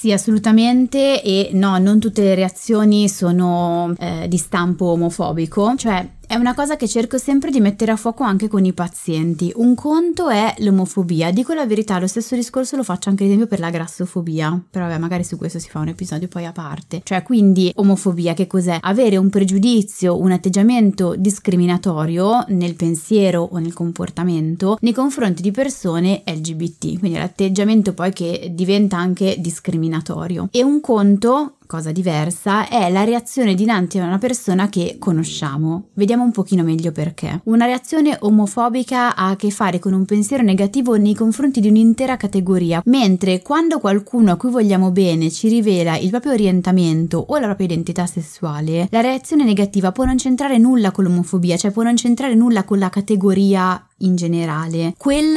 Sì, 0.00 0.12
assolutamente. 0.12 1.20
E 1.24 1.50
no, 1.54 1.76
non 1.78 1.98
tutte 1.98 2.22
le 2.22 2.36
reazioni 2.36 3.08
sono 3.08 3.92
eh, 3.98 4.28
di 4.28 4.36
stampo 4.36 4.92
omofobico, 4.92 5.74
cioè 5.74 6.08
è 6.28 6.34
una 6.34 6.54
cosa 6.54 6.76
che 6.76 6.86
cerco 6.86 7.16
sempre 7.16 7.50
di 7.50 7.58
mettere 7.58 7.90
a 7.90 7.96
fuoco 7.96 8.22
anche 8.22 8.48
con 8.48 8.62
i 8.66 8.74
pazienti. 8.74 9.50
Un 9.56 9.74
conto 9.74 10.28
è 10.28 10.54
l'omofobia, 10.58 11.30
dico 11.30 11.54
la 11.54 11.64
verità, 11.64 11.98
lo 11.98 12.06
stesso 12.06 12.34
discorso 12.34 12.76
lo 12.76 12.82
faccio 12.82 13.08
anche 13.08 13.22
ad 13.22 13.30
esempio 13.30 13.48
per 13.48 13.60
la 13.60 13.70
grassofobia, 13.70 14.62
però 14.70 14.86
vabbè 14.86 14.98
magari 14.98 15.24
su 15.24 15.38
questo 15.38 15.58
si 15.58 15.70
fa 15.70 15.78
un 15.78 15.88
episodio 15.88 16.28
poi 16.28 16.44
a 16.44 16.52
parte. 16.52 17.00
Cioè 17.02 17.22
quindi 17.22 17.72
omofobia 17.74 18.34
che 18.34 18.46
cos'è? 18.46 18.76
Avere 18.78 19.16
un 19.16 19.30
pregiudizio, 19.30 20.20
un 20.20 20.30
atteggiamento 20.30 21.14
discriminatorio 21.16 22.44
nel 22.48 22.74
pensiero 22.74 23.48
o 23.50 23.56
nel 23.56 23.72
comportamento 23.72 24.76
nei 24.82 24.92
confronti 24.92 25.40
di 25.40 25.50
persone 25.50 26.24
LGBT, 26.26 26.98
quindi 26.98 27.16
l'atteggiamento 27.16 27.94
poi 27.94 28.12
che 28.12 28.50
diventa 28.52 28.98
anche 28.98 29.36
discriminatorio. 29.38 30.48
E 30.50 30.62
un 30.62 30.82
conto 30.82 31.54
cosa 31.68 31.92
diversa, 31.92 32.66
è 32.68 32.90
la 32.90 33.04
reazione 33.04 33.54
dinanzi 33.54 33.98
a 33.98 34.06
una 34.06 34.18
persona 34.18 34.68
che 34.68 34.96
conosciamo. 34.98 35.90
Vediamo 35.92 36.24
un 36.24 36.32
pochino 36.32 36.64
meglio 36.64 36.90
perché. 36.90 37.42
Una 37.44 37.66
reazione 37.66 38.16
omofobica 38.18 39.14
ha 39.14 39.28
a 39.28 39.36
che 39.36 39.50
fare 39.50 39.78
con 39.78 39.92
un 39.92 40.06
pensiero 40.06 40.42
negativo 40.42 40.96
nei 40.96 41.14
confronti 41.14 41.60
di 41.60 41.68
un'intera 41.68 42.16
categoria, 42.16 42.82
mentre 42.86 43.42
quando 43.42 43.78
qualcuno 43.78 44.32
a 44.32 44.36
cui 44.36 44.50
vogliamo 44.50 44.90
bene 44.90 45.30
ci 45.30 45.48
rivela 45.48 45.96
il 45.98 46.08
proprio 46.08 46.32
orientamento 46.32 47.22
o 47.28 47.38
la 47.38 47.46
propria 47.46 47.66
identità 47.66 48.06
sessuale, 48.06 48.88
la 48.90 49.02
reazione 49.02 49.44
negativa 49.44 49.92
può 49.92 50.04
non 50.04 50.16
c'entrare 50.16 50.56
nulla 50.56 50.90
con 50.90 51.04
l'omofobia, 51.04 51.58
cioè 51.58 51.70
può 51.70 51.82
non 51.82 51.96
c'entrare 51.96 52.34
nulla 52.34 52.64
con 52.64 52.78
la 52.78 52.88
categoria 52.88 53.86
in 53.98 54.16
generale. 54.16 54.94
Quel 54.96 55.36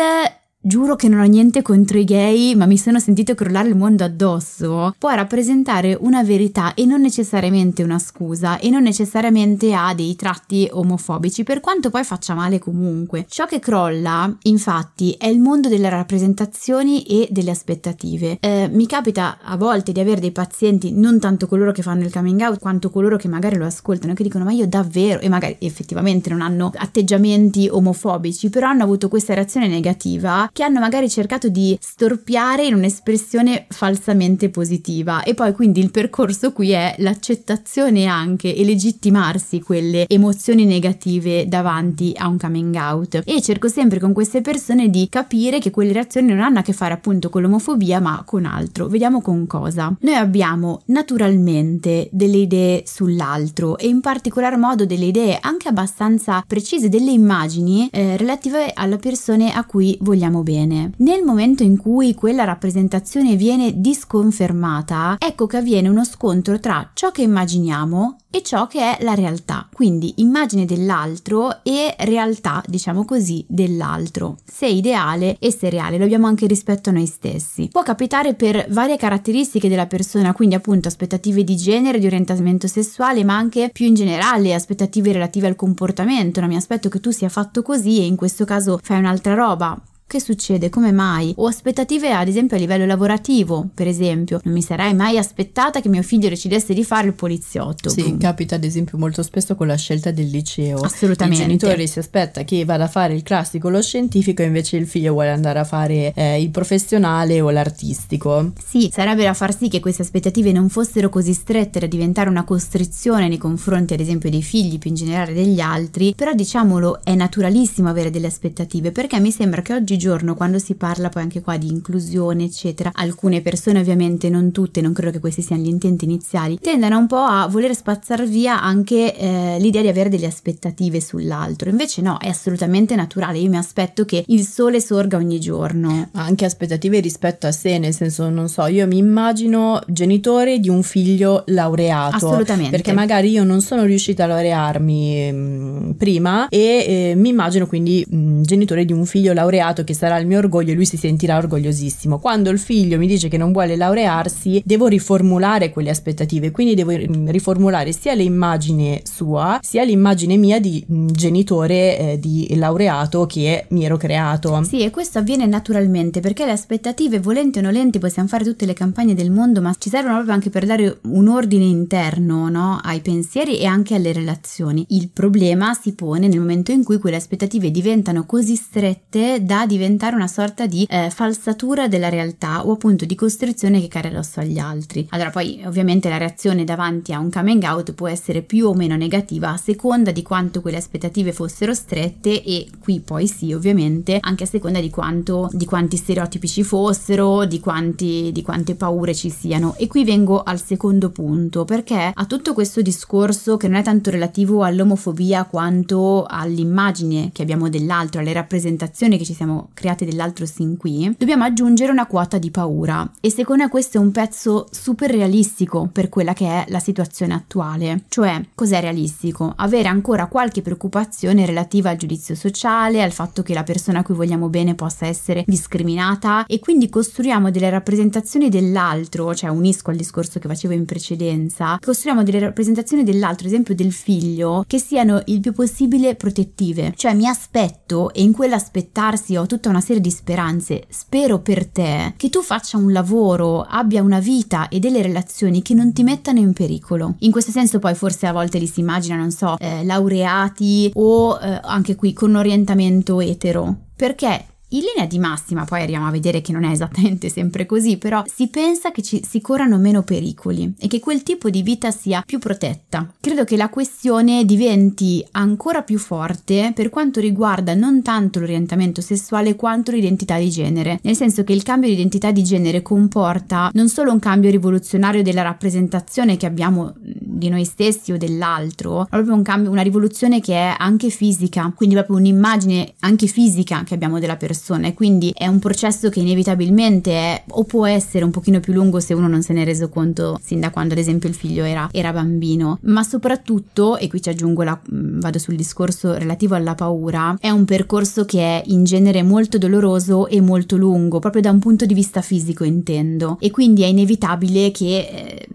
giuro 0.63 0.95
che 0.95 1.07
non 1.07 1.21
ho 1.21 1.25
niente 1.25 1.63
contro 1.63 1.97
i 1.97 2.03
gay, 2.03 2.53
ma 2.53 2.67
mi 2.67 2.77
sono 2.77 2.99
sentito 2.99 3.33
crollare 3.33 3.67
il 3.67 3.75
mondo 3.75 4.03
addosso, 4.03 4.93
può 4.97 5.09
rappresentare 5.09 5.97
una 5.99 6.23
verità 6.23 6.75
e 6.75 6.85
non 6.85 7.01
necessariamente 7.01 7.81
una 7.81 7.97
scusa 7.97 8.59
e 8.59 8.69
non 8.69 8.83
necessariamente 8.83 9.73
ha 9.73 9.93
dei 9.95 10.15
tratti 10.15 10.69
omofobici, 10.71 11.43
per 11.43 11.61
quanto 11.61 11.89
poi 11.89 12.03
faccia 12.03 12.35
male 12.35 12.59
comunque. 12.59 13.25
Ciò 13.27 13.47
che 13.47 13.59
crolla, 13.59 14.31
infatti, 14.43 15.15
è 15.17 15.25
il 15.25 15.39
mondo 15.39 15.67
delle 15.67 15.89
rappresentazioni 15.89 17.03
e 17.03 17.27
delle 17.31 17.51
aspettative. 17.51 18.37
Eh, 18.39 18.69
mi 18.71 18.85
capita 18.85 19.39
a 19.41 19.57
volte 19.57 19.91
di 19.91 19.99
avere 19.99 20.21
dei 20.21 20.31
pazienti, 20.31 20.91
non 20.91 21.19
tanto 21.19 21.47
coloro 21.47 21.71
che 21.71 21.81
fanno 21.81 22.03
il 22.03 22.11
coming 22.11 22.39
out, 22.41 22.59
quanto 22.59 22.91
coloro 22.91 23.17
che 23.17 23.27
magari 23.27 23.55
lo 23.55 23.65
ascoltano, 23.65 24.13
che 24.13 24.23
dicono 24.23 24.43
ma 24.43 24.51
io 24.51 24.67
davvero, 24.67 25.21
e 25.21 25.29
magari 25.29 25.55
effettivamente 25.59 26.29
non 26.29 26.41
hanno 26.41 26.71
atteggiamenti 26.75 27.67
omofobici, 27.67 28.49
però 28.49 28.67
hanno 28.67 28.83
avuto 28.83 29.07
questa 29.07 29.33
reazione 29.33 29.67
negativa 29.67 30.49
che 30.51 30.63
hanno 30.63 30.79
magari 30.79 31.09
cercato 31.09 31.49
di 31.49 31.77
storpiare 31.79 32.65
in 32.65 32.73
un'espressione 32.73 33.65
falsamente 33.69 34.49
positiva 34.49 35.23
e 35.23 35.33
poi 35.33 35.53
quindi 35.53 35.79
il 35.79 35.91
percorso 35.91 36.51
qui 36.51 36.71
è 36.71 36.95
l'accettazione 36.99 38.05
anche 38.05 38.55
e 38.55 38.63
legittimarsi 38.63 39.61
quelle 39.61 40.05
emozioni 40.07 40.65
negative 40.65 41.47
davanti 41.47 42.13
a 42.15 42.27
un 42.27 42.37
coming 42.37 42.75
out 42.75 43.21
e 43.25 43.41
cerco 43.41 43.67
sempre 43.67 43.99
con 43.99 44.13
queste 44.13 44.41
persone 44.41 44.89
di 44.89 45.07
capire 45.09 45.59
che 45.59 45.71
quelle 45.71 45.93
reazioni 45.93 46.27
non 46.27 46.41
hanno 46.41 46.59
a 46.59 46.61
che 46.61 46.73
fare 46.73 46.93
appunto 46.93 47.29
con 47.29 47.41
l'omofobia 47.41 47.99
ma 47.99 48.23
con 48.25 48.45
altro. 48.45 48.87
Vediamo 48.87 49.21
con 49.21 49.47
cosa. 49.47 49.95
Noi 49.99 50.15
abbiamo 50.15 50.81
naturalmente 50.85 52.09
delle 52.11 52.37
idee 52.37 52.83
sull'altro 52.85 53.77
e 53.77 53.87
in 53.87 54.01
particolar 54.01 54.57
modo 54.57 54.85
delle 54.85 55.05
idee 55.05 55.37
anche 55.39 55.67
abbastanza 55.67 56.43
precise, 56.45 56.89
delle 56.89 57.11
immagini 57.11 57.89
eh, 57.91 58.17
relative 58.17 58.71
alle 58.73 58.97
persone 58.97 59.51
a 59.51 59.65
cui 59.65 59.97
vogliamo 60.01 60.40
bene. 60.43 60.91
Nel 60.97 61.23
momento 61.23 61.63
in 61.63 61.77
cui 61.77 62.13
quella 62.13 62.43
rappresentazione 62.43 63.35
viene 63.35 63.79
disconfermata, 63.79 65.15
ecco 65.19 65.47
che 65.47 65.57
avviene 65.57 65.89
uno 65.89 66.03
scontro 66.05 66.59
tra 66.59 66.89
ciò 66.93 67.11
che 67.11 67.21
immaginiamo 67.21 68.17
e 68.33 68.41
ciò 68.43 68.65
che 68.65 68.79
è 68.79 69.03
la 69.03 69.13
realtà, 69.13 69.67
quindi 69.71 70.13
immagine 70.17 70.63
dell'altro 70.65 71.63
e 71.63 71.93
realtà, 71.99 72.63
diciamo 72.65 73.03
così, 73.03 73.43
dell'altro, 73.47 74.37
se 74.45 74.67
ideale 74.67 75.35
e 75.37 75.51
se 75.51 75.69
reale, 75.69 75.97
lo 75.97 76.05
abbiamo 76.05 76.27
anche 76.27 76.47
rispetto 76.47 76.89
a 76.89 76.93
noi 76.93 77.07
stessi. 77.07 77.67
Può 77.69 77.83
capitare 77.83 78.33
per 78.33 78.67
varie 78.69 78.95
caratteristiche 78.95 79.67
della 79.67 79.85
persona, 79.85 80.31
quindi 80.31 80.55
appunto 80.55 80.87
aspettative 80.87 81.43
di 81.43 81.57
genere, 81.57 81.99
di 81.99 82.05
orientamento 82.05 82.67
sessuale, 82.67 83.25
ma 83.25 83.35
anche 83.35 83.69
più 83.73 83.85
in 83.85 83.95
generale 83.95 84.53
aspettative 84.53 85.11
relative 85.11 85.47
al 85.47 85.57
comportamento, 85.57 86.39
non 86.39 86.49
mi 86.49 86.55
aspetto 86.55 86.87
che 86.87 87.01
tu 87.01 87.11
sia 87.11 87.29
fatto 87.29 87.61
così 87.61 87.99
e 87.99 88.05
in 88.05 88.15
questo 88.15 88.45
caso 88.45 88.79
fai 88.81 88.99
un'altra 88.99 89.33
roba, 89.33 89.77
che 90.11 90.19
succede? 90.19 90.67
Come 90.67 90.91
mai? 90.91 91.33
O 91.37 91.47
aspettative 91.47 92.11
ad 92.11 92.27
esempio 92.27 92.57
a 92.57 92.59
livello 92.59 92.85
lavorativo, 92.85 93.69
per 93.73 93.87
esempio. 93.87 94.41
Non 94.43 94.53
mi 94.53 94.61
sarei 94.61 94.93
mai 94.93 95.17
aspettata 95.17 95.79
che 95.79 95.87
mio 95.87 96.03
figlio 96.03 96.27
decidesse 96.27 96.73
di 96.73 96.83
fare 96.83 97.07
il 97.07 97.13
poliziotto. 97.13 97.87
Sì, 97.89 98.01
Boom. 98.01 98.17
capita 98.17 98.55
ad 98.55 98.65
esempio 98.65 98.97
molto 98.97 99.23
spesso 99.23 99.55
con 99.55 99.67
la 99.67 99.77
scelta 99.77 100.11
del 100.11 100.27
liceo. 100.27 100.79
Assolutamente. 100.81 101.43
Il 101.43 101.47
genitore 101.47 101.87
si 101.87 101.99
aspetta 101.99 102.43
che 102.43 102.65
vada 102.65 102.83
a 102.83 102.87
fare 102.89 103.13
il 103.13 103.23
classico 103.23 103.69
lo 103.69 103.81
scientifico, 103.81 104.41
invece 104.41 104.75
il 104.75 104.85
figlio 104.85 105.13
vuole 105.13 105.29
andare 105.29 105.59
a 105.59 105.63
fare 105.63 106.11
eh, 106.13 106.41
il 106.41 106.49
professionale 106.49 107.39
o 107.39 107.49
l'artistico. 107.49 108.51
Sì, 108.61 108.89
sarebbe 108.91 109.23
da 109.23 109.33
far 109.33 109.55
sì 109.55 109.69
che 109.69 109.79
queste 109.79 110.01
aspettative 110.01 110.51
non 110.51 110.67
fossero 110.67 111.07
così 111.07 111.31
strette 111.31 111.79
da 111.79 111.87
diventare 111.87 112.27
una 112.27 112.43
costrizione 112.43 113.29
nei 113.29 113.37
confronti 113.37 113.93
ad 113.93 114.01
esempio 114.01 114.29
dei 114.29 114.43
figli, 114.43 114.77
più 114.77 114.89
in 114.89 114.97
generale 114.97 115.31
degli 115.31 115.61
altri, 115.61 116.13
però 116.13 116.33
diciamolo 116.33 116.99
è 117.01 117.15
naturalissimo 117.15 117.87
avere 117.87 118.09
delle 118.09 118.27
aspettative 118.27 118.91
perché 118.91 119.17
mi 119.21 119.31
sembra 119.31 119.61
che 119.61 119.73
oggi 119.73 119.99
giorno 120.01 120.35
quando 120.35 120.57
si 120.57 120.75
parla 120.75 121.09
poi 121.09 121.23
anche 121.23 121.41
qua 121.41 121.57
di 121.57 121.67
inclusione 121.67 122.45
eccetera 122.45 122.91
alcune 122.93 123.41
persone 123.41 123.79
ovviamente 123.79 124.29
non 124.29 124.51
tutte 124.51 124.81
non 124.81 124.93
credo 124.93 125.11
che 125.11 125.19
questi 125.19 125.41
siano 125.41 125.61
gli 125.61 125.67
intenti 125.67 126.05
iniziali 126.05 126.57
tendono 126.59 126.97
un 126.97 127.07
po' 127.07 127.17
a 127.17 127.47
voler 127.47 127.75
spazzare 127.75 128.25
via 128.25 128.61
anche 128.61 129.15
eh, 129.15 129.57
l'idea 129.59 129.81
di 129.81 129.87
avere 129.87 130.09
delle 130.09 130.25
aspettative 130.25 130.99
sull'altro 130.99 131.69
invece 131.69 132.01
no 132.01 132.17
è 132.17 132.29
assolutamente 132.29 132.95
naturale 132.95 133.37
io 133.37 133.49
mi 133.49 133.57
aspetto 133.57 134.05
che 134.05 134.23
il 134.27 134.43
sole 134.43 134.81
sorga 134.81 135.17
ogni 135.17 135.39
giorno 135.39 136.09
Ma 136.13 136.23
anche 136.23 136.45
aspettative 136.45 136.99
rispetto 136.99 137.47
a 137.47 137.51
sé, 137.51 137.77
nel 137.77 137.93
senso, 137.93 138.29
non 138.29 138.49
so, 138.49 138.65
io 138.65 138.87
mi 138.87 138.97
immagino 138.97 139.81
genitore 139.87 140.59
di 140.59 140.69
un 140.69 140.83
figlio 140.83 141.43
laureato. 141.47 142.15
Assolutamente. 142.15 142.71
Perché 142.71 142.93
magari 142.93 143.29
io 143.29 143.43
non 143.43 143.61
sono 143.61 143.83
riuscita 143.83 144.23
a 144.23 144.27
laurearmi 144.27 145.31
mh, 145.31 145.95
prima 145.97 146.47
e 146.49 146.59
eh, 146.87 147.13
mi 147.15 147.29
immagino 147.29 147.67
quindi 147.67 148.05
mh, 148.07 148.41
genitore 148.41 148.85
di 148.85 148.93
un 148.93 149.05
figlio 149.05 149.33
laureato 149.33 149.83
che 149.83 149.90
sarà 149.93 150.17
il 150.17 150.27
mio 150.27 150.37
orgoglio 150.37 150.71
e 150.71 150.75
lui 150.75 150.85
si 150.85 150.97
sentirà 150.97 151.37
orgogliosissimo. 151.37 152.19
Quando 152.19 152.49
il 152.49 152.59
figlio 152.59 152.97
mi 152.97 153.07
dice 153.07 153.27
che 153.27 153.37
non 153.37 153.51
vuole 153.51 153.75
laurearsi, 153.75 154.61
devo 154.65 154.87
riformulare 154.87 155.71
quelle 155.71 155.89
aspettative, 155.89 156.51
quindi 156.51 156.75
devo 156.75 156.91
mh, 156.91 157.31
riformulare 157.31 157.91
sia 157.91 158.13
l'immagine 158.13 159.01
sua, 159.03 159.59
sia 159.61 159.83
l'immagine 159.83 160.37
mia 160.37 160.59
di 160.59 160.83
mh, 160.85 161.07
genitore 161.07 161.97
eh, 161.97 162.19
di 162.19 162.53
laureato 162.55 163.25
che 163.25 163.65
mi 163.69 163.85
ero 163.85 163.97
creato. 163.97 164.61
Sì, 164.63 164.81
e 164.81 164.89
questo 164.89 165.19
avviene 165.19 165.45
naturalmente 165.45 166.19
perché 166.19 166.45
le 166.45 166.51
aspettative, 166.51 167.19
volenti 167.19 167.59
o 167.59 167.61
nolenti, 167.61 167.99
possiamo 167.99 168.27
fare 168.27 168.43
tutte 168.43 168.65
le 168.65 168.73
campagne 168.73 169.13
del 169.13 169.31
mondo, 169.31 169.61
ma 169.61 169.73
ci 169.77 169.89
servono 169.89 170.15
proprio 170.15 170.35
anche 170.35 170.49
per 170.49 170.65
dare 170.65 170.99
un 171.03 171.27
ordine 171.27 171.65
interno 171.65 172.49
no? 172.49 172.79
ai 172.83 173.01
pensieri 173.01 173.59
e 173.59 173.65
anche 173.65 173.95
alle 173.95 174.11
relazioni. 174.11 174.85
Il 174.89 175.09
problema 175.09 175.73
si 175.73 175.93
pone 175.93 176.27
nel 176.27 176.39
momento 176.39 176.71
in 176.71 176.83
cui 176.83 176.99
quelle 176.99 177.17
aspettative 177.17 177.71
diventano 177.71 178.25
così 178.25 178.55
strette 178.55 179.43
da 179.43 179.65
diventare 179.65 179.80
una 180.15 180.27
sorta 180.27 180.65
di 180.65 180.85
eh, 180.89 181.09
falsatura 181.09 181.87
della 181.87 182.09
realtà 182.09 182.65
o 182.65 182.73
appunto 182.73 183.05
di 183.05 183.15
costrizione 183.15 183.79
che 183.81 183.87
cade 183.87 184.09
addosso 184.09 184.39
agli 184.39 184.57
altri. 184.59 185.07
Allora, 185.11 185.29
poi 185.29 185.61
ovviamente 185.65 186.09
la 186.09 186.17
reazione 186.17 186.63
davanti 186.63 187.13
a 187.13 187.19
un 187.19 187.29
coming 187.31 187.63
out 187.63 187.93
può 187.93 188.07
essere 188.07 188.41
più 188.41 188.67
o 188.67 188.73
meno 188.73 188.95
negativa 188.95 189.49
a 189.49 189.57
seconda 189.57 190.11
di 190.11 190.21
quanto 190.21 190.61
quelle 190.61 190.77
aspettative 190.77 191.33
fossero 191.33 191.73
strette 191.73 192.43
e 192.43 192.67
qui 192.79 192.99
poi 192.99 193.27
sì, 193.27 193.53
ovviamente, 193.53 194.17
anche 194.19 194.43
a 194.43 194.47
seconda 194.47 194.79
di 194.79 194.89
quanto 194.89 195.49
di 195.51 195.65
quanti 195.65 195.97
stereotipi 195.97 196.47
ci 196.47 196.63
fossero, 196.63 197.45
di, 197.45 197.59
quanti, 197.59 198.31
di 198.31 198.41
quante 198.41 198.75
paure 198.75 199.13
ci 199.13 199.29
siano. 199.29 199.75
E 199.77 199.87
qui 199.87 200.03
vengo 200.03 200.43
al 200.43 200.61
secondo 200.61 201.09
punto, 201.09 201.65
perché 201.65 202.11
a 202.13 202.25
tutto 202.25 202.53
questo 202.53 202.81
discorso 202.81 203.57
che 203.57 203.67
non 203.67 203.79
è 203.79 203.83
tanto 203.83 204.09
relativo 204.09 204.63
all'omofobia 204.63 205.45
quanto 205.45 206.25
all'immagine 206.27 207.29
che 207.33 207.41
abbiamo 207.41 207.69
dell'altro, 207.69 208.21
alle 208.21 208.33
rappresentazioni 208.33 209.17
che 209.17 209.25
ci 209.25 209.33
siamo 209.33 209.69
create 209.73 210.05
dell'altro 210.05 210.45
sin 210.45 210.77
qui, 210.77 211.13
dobbiamo 211.17 211.43
aggiungere 211.43 211.91
una 211.91 212.07
quota 212.07 212.37
di 212.37 212.51
paura. 212.51 213.09
E 213.19 213.29
secondo 213.29 213.63
me 213.63 213.69
questo 213.69 213.97
è 213.97 214.01
un 214.01 214.11
pezzo 214.11 214.67
super 214.71 215.09
realistico 215.11 215.89
per 215.91 216.09
quella 216.09 216.33
che 216.33 216.45
è 216.47 216.65
la 216.69 216.79
situazione 216.79 217.33
attuale. 217.33 218.03
Cioè, 218.07 218.45
cos'è 218.55 218.81
realistico? 218.81 219.53
Avere 219.55 219.87
ancora 219.87 220.27
qualche 220.27 220.61
preoccupazione 220.61 221.45
relativa 221.45 221.89
al 221.89 221.97
giudizio 221.97 222.35
sociale, 222.35 223.01
al 223.01 223.11
fatto 223.11 223.43
che 223.43 223.53
la 223.53 223.63
persona 223.63 223.99
a 223.99 224.03
cui 224.03 224.15
vogliamo 224.15 224.49
bene 224.49 224.75
possa 224.75 225.05
essere 225.05 225.43
discriminata 225.47 226.45
e 226.45 226.59
quindi 226.59 226.89
costruiamo 226.89 227.51
delle 227.51 227.69
rappresentazioni 227.69 228.49
dell'altro, 228.49 229.33
cioè 229.35 229.49
unisco 229.49 229.89
al 229.89 229.95
discorso 229.95 230.39
che 230.39 230.47
facevo 230.47 230.73
in 230.73 230.85
precedenza, 230.85 231.77
costruiamo 231.79 232.23
delle 232.23 232.39
rappresentazioni 232.39 233.03
dell'altro, 233.03 233.47
ad 233.47 233.51
esempio 233.53 233.75
del 233.75 233.93
figlio, 233.93 234.63
che 234.67 234.79
siano 234.79 235.21
il 235.25 235.39
più 235.39 235.53
possibile 235.53 236.15
protettive. 236.15 236.93
Cioè 236.95 237.13
mi 237.13 237.27
aspetto 237.27 238.13
e 238.13 238.21
in 238.21 238.31
quell'aspettarsi 238.31 239.35
ho 239.35 239.45
tutta 239.51 239.67
una 239.67 239.81
serie 239.81 240.01
di 240.01 240.11
speranze, 240.11 240.85
spero 240.87 241.39
per 241.39 241.67
te 241.67 242.13
che 242.15 242.29
tu 242.29 242.41
faccia 242.41 242.77
un 242.77 242.93
lavoro, 242.93 243.63
abbia 243.63 244.01
una 244.01 244.19
vita 244.19 244.69
e 244.69 244.79
delle 244.79 245.01
relazioni 245.01 245.61
che 245.61 245.73
non 245.73 245.91
ti 245.91 246.03
mettano 246.03 246.39
in 246.39 246.53
pericolo. 246.53 247.15
In 247.19 247.31
questo 247.31 247.51
senso 247.51 247.77
poi 247.77 247.93
forse 247.93 248.27
a 248.27 248.31
volte 248.31 248.59
li 248.59 248.67
si 248.67 248.79
immagina, 248.79 249.17
non 249.17 249.31
so, 249.31 249.57
eh, 249.59 249.83
laureati 249.83 250.91
o 250.93 251.37
eh, 251.37 251.59
anche 251.63 251.95
qui 251.95 252.13
con 252.13 252.35
orientamento 252.35 253.19
etero. 253.19 253.75
Perché 253.93 254.45
in 254.73 254.83
linea 254.83 255.05
di 255.05 255.19
massima, 255.19 255.65
poi 255.65 255.81
arriviamo 255.81 256.07
a 256.07 256.11
vedere 256.11 256.41
che 256.41 256.51
non 256.51 256.63
è 256.63 256.71
esattamente 256.71 257.27
sempre 257.29 257.65
così, 257.65 257.97
però 257.97 258.23
si 258.25 258.47
pensa 258.47 258.91
che 258.91 259.01
ci, 259.01 259.21
si 259.27 259.41
corrano 259.41 259.77
meno 259.77 260.03
pericoli 260.03 260.73
e 260.77 260.87
che 260.87 260.99
quel 260.99 261.23
tipo 261.23 261.49
di 261.49 261.61
vita 261.61 261.91
sia 261.91 262.23
più 262.25 262.39
protetta. 262.39 263.11
Credo 263.19 263.43
che 263.43 263.57
la 263.57 263.69
questione 263.69 264.45
diventi 264.45 265.25
ancora 265.31 265.81
più 265.81 265.97
forte 265.97 266.71
per 266.73 266.89
quanto 266.89 267.19
riguarda 267.19 267.73
non 267.73 268.01
tanto 268.01 268.39
l'orientamento 268.39 269.01
sessuale 269.01 269.55
quanto 269.55 269.91
l'identità 269.91 270.37
di 270.37 270.49
genere, 270.49 270.99
nel 271.03 271.15
senso 271.15 271.43
che 271.43 271.53
il 271.53 271.63
cambio 271.63 271.89
di 271.89 271.95
identità 271.95 272.31
di 272.31 272.43
genere 272.43 272.81
comporta 272.81 273.71
non 273.73 273.89
solo 273.89 274.11
un 274.11 274.19
cambio 274.19 274.49
rivoluzionario 274.49 275.23
della 275.23 275.41
rappresentazione 275.41 276.37
che 276.37 276.45
abbiamo 276.45 276.93
di 277.01 277.49
noi 277.49 277.65
stessi 277.65 278.11
o 278.11 278.17
dell'altro, 278.17 278.99
ma 278.99 279.07
proprio 279.07 279.33
un 279.33 279.43
cambio, 279.43 279.71
una 279.71 279.81
rivoluzione 279.81 280.39
che 280.39 280.53
è 280.53 280.75
anche 280.77 281.09
fisica, 281.09 281.71
quindi 281.75 281.95
proprio 281.95 282.17
un'immagine 282.17 282.93
anche 282.99 283.27
fisica 283.27 283.83
che 283.83 283.93
abbiamo 283.93 284.19
della 284.19 284.37
persona 284.37 284.59
persona 284.61 284.87
e 284.87 284.93
quindi 284.93 285.33
è 285.35 285.47
un 285.47 285.57
processo 285.57 286.09
che 286.09 286.19
inevitabilmente 286.19 287.11
è 287.11 287.43
o 287.49 287.63
può 287.63 287.87
essere 287.87 288.23
un 288.23 288.29
pochino 288.29 288.59
più 288.59 288.73
lungo 288.73 288.99
se 288.99 289.15
uno 289.15 289.27
non 289.27 289.41
se 289.41 289.53
ne 289.53 289.63
è 289.63 289.65
reso 289.65 289.89
conto 289.89 290.39
sin 290.41 290.59
da 290.59 290.69
quando 290.69 290.93
ad 290.93 290.99
esempio 290.99 291.27
il 291.27 291.33
figlio 291.35 291.63
era, 291.63 291.89
era 291.91 292.13
bambino, 292.13 292.77
ma 292.83 293.01
soprattutto, 293.03 293.97
e 293.97 294.07
qui 294.07 294.21
ci 294.21 294.29
aggiungo 294.29 294.61
la, 294.61 294.79
mm, 294.79 295.19
vado 295.19 295.39
sul 295.39 295.55
discorso 295.55 296.13
relativo 296.13 296.53
alla 296.53 296.75
paura, 296.75 297.35
è 297.39 297.49
un 297.49 297.65
percorso 297.65 298.23
che 298.25 298.39
è 298.39 298.63
in 298.67 298.83
genere 298.83 299.23
molto 299.23 299.57
doloroso 299.57 300.27
e 300.27 300.39
molto 300.39 300.77
lungo, 300.77 301.19
proprio 301.19 301.41
da 301.41 301.49
un 301.49 301.59
punto 301.59 301.85
di 301.85 301.95
vista 301.95 302.21
fisico 302.21 302.63
intendo, 302.63 303.37
e 303.39 303.49
quindi 303.49 303.81
è 303.81 303.87
inevitabile 303.87 304.69
che 304.69 304.99
eh, 304.99 305.47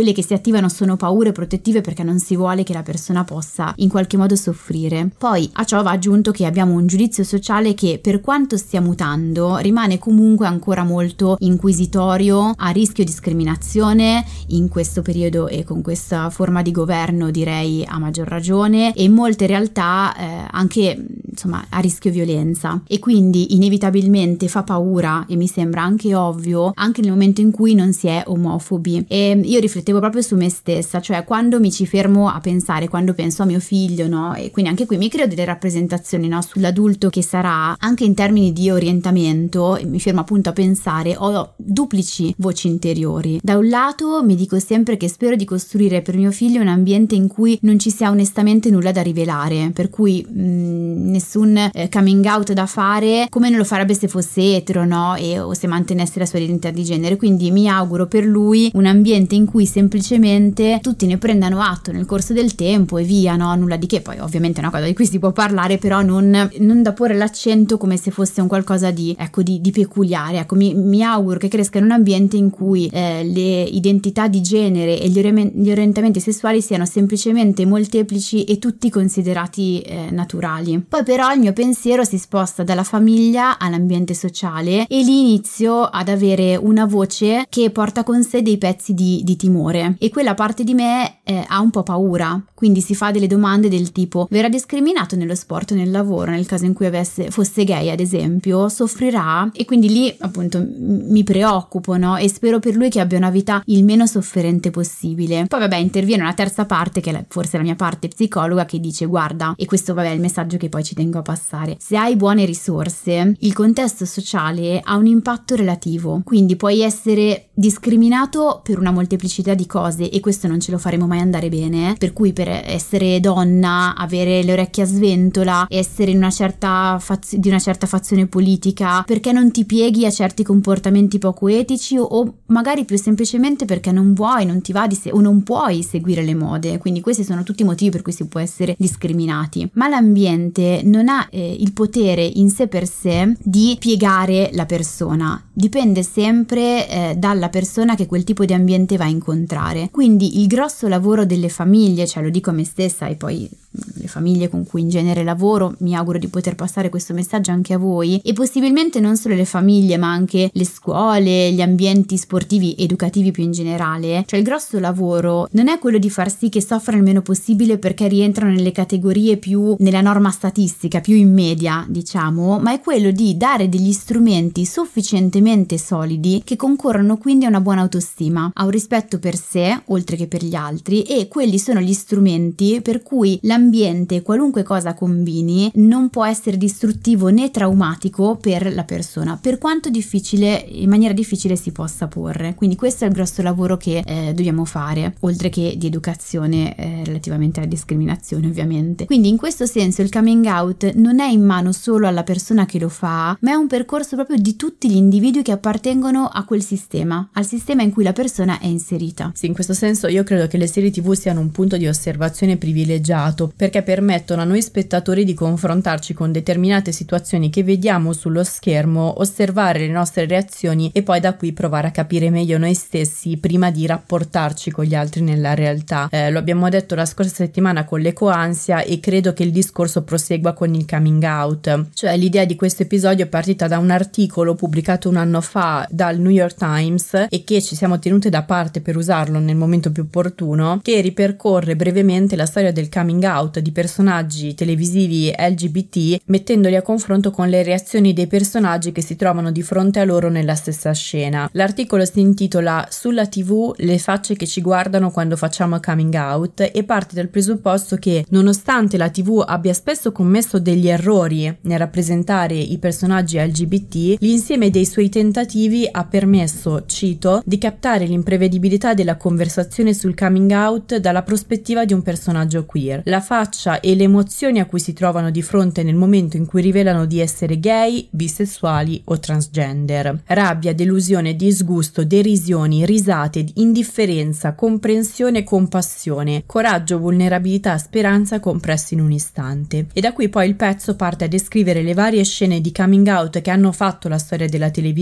quelle 0.00 0.14
che 0.14 0.24
si 0.24 0.32
attivano 0.32 0.70
sono 0.70 0.96
paure 0.96 1.30
protettive 1.30 1.82
perché 1.82 2.02
non 2.02 2.18
si 2.20 2.34
vuole 2.34 2.62
che 2.62 2.72
la 2.72 2.82
persona 2.82 3.22
possa 3.22 3.74
in 3.76 3.90
qualche 3.90 4.16
modo 4.16 4.34
soffrire. 4.34 5.10
Poi 5.18 5.46
a 5.52 5.64
ciò 5.64 5.82
va 5.82 5.90
aggiunto 5.90 6.30
che 6.30 6.46
abbiamo 6.46 6.72
un 6.72 6.86
giudizio 6.86 7.22
sociale 7.22 7.74
che 7.74 7.98
per 8.02 8.22
quanto 8.22 8.56
stia 8.56 8.80
mutando 8.80 9.58
rimane 9.58 9.98
comunque 9.98 10.46
ancora 10.46 10.84
molto 10.84 11.36
inquisitorio, 11.40 12.54
a 12.56 12.70
rischio 12.70 13.04
discriminazione 13.04 14.24
in 14.48 14.68
questo 14.68 15.02
periodo 15.02 15.48
e 15.48 15.64
con 15.64 15.82
questa 15.82 16.30
forma 16.30 16.62
di 16.62 16.70
governo 16.70 17.30
direi 17.30 17.84
a 17.86 17.98
maggior 17.98 18.26
ragione 18.26 18.94
e 18.94 19.02
in 19.02 19.12
molte 19.12 19.46
realtà 19.46 20.16
eh, 20.16 20.46
anche 20.50 20.96
insomma 21.30 21.66
a 21.68 21.78
rischio 21.78 22.10
violenza 22.10 22.82
e 22.86 22.98
quindi 22.98 23.54
inevitabilmente 23.54 24.48
fa 24.48 24.62
paura 24.62 25.26
e 25.28 25.36
mi 25.36 25.46
sembra 25.46 25.82
anche 25.82 26.14
ovvio 26.14 26.72
anche 26.74 27.02
nel 27.02 27.10
momento 27.10 27.40
in 27.40 27.50
cui 27.50 27.74
non 27.74 27.92
si 27.92 28.08
è 28.08 28.22
omofobi 28.26 29.04
e 29.06 29.40
io 29.42 29.60
rifletto 29.60 29.89
riflettevo 29.90 29.98
proprio 29.98 30.22
su 30.22 30.36
me 30.36 30.48
stessa, 30.48 31.00
cioè 31.00 31.24
quando 31.24 31.60
mi 31.60 31.70
ci 31.70 31.86
fermo 31.86 32.28
a 32.28 32.40
pensare, 32.40 32.88
quando 32.88 33.12
penso 33.14 33.42
a 33.42 33.46
mio 33.46 33.60
figlio, 33.60 34.06
no? 34.06 34.34
E 34.34 34.50
quindi 34.50 34.70
anche 34.70 34.86
qui 34.86 34.96
mi 34.96 35.08
creo 35.08 35.26
delle 35.26 35.44
rappresentazioni, 35.44 36.28
no? 36.28 36.40
Sull'adulto 36.42 37.10
che 37.10 37.22
sarà, 37.22 37.76
anche 37.78 38.04
in 38.04 38.14
termini 38.14 38.52
di 38.52 38.70
orientamento, 38.70 39.78
mi 39.84 40.00
fermo 40.00 40.20
appunto 40.20 40.50
a 40.50 40.52
pensare, 40.52 41.16
ho 41.16 41.54
duplici 41.56 42.32
voci 42.38 42.68
interiori. 42.68 43.40
Da 43.42 43.56
un 43.56 43.68
lato 43.68 44.22
mi 44.22 44.36
dico 44.36 44.58
sempre 44.58 44.96
che 44.96 45.08
spero 45.08 45.36
di 45.36 45.44
costruire 45.44 46.02
per 46.02 46.16
mio 46.16 46.30
figlio 46.30 46.60
un 46.60 46.68
ambiente 46.68 47.14
in 47.14 47.26
cui 47.26 47.58
non 47.62 47.78
ci 47.78 47.90
sia 47.90 48.10
onestamente 48.10 48.70
nulla 48.70 48.92
da 48.92 49.02
rivelare, 49.02 49.70
per 49.74 49.90
cui 49.90 50.24
mh, 50.26 50.42
mm, 50.42 51.10
nessun 51.10 51.56
eh, 51.72 51.88
coming 51.90 52.24
out 52.26 52.52
da 52.52 52.66
fare, 52.66 53.26
come 53.28 53.48
non 53.48 53.58
lo 53.58 53.64
farebbe 53.64 53.94
se 53.94 54.08
fosse 54.08 54.56
etero, 54.56 54.84
no? 54.84 55.16
E, 55.16 55.38
o 55.38 55.54
se 55.54 55.66
mantenesse 55.66 56.18
la 56.18 56.26
sua 56.26 56.38
identità 56.38 56.70
di 56.70 56.84
genere. 56.84 57.16
Quindi 57.16 57.50
mi 57.50 57.68
auguro 57.68 58.06
per 58.06 58.24
lui 58.24 58.70
un 58.74 58.86
ambiente 58.86 59.34
in 59.34 59.46
cui 59.46 59.66
semplicemente 59.70 60.80
tutti 60.82 61.06
ne 61.06 61.16
prendano 61.16 61.60
atto 61.60 61.92
nel 61.92 62.04
corso 62.04 62.32
del 62.32 62.54
tempo 62.54 62.98
e 62.98 63.04
via, 63.04 63.36
no? 63.36 63.54
Nulla 63.54 63.76
di 63.76 63.86
che, 63.86 64.00
poi 64.00 64.18
ovviamente 64.18 64.58
è 64.58 64.62
una 64.62 64.72
cosa 64.72 64.84
di 64.84 64.94
cui 64.94 65.06
si 65.06 65.18
può 65.18 65.30
parlare, 65.30 65.78
però 65.78 66.02
non, 66.02 66.50
non 66.58 66.82
da 66.82 66.92
porre 66.92 67.16
l'accento 67.16 67.78
come 67.78 67.96
se 67.96 68.10
fosse 68.10 68.40
un 68.40 68.48
qualcosa 68.48 68.90
di, 68.90 69.14
ecco, 69.16 69.42
di, 69.42 69.60
di 69.60 69.70
peculiare. 69.70 70.38
Ecco, 70.38 70.56
mi, 70.56 70.74
mi, 70.74 71.02
auguro 71.02 71.38
che 71.38 71.48
cresca 71.48 71.78
in 71.78 71.84
un 71.84 71.92
ambiente 71.92 72.36
in 72.36 72.50
cui 72.50 72.88
eh, 72.92 73.22
le 73.24 73.62
identità 73.62 74.26
di 74.26 74.40
genere 74.42 75.00
e 75.00 75.08
gli, 75.08 75.18
ori- 75.18 75.52
gli, 75.54 75.70
orientamenti 75.70 76.18
sessuali 76.18 76.60
siano 76.60 76.84
semplicemente 76.84 77.64
molteplici 77.64 78.44
e 78.44 78.58
tutti 78.58 78.90
considerati 78.90 79.80
eh, 79.80 80.08
naturali. 80.10 80.84
Poi 80.86 81.04
però 81.04 81.32
il 81.32 81.38
mio 81.38 81.52
pensiero 81.52 82.02
si 82.02 82.18
sposta 82.18 82.64
dalla 82.64 82.84
famiglia 82.84 83.58
all'ambiente 83.58 84.14
sociale 84.14 84.86
e 84.88 85.02
lì 85.02 85.20
inizio 85.20 85.84
ad 85.84 86.08
avere 86.08 86.56
una 86.56 86.86
voce 86.86 87.46
che 87.48 87.70
porta 87.70 88.02
con 88.02 88.24
sé 88.24 88.42
dei 88.42 88.58
pezzi 88.58 88.94
di, 88.94 89.20
di 89.22 89.36
timore 89.36 89.59
amore 89.60 89.96
e 89.98 90.08
quella 90.08 90.34
parte 90.34 90.64
di 90.64 90.74
me 90.74 91.18
eh, 91.24 91.44
ha 91.46 91.60
un 91.60 91.70
po' 91.70 91.82
paura, 91.82 92.42
quindi 92.54 92.80
si 92.80 92.94
fa 92.94 93.10
delle 93.10 93.26
domande 93.26 93.68
del 93.68 93.92
tipo 93.92 94.26
verrà 94.30 94.48
discriminato 94.48 95.16
nello 95.16 95.34
sport 95.34 95.72
o 95.72 95.74
nel 95.74 95.90
lavoro 95.90 96.30
nel 96.30 96.46
caso 96.46 96.64
in 96.64 96.72
cui 96.72 96.86
avesse, 96.86 97.30
fosse 97.30 97.64
gay 97.64 97.90
ad 97.90 98.00
esempio, 98.00 98.68
soffrirà? 98.68 99.50
E 99.52 99.64
quindi 99.64 99.88
lì 99.88 100.14
appunto 100.20 100.66
mi 100.66 101.22
preoccupo 101.22 101.96
no? 101.96 102.16
e 102.16 102.28
spero 102.28 102.58
per 102.58 102.74
lui 102.74 102.88
che 102.88 103.00
abbia 103.00 103.18
una 103.18 103.30
vita 103.30 103.62
il 103.66 103.84
meno 103.84 104.06
sofferente 104.06 104.70
possibile. 104.70 105.46
Poi 105.46 105.60
vabbè 105.60 105.76
interviene 105.76 106.22
una 106.22 106.34
terza 106.34 106.64
parte 106.64 107.00
che 107.00 107.10
è 107.10 107.24
forse 107.28 107.56
la 107.56 107.62
mia 107.62 107.76
parte 107.76 108.08
psicologa 108.08 108.64
che 108.64 108.80
dice 108.80 109.06
guarda 109.06 109.54
e 109.56 109.66
questo 109.66 109.94
vabbè 109.94 110.08
è 110.08 110.14
il 110.14 110.20
messaggio 110.20 110.56
che 110.56 110.68
poi 110.68 110.82
ci 110.82 110.94
tengo 110.94 111.18
a 111.18 111.22
passare, 111.22 111.76
se 111.78 111.96
hai 111.96 112.16
buone 112.16 112.44
risorse 112.44 113.36
il 113.38 113.52
contesto 113.52 114.04
sociale 114.04 114.80
ha 114.82 114.96
un 114.96 115.06
impatto 115.06 115.54
relativo, 115.54 116.22
quindi 116.24 116.56
puoi 116.56 116.80
essere 116.80 117.48
discriminato 117.54 118.60
per 118.62 118.78
una 118.78 118.90
molteplicità 118.90 119.49
quantità 119.50 119.54
di 119.54 119.66
cose 119.66 120.10
e 120.10 120.20
questo 120.20 120.46
non 120.46 120.60
ce 120.60 120.70
lo 120.70 120.78
faremo 120.78 121.06
mai 121.06 121.20
andare 121.20 121.48
bene, 121.48 121.94
per 121.98 122.12
cui 122.12 122.32
per 122.32 122.48
essere 122.48 123.20
donna, 123.20 123.94
avere 123.96 124.42
le 124.42 124.52
orecchie 124.52 124.82
a 124.82 124.86
sventola, 124.86 125.66
essere 125.68 126.12
una 126.12 126.30
faz- 126.30 127.36
di 127.36 127.48
una 127.48 127.58
certa 127.58 127.86
fazione 127.86 128.26
politica, 128.26 129.02
perché 129.02 129.32
non 129.32 129.50
ti 129.50 129.64
pieghi 129.64 130.06
a 130.06 130.10
certi 130.10 130.42
comportamenti 130.42 131.18
poco 131.18 131.48
etici 131.48 131.96
o, 131.96 132.02
o 132.02 132.34
magari 132.46 132.84
più 132.84 132.96
semplicemente 132.96 133.64
perché 133.64 133.92
non 133.92 134.14
vuoi, 134.14 134.46
non 134.46 134.60
ti 134.60 134.72
va 134.72 134.86
di 134.86 134.94
se- 134.94 135.10
o 135.10 135.20
non 135.20 135.42
puoi 135.42 135.82
seguire 135.82 136.22
le 136.22 136.34
mode. 136.34 136.78
Quindi 136.78 137.00
questi 137.00 137.24
sono 137.24 137.42
tutti 137.42 137.62
i 137.62 137.64
motivi 137.64 137.90
per 137.90 138.02
cui 138.02 138.12
si 138.12 138.26
può 138.26 138.40
essere 138.40 138.74
discriminati. 138.78 139.68
Ma 139.74 139.88
l'ambiente 139.88 140.82
non 140.84 141.08
ha 141.08 141.26
eh, 141.30 141.56
il 141.58 141.72
potere 141.72 142.24
in 142.24 142.50
sé 142.50 142.68
per 142.68 142.86
sé 142.86 143.36
di 143.42 143.76
piegare 143.78 144.50
la 144.52 144.66
persona, 144.66 145.42
dipende 145.60 146.02
sempre 146.02 146.88
eh, 146.88 147.14
dalla 147.16 147.48
persona 147.48 147.94
che 147.94 148.06
quel 148.06 148.24
tipo 148.24 148.44
di 148.44 148.52
ambiente 148.52 148.96
va 148.96 149.04
a 149.04 149.08
incontrare. 149.08 149.88
Quindi 149.92 150.40
il 150.40 150.46
grosso 150.46 150.88
lavoro 150.88 151.24
delle 151.24 151.48
famiglie, 151.48 152.06
cioè 152.06 152.22
lo 152.22 152.30
dico 152.30 152.50
a 152.50 152.54
me 152.54 152.64
stessa 152.64 153.06
e 153.06 153.14
poi 153.14 153.48
le 153.72 154.08
famiglie 154.08 154.48
con 154.48 154.66
cui 154.66 154.80
in 154.80 154.88
genere 154.88 155.22
lavoro, 155.22 155.74
mi 155.78 155.94
auguro 155.94 156.18
di 156.18 156.26
poter 156.26 156.56
passare 156.56 156.88
questo 156.88 157.14
messaggio 157.14 157.52
anche 157.52 157.72
a 157.72 157.78
voi 157.78 158.20
e 158.24 158.32
possibilmente 158.32 158.98
non 158.98 159.16
solo 159.16 159.36
le 159.36 159.44
famiglie 159.44 159.96
ma 159.96 160.10
anche 160.10 160.50
le 160.52 160.64
scuole, 160.64 161.52
gli 161.52 161.60
ambienti 161.60 162.16
sportivi, 162.16 162.74
educativi 162.78 163.30
più 163.30 163.44
in 163.44 163.52
generale. 163.52 164.24
Cioè 164.26 164.40
il 164.40 164.44
grosso 164.44 164.80
lavoro 164.80 165.46
non 165.52 165.68
è 165.68 165.78
quello 165.78 165.98
di 165.98 166.10
far 166.10 166.34
sì 166.34 166.48
che 166.48 166.60
soffrano 166.60 166.98
il 166.98 167.04
meno 167.04 167.22
possibile 167.22 167.78
perché 167.78 168.08
rientrano 168.08 168.52
nelle 168.52 168.72
categorie 168.72 169.36
più 169.36 169.76
nella 169.78 170.00
norma 170.00 170.30
statistica, 170.30 171.00
più 171.00 171.14
in 171.14 171.32
media, 171.32 171.84
diciamo, 171.88 172.58
ma 172.58 172.72
è 172.72 172.80
quello 172.80 173.12
di 173.12 173.36
dare 173.36 173.68
degli 173.68 173.92
strumenti 173.92 174.64
sufficientemente 174.64 175.49
solidi 175.78 176.42
che 176.44 176.56
concorrono 176.56 177.18
quindi 177.18 177.44
a 177.44 177.48
una 177.48 177.60
buona 177.60 177.82
autostima, 177.82 178.50
a 178.52 178.64
un 178.64 178.70
rispetto 178.70 179.18
per 179.18 179.36
sé 179.36 179.80
oltre 179.86 180.16
che 180.16 180.26
per 180.26 180.44
gli 180.44 180.54
altri 180.54 181.02
e 181.02 181.28
quelli 181.28 181.58
sono 181.58 181.80
gli 181.80 181.92
strumenti 181.92 182.80
per 182.82 183.02
cui 183.02 183.38
la 183.42 183.58
l'ambiente, 183.60 184.22
qualunque 184.22 184.62
cosa 184.62 184.94
combini, 184.94 185.70
non 185.74 186.08
può 186.08 186.24
essere 186.24 186.56
distruttivo 186.56 187.28
né 187.28 187.50
traumatico 187.50 188.36
per 188.36 188.72
la 188.74 188.84
persona, 188.84 189.38
per 189.40 189.58
quanto 189.58 189.90
difficile, 189.90 190.64
in 190.70 190.88
maniera 190.88 191.12
difficile 191.12 191.56
si 191.56 191.70
possa 191.70 192.08
porre. 192.08 192.54
Quindi 192.54 192.76
questo 192.76 193.04
è 193.04 193.08
il 193.08 193.12
grosso 193.12 193.42
lavoro 193.42 193.76
che 193.76 194.02
eh, 194.04 194.32
dobbiamo 194.32 194.64
fare, 194.64 195.14
oltre 195.20 195.50
che 195.50 195.74
di 195.76 195.86
educazione 195.86 196.74
eh, 196.74 197.04
relativamente 197.04 197.60
alla 197.60 197.68
discriminazione, 197.68 198.46
ovviamente. 198.46 199.04
Quindi 199.04 199.28
in 199.28 199.36
questo 199.36 199.66
senso 199.66 200.00
il 200.00 200.10
coming 200.10 200.46
out 200.46 200.94
non 200.94 201.20
è 201.20 201.28
in 201.28 201.44
mano 201.44 201.72
solo 201.72 202.06
alla 202.06 202.22
persona 202.22 202.64
che 202.64 202.78
lo 202.78 202.88
fa, 202.88 203.36
ma 203.40 203.50
è 203.50 203.54
un 203.54 203.66
percorso 203.66 204.16
proprio 204.16 204.38
di 204.38 204.56
tutti 204.56 204.88
gli 204.90 204.96
individui 204.96 205.29
che 205.38 205.52
appartengono 205.52 206.26
a 206.26 206.44
quel 206.44 206.62
sistema, 206.62 207.30
al 207.34 207.46
sistema 207.46 207.82
in 207.82 207.92
cui 207.92 208.02
la 208.02 208.12
persona 208.12 208.58
è 208.58 208.66
inserita. 208.66 209.30
Sì, 209.34 209.46
in 209.46 209.54
questo 209.54 209.72
senso 209.72 210.08
io 210.08 210.24
credo 210.24 210.46
che 210.48 210.58
le 210.58 210.66
serie 210.66 210.90
TV 210.90 211.12
siano 211.14 211.40
un 211.40 211.50
punto 211.52 211.76
di 211.76 211.86
osservazione 211.86 212.56
privilegiato 212.56 213.52
perché 213.54 213.82
permettono 213.82 214.42
a 214.42 214.44
noi 214.44 214.60
spettatori 214.60 215.24
di 215.24 215.34
confrontarci 215.34 216.12
con 216.12 216.32
determinate 216.32 216.92
situazioni 216.92 217.48
che 217.48 217.62
vediamo 217.62 218.12
sullo 218.12 218.42
schermo, 218.42 219.20
osservare 219.20 219.78
le 219.78 219.88
nostre 219.88 220.26
reazioni 220.26 220.90
e 220.92 221.02
poi 221.02 221.20
da 221.20 221.34
qui 221.34 221.52
provare 221.52 221.86
a 221.86 221.92
capire 221.92 222.30
meglio 222.30 222.58
noi 222.58 222.74
stessi 222.74 223.36
prima 223.36 223.70
di 223.70 223.86
rapportarci 223.86 224.70
con 224.70 224.84
gli 224.84 224.94
altri 224.94 225.22
nella 225.22 225.54
realtà. 225.54 226.08
Eh, 226.10 226.30
lo 226.30 226.38
abbiamo 226.38 226.68
detto 226.68 226.94
la 226.94 227.06
scorsa 227.06 227.34
settimana 227.34 227.84
con 227.84 228.00
l'ecoansia 228.00 228.82
e 228.82 228.98
credo 229.00 229.32
che 229.32 229.44
il 229.44 229.52
discorso 229.52 230.02
prosegua 230.02 230.52
con 230.52 230.74
il 230.74 230.86
coming 230.86 231.22
out, 231.22 231.86
cioè 231.94 232.16
l'idea 232.16 232.44
di 232.44 232.56
questo 232.56 232.82
episodio 232.82 233.24
è 233.24 233.28
partita 233.28 233.68
da 233.68 233.78
un 233.78 233.90
articolo 233.90 234.54
pubblicato 234.54 235.08
un 235.08 235.16
anno 235.20 235.40
fa 235.40 235.86
dal 235.90 236.18
New 236.18 236.30
York 236.30 236.56
Times 236.56 237.26
e 237.28 237.44
che 237.44 237.62
ci 237.62 237.76
siamo 237.76 237.98
tenute 237.98 238.28
da 238.28 238.42
parte 238.42 238.80
per 238.80 238.96
usarlo 238.96 239.38
nel 239.38 239.56
momento 239.56 239.92
più 239.92 240.02
opportuno, 240.02 240.80
che 240.82 241.00
ripercorre 241.00 241.76
brevemente 241.76 242.36
la 242.36 242.46
storia 242.46 242.72
del 242.72 242.88
coming 242.88 243.22
out 243.22 243.58
di 243.60 243.70
personaggi 243.70 244.54
televisivi 244.54 245.32
LGBT 245.36 246.22
mettendoli 246.26 246.76
a 246.76 246.82
confronto 246.82 247.30
con 247.30 247.48
le 247.48 247.62
reazioni 247.62 248.12
dei 248.12 248.26
personaggi 248.26 248.92
che 248.92 249.02
si 249.02 249.16
trovano 249.16 249.50
di 249.50 249.62
fronte 249.62 250.00
a 250.00 250.04
loro 250.04 250.28
nella 250.28 250.54
stessa 250.54 250.92
scena. 250.92 251.48
L'articolo 251.52 252.04
si 252.04 252.20
intitola 252.20 252.88
Sulla 252.90 253.26
TV 253.26 253.72
le 253.76 253.98
facce 253.98 254.34
che 254.34 254.46
ci 254.46 254.60
guardano 254.60 255.10
quando 255.10 255.36
facciamo 255.36 255.78
coming 255.80 256.14
out 256.14 256.70
e 256.72 256.82
parte 256.84 257.14
dal 257.14 257.28
presupposto 257.28 257.96
che 257.96 258.24
nonostante 258.30 258.96
la 258.96 259.10
TV 259.10 259.44
abbia 259.46 259.74
spesso 259.74 260.12
commesso 260.12 260.58
degli 260.58 260.88
errori 260.88 261.54
nel 261.62 261.78
rappresentare 261.78 262.54
i 262.54 262.78
personaggi 262.78 263.38
LGBT, 263.38 264.16
l'insieme 264.20 264.70
dei 264.70 264.86
suoi 264.86 265.08
tentativi 265.10 265.86
ha 265.90 266.04
permesso, 266.04 266.84
cito, 266.86 267.42
di 267.44 267.58
captare 267.58 268.06
l'imprevedibilità 268.06 268.94
della 268.94 269.18
conversazione 269.18 269.92
sul 269.92 270.16
coming 270.16 270.50
out 270.52 270.96
dalla 270.96 271.22
prospettiva 271.22 271.84
di 271.84 271.92
un 271.92 272.00
personaggio 272.00 272.64
queer. 272.64 273.02
La 273.04 273.20
faccia 273.20 273.80
e 273.80 273.94
le 273.94 274.04
emozioni 274.04 274.60
a 274.60 274.66
cui 274.66 274.80
si 274.80 274.94
trovano 274.94 275.30
di 275.30 275.42
fronte 275.42 275.82
nel 275.82 275.96
momento 275.96 276.36
in 276.36 276.46
cui 276.46 276.62
rivelano 276.62 277.04
di 277.04 277.20
essere 277.20 277.58
gay, 277.58 278.06
bisessuali 278.10 279.02
o 279.04 279.18
transgender. 279.18 280.22
Rabbia, 280.26 280.72
delusione, 280.72 281.36
disgusto, 281.36 282.04
derisioni, 282.04 282.86
risate, 282.86 283.44
indifferenza, 283.54 284.54
comprensione 284.54 285.44
compassione, 285.44 286.44
coraggio, 286.46 286.98
vulnerabilità, 286.98 287.76
speranza 287.78 288.40
compressi 288.40 288.94
in 288.94 289.00
un 289.00 289.12
istante. 289.12 289.86
E 289.92 290.00
da 290.00 290.12
qui 290.12 290.28
poi 290.28 290.48
il 290.48 290.54
pezzo 290.54 290.94
parte 290.94 291.24
a 291.24 291.28
descrivere 291.28 291.82
le 291.82 291.94
varie 291.94 292.22
scene 292.22 292.60
di 292.60 292.72
coming 292.72 293.08
out 293.08 293.40
che 293.40 293.50
hanno 293.50 293.72
fatto 293.72 294.08
la 294.08 294.18
storia 294.18 294.48
della 294.48 294.70
televisione 294.70 294.98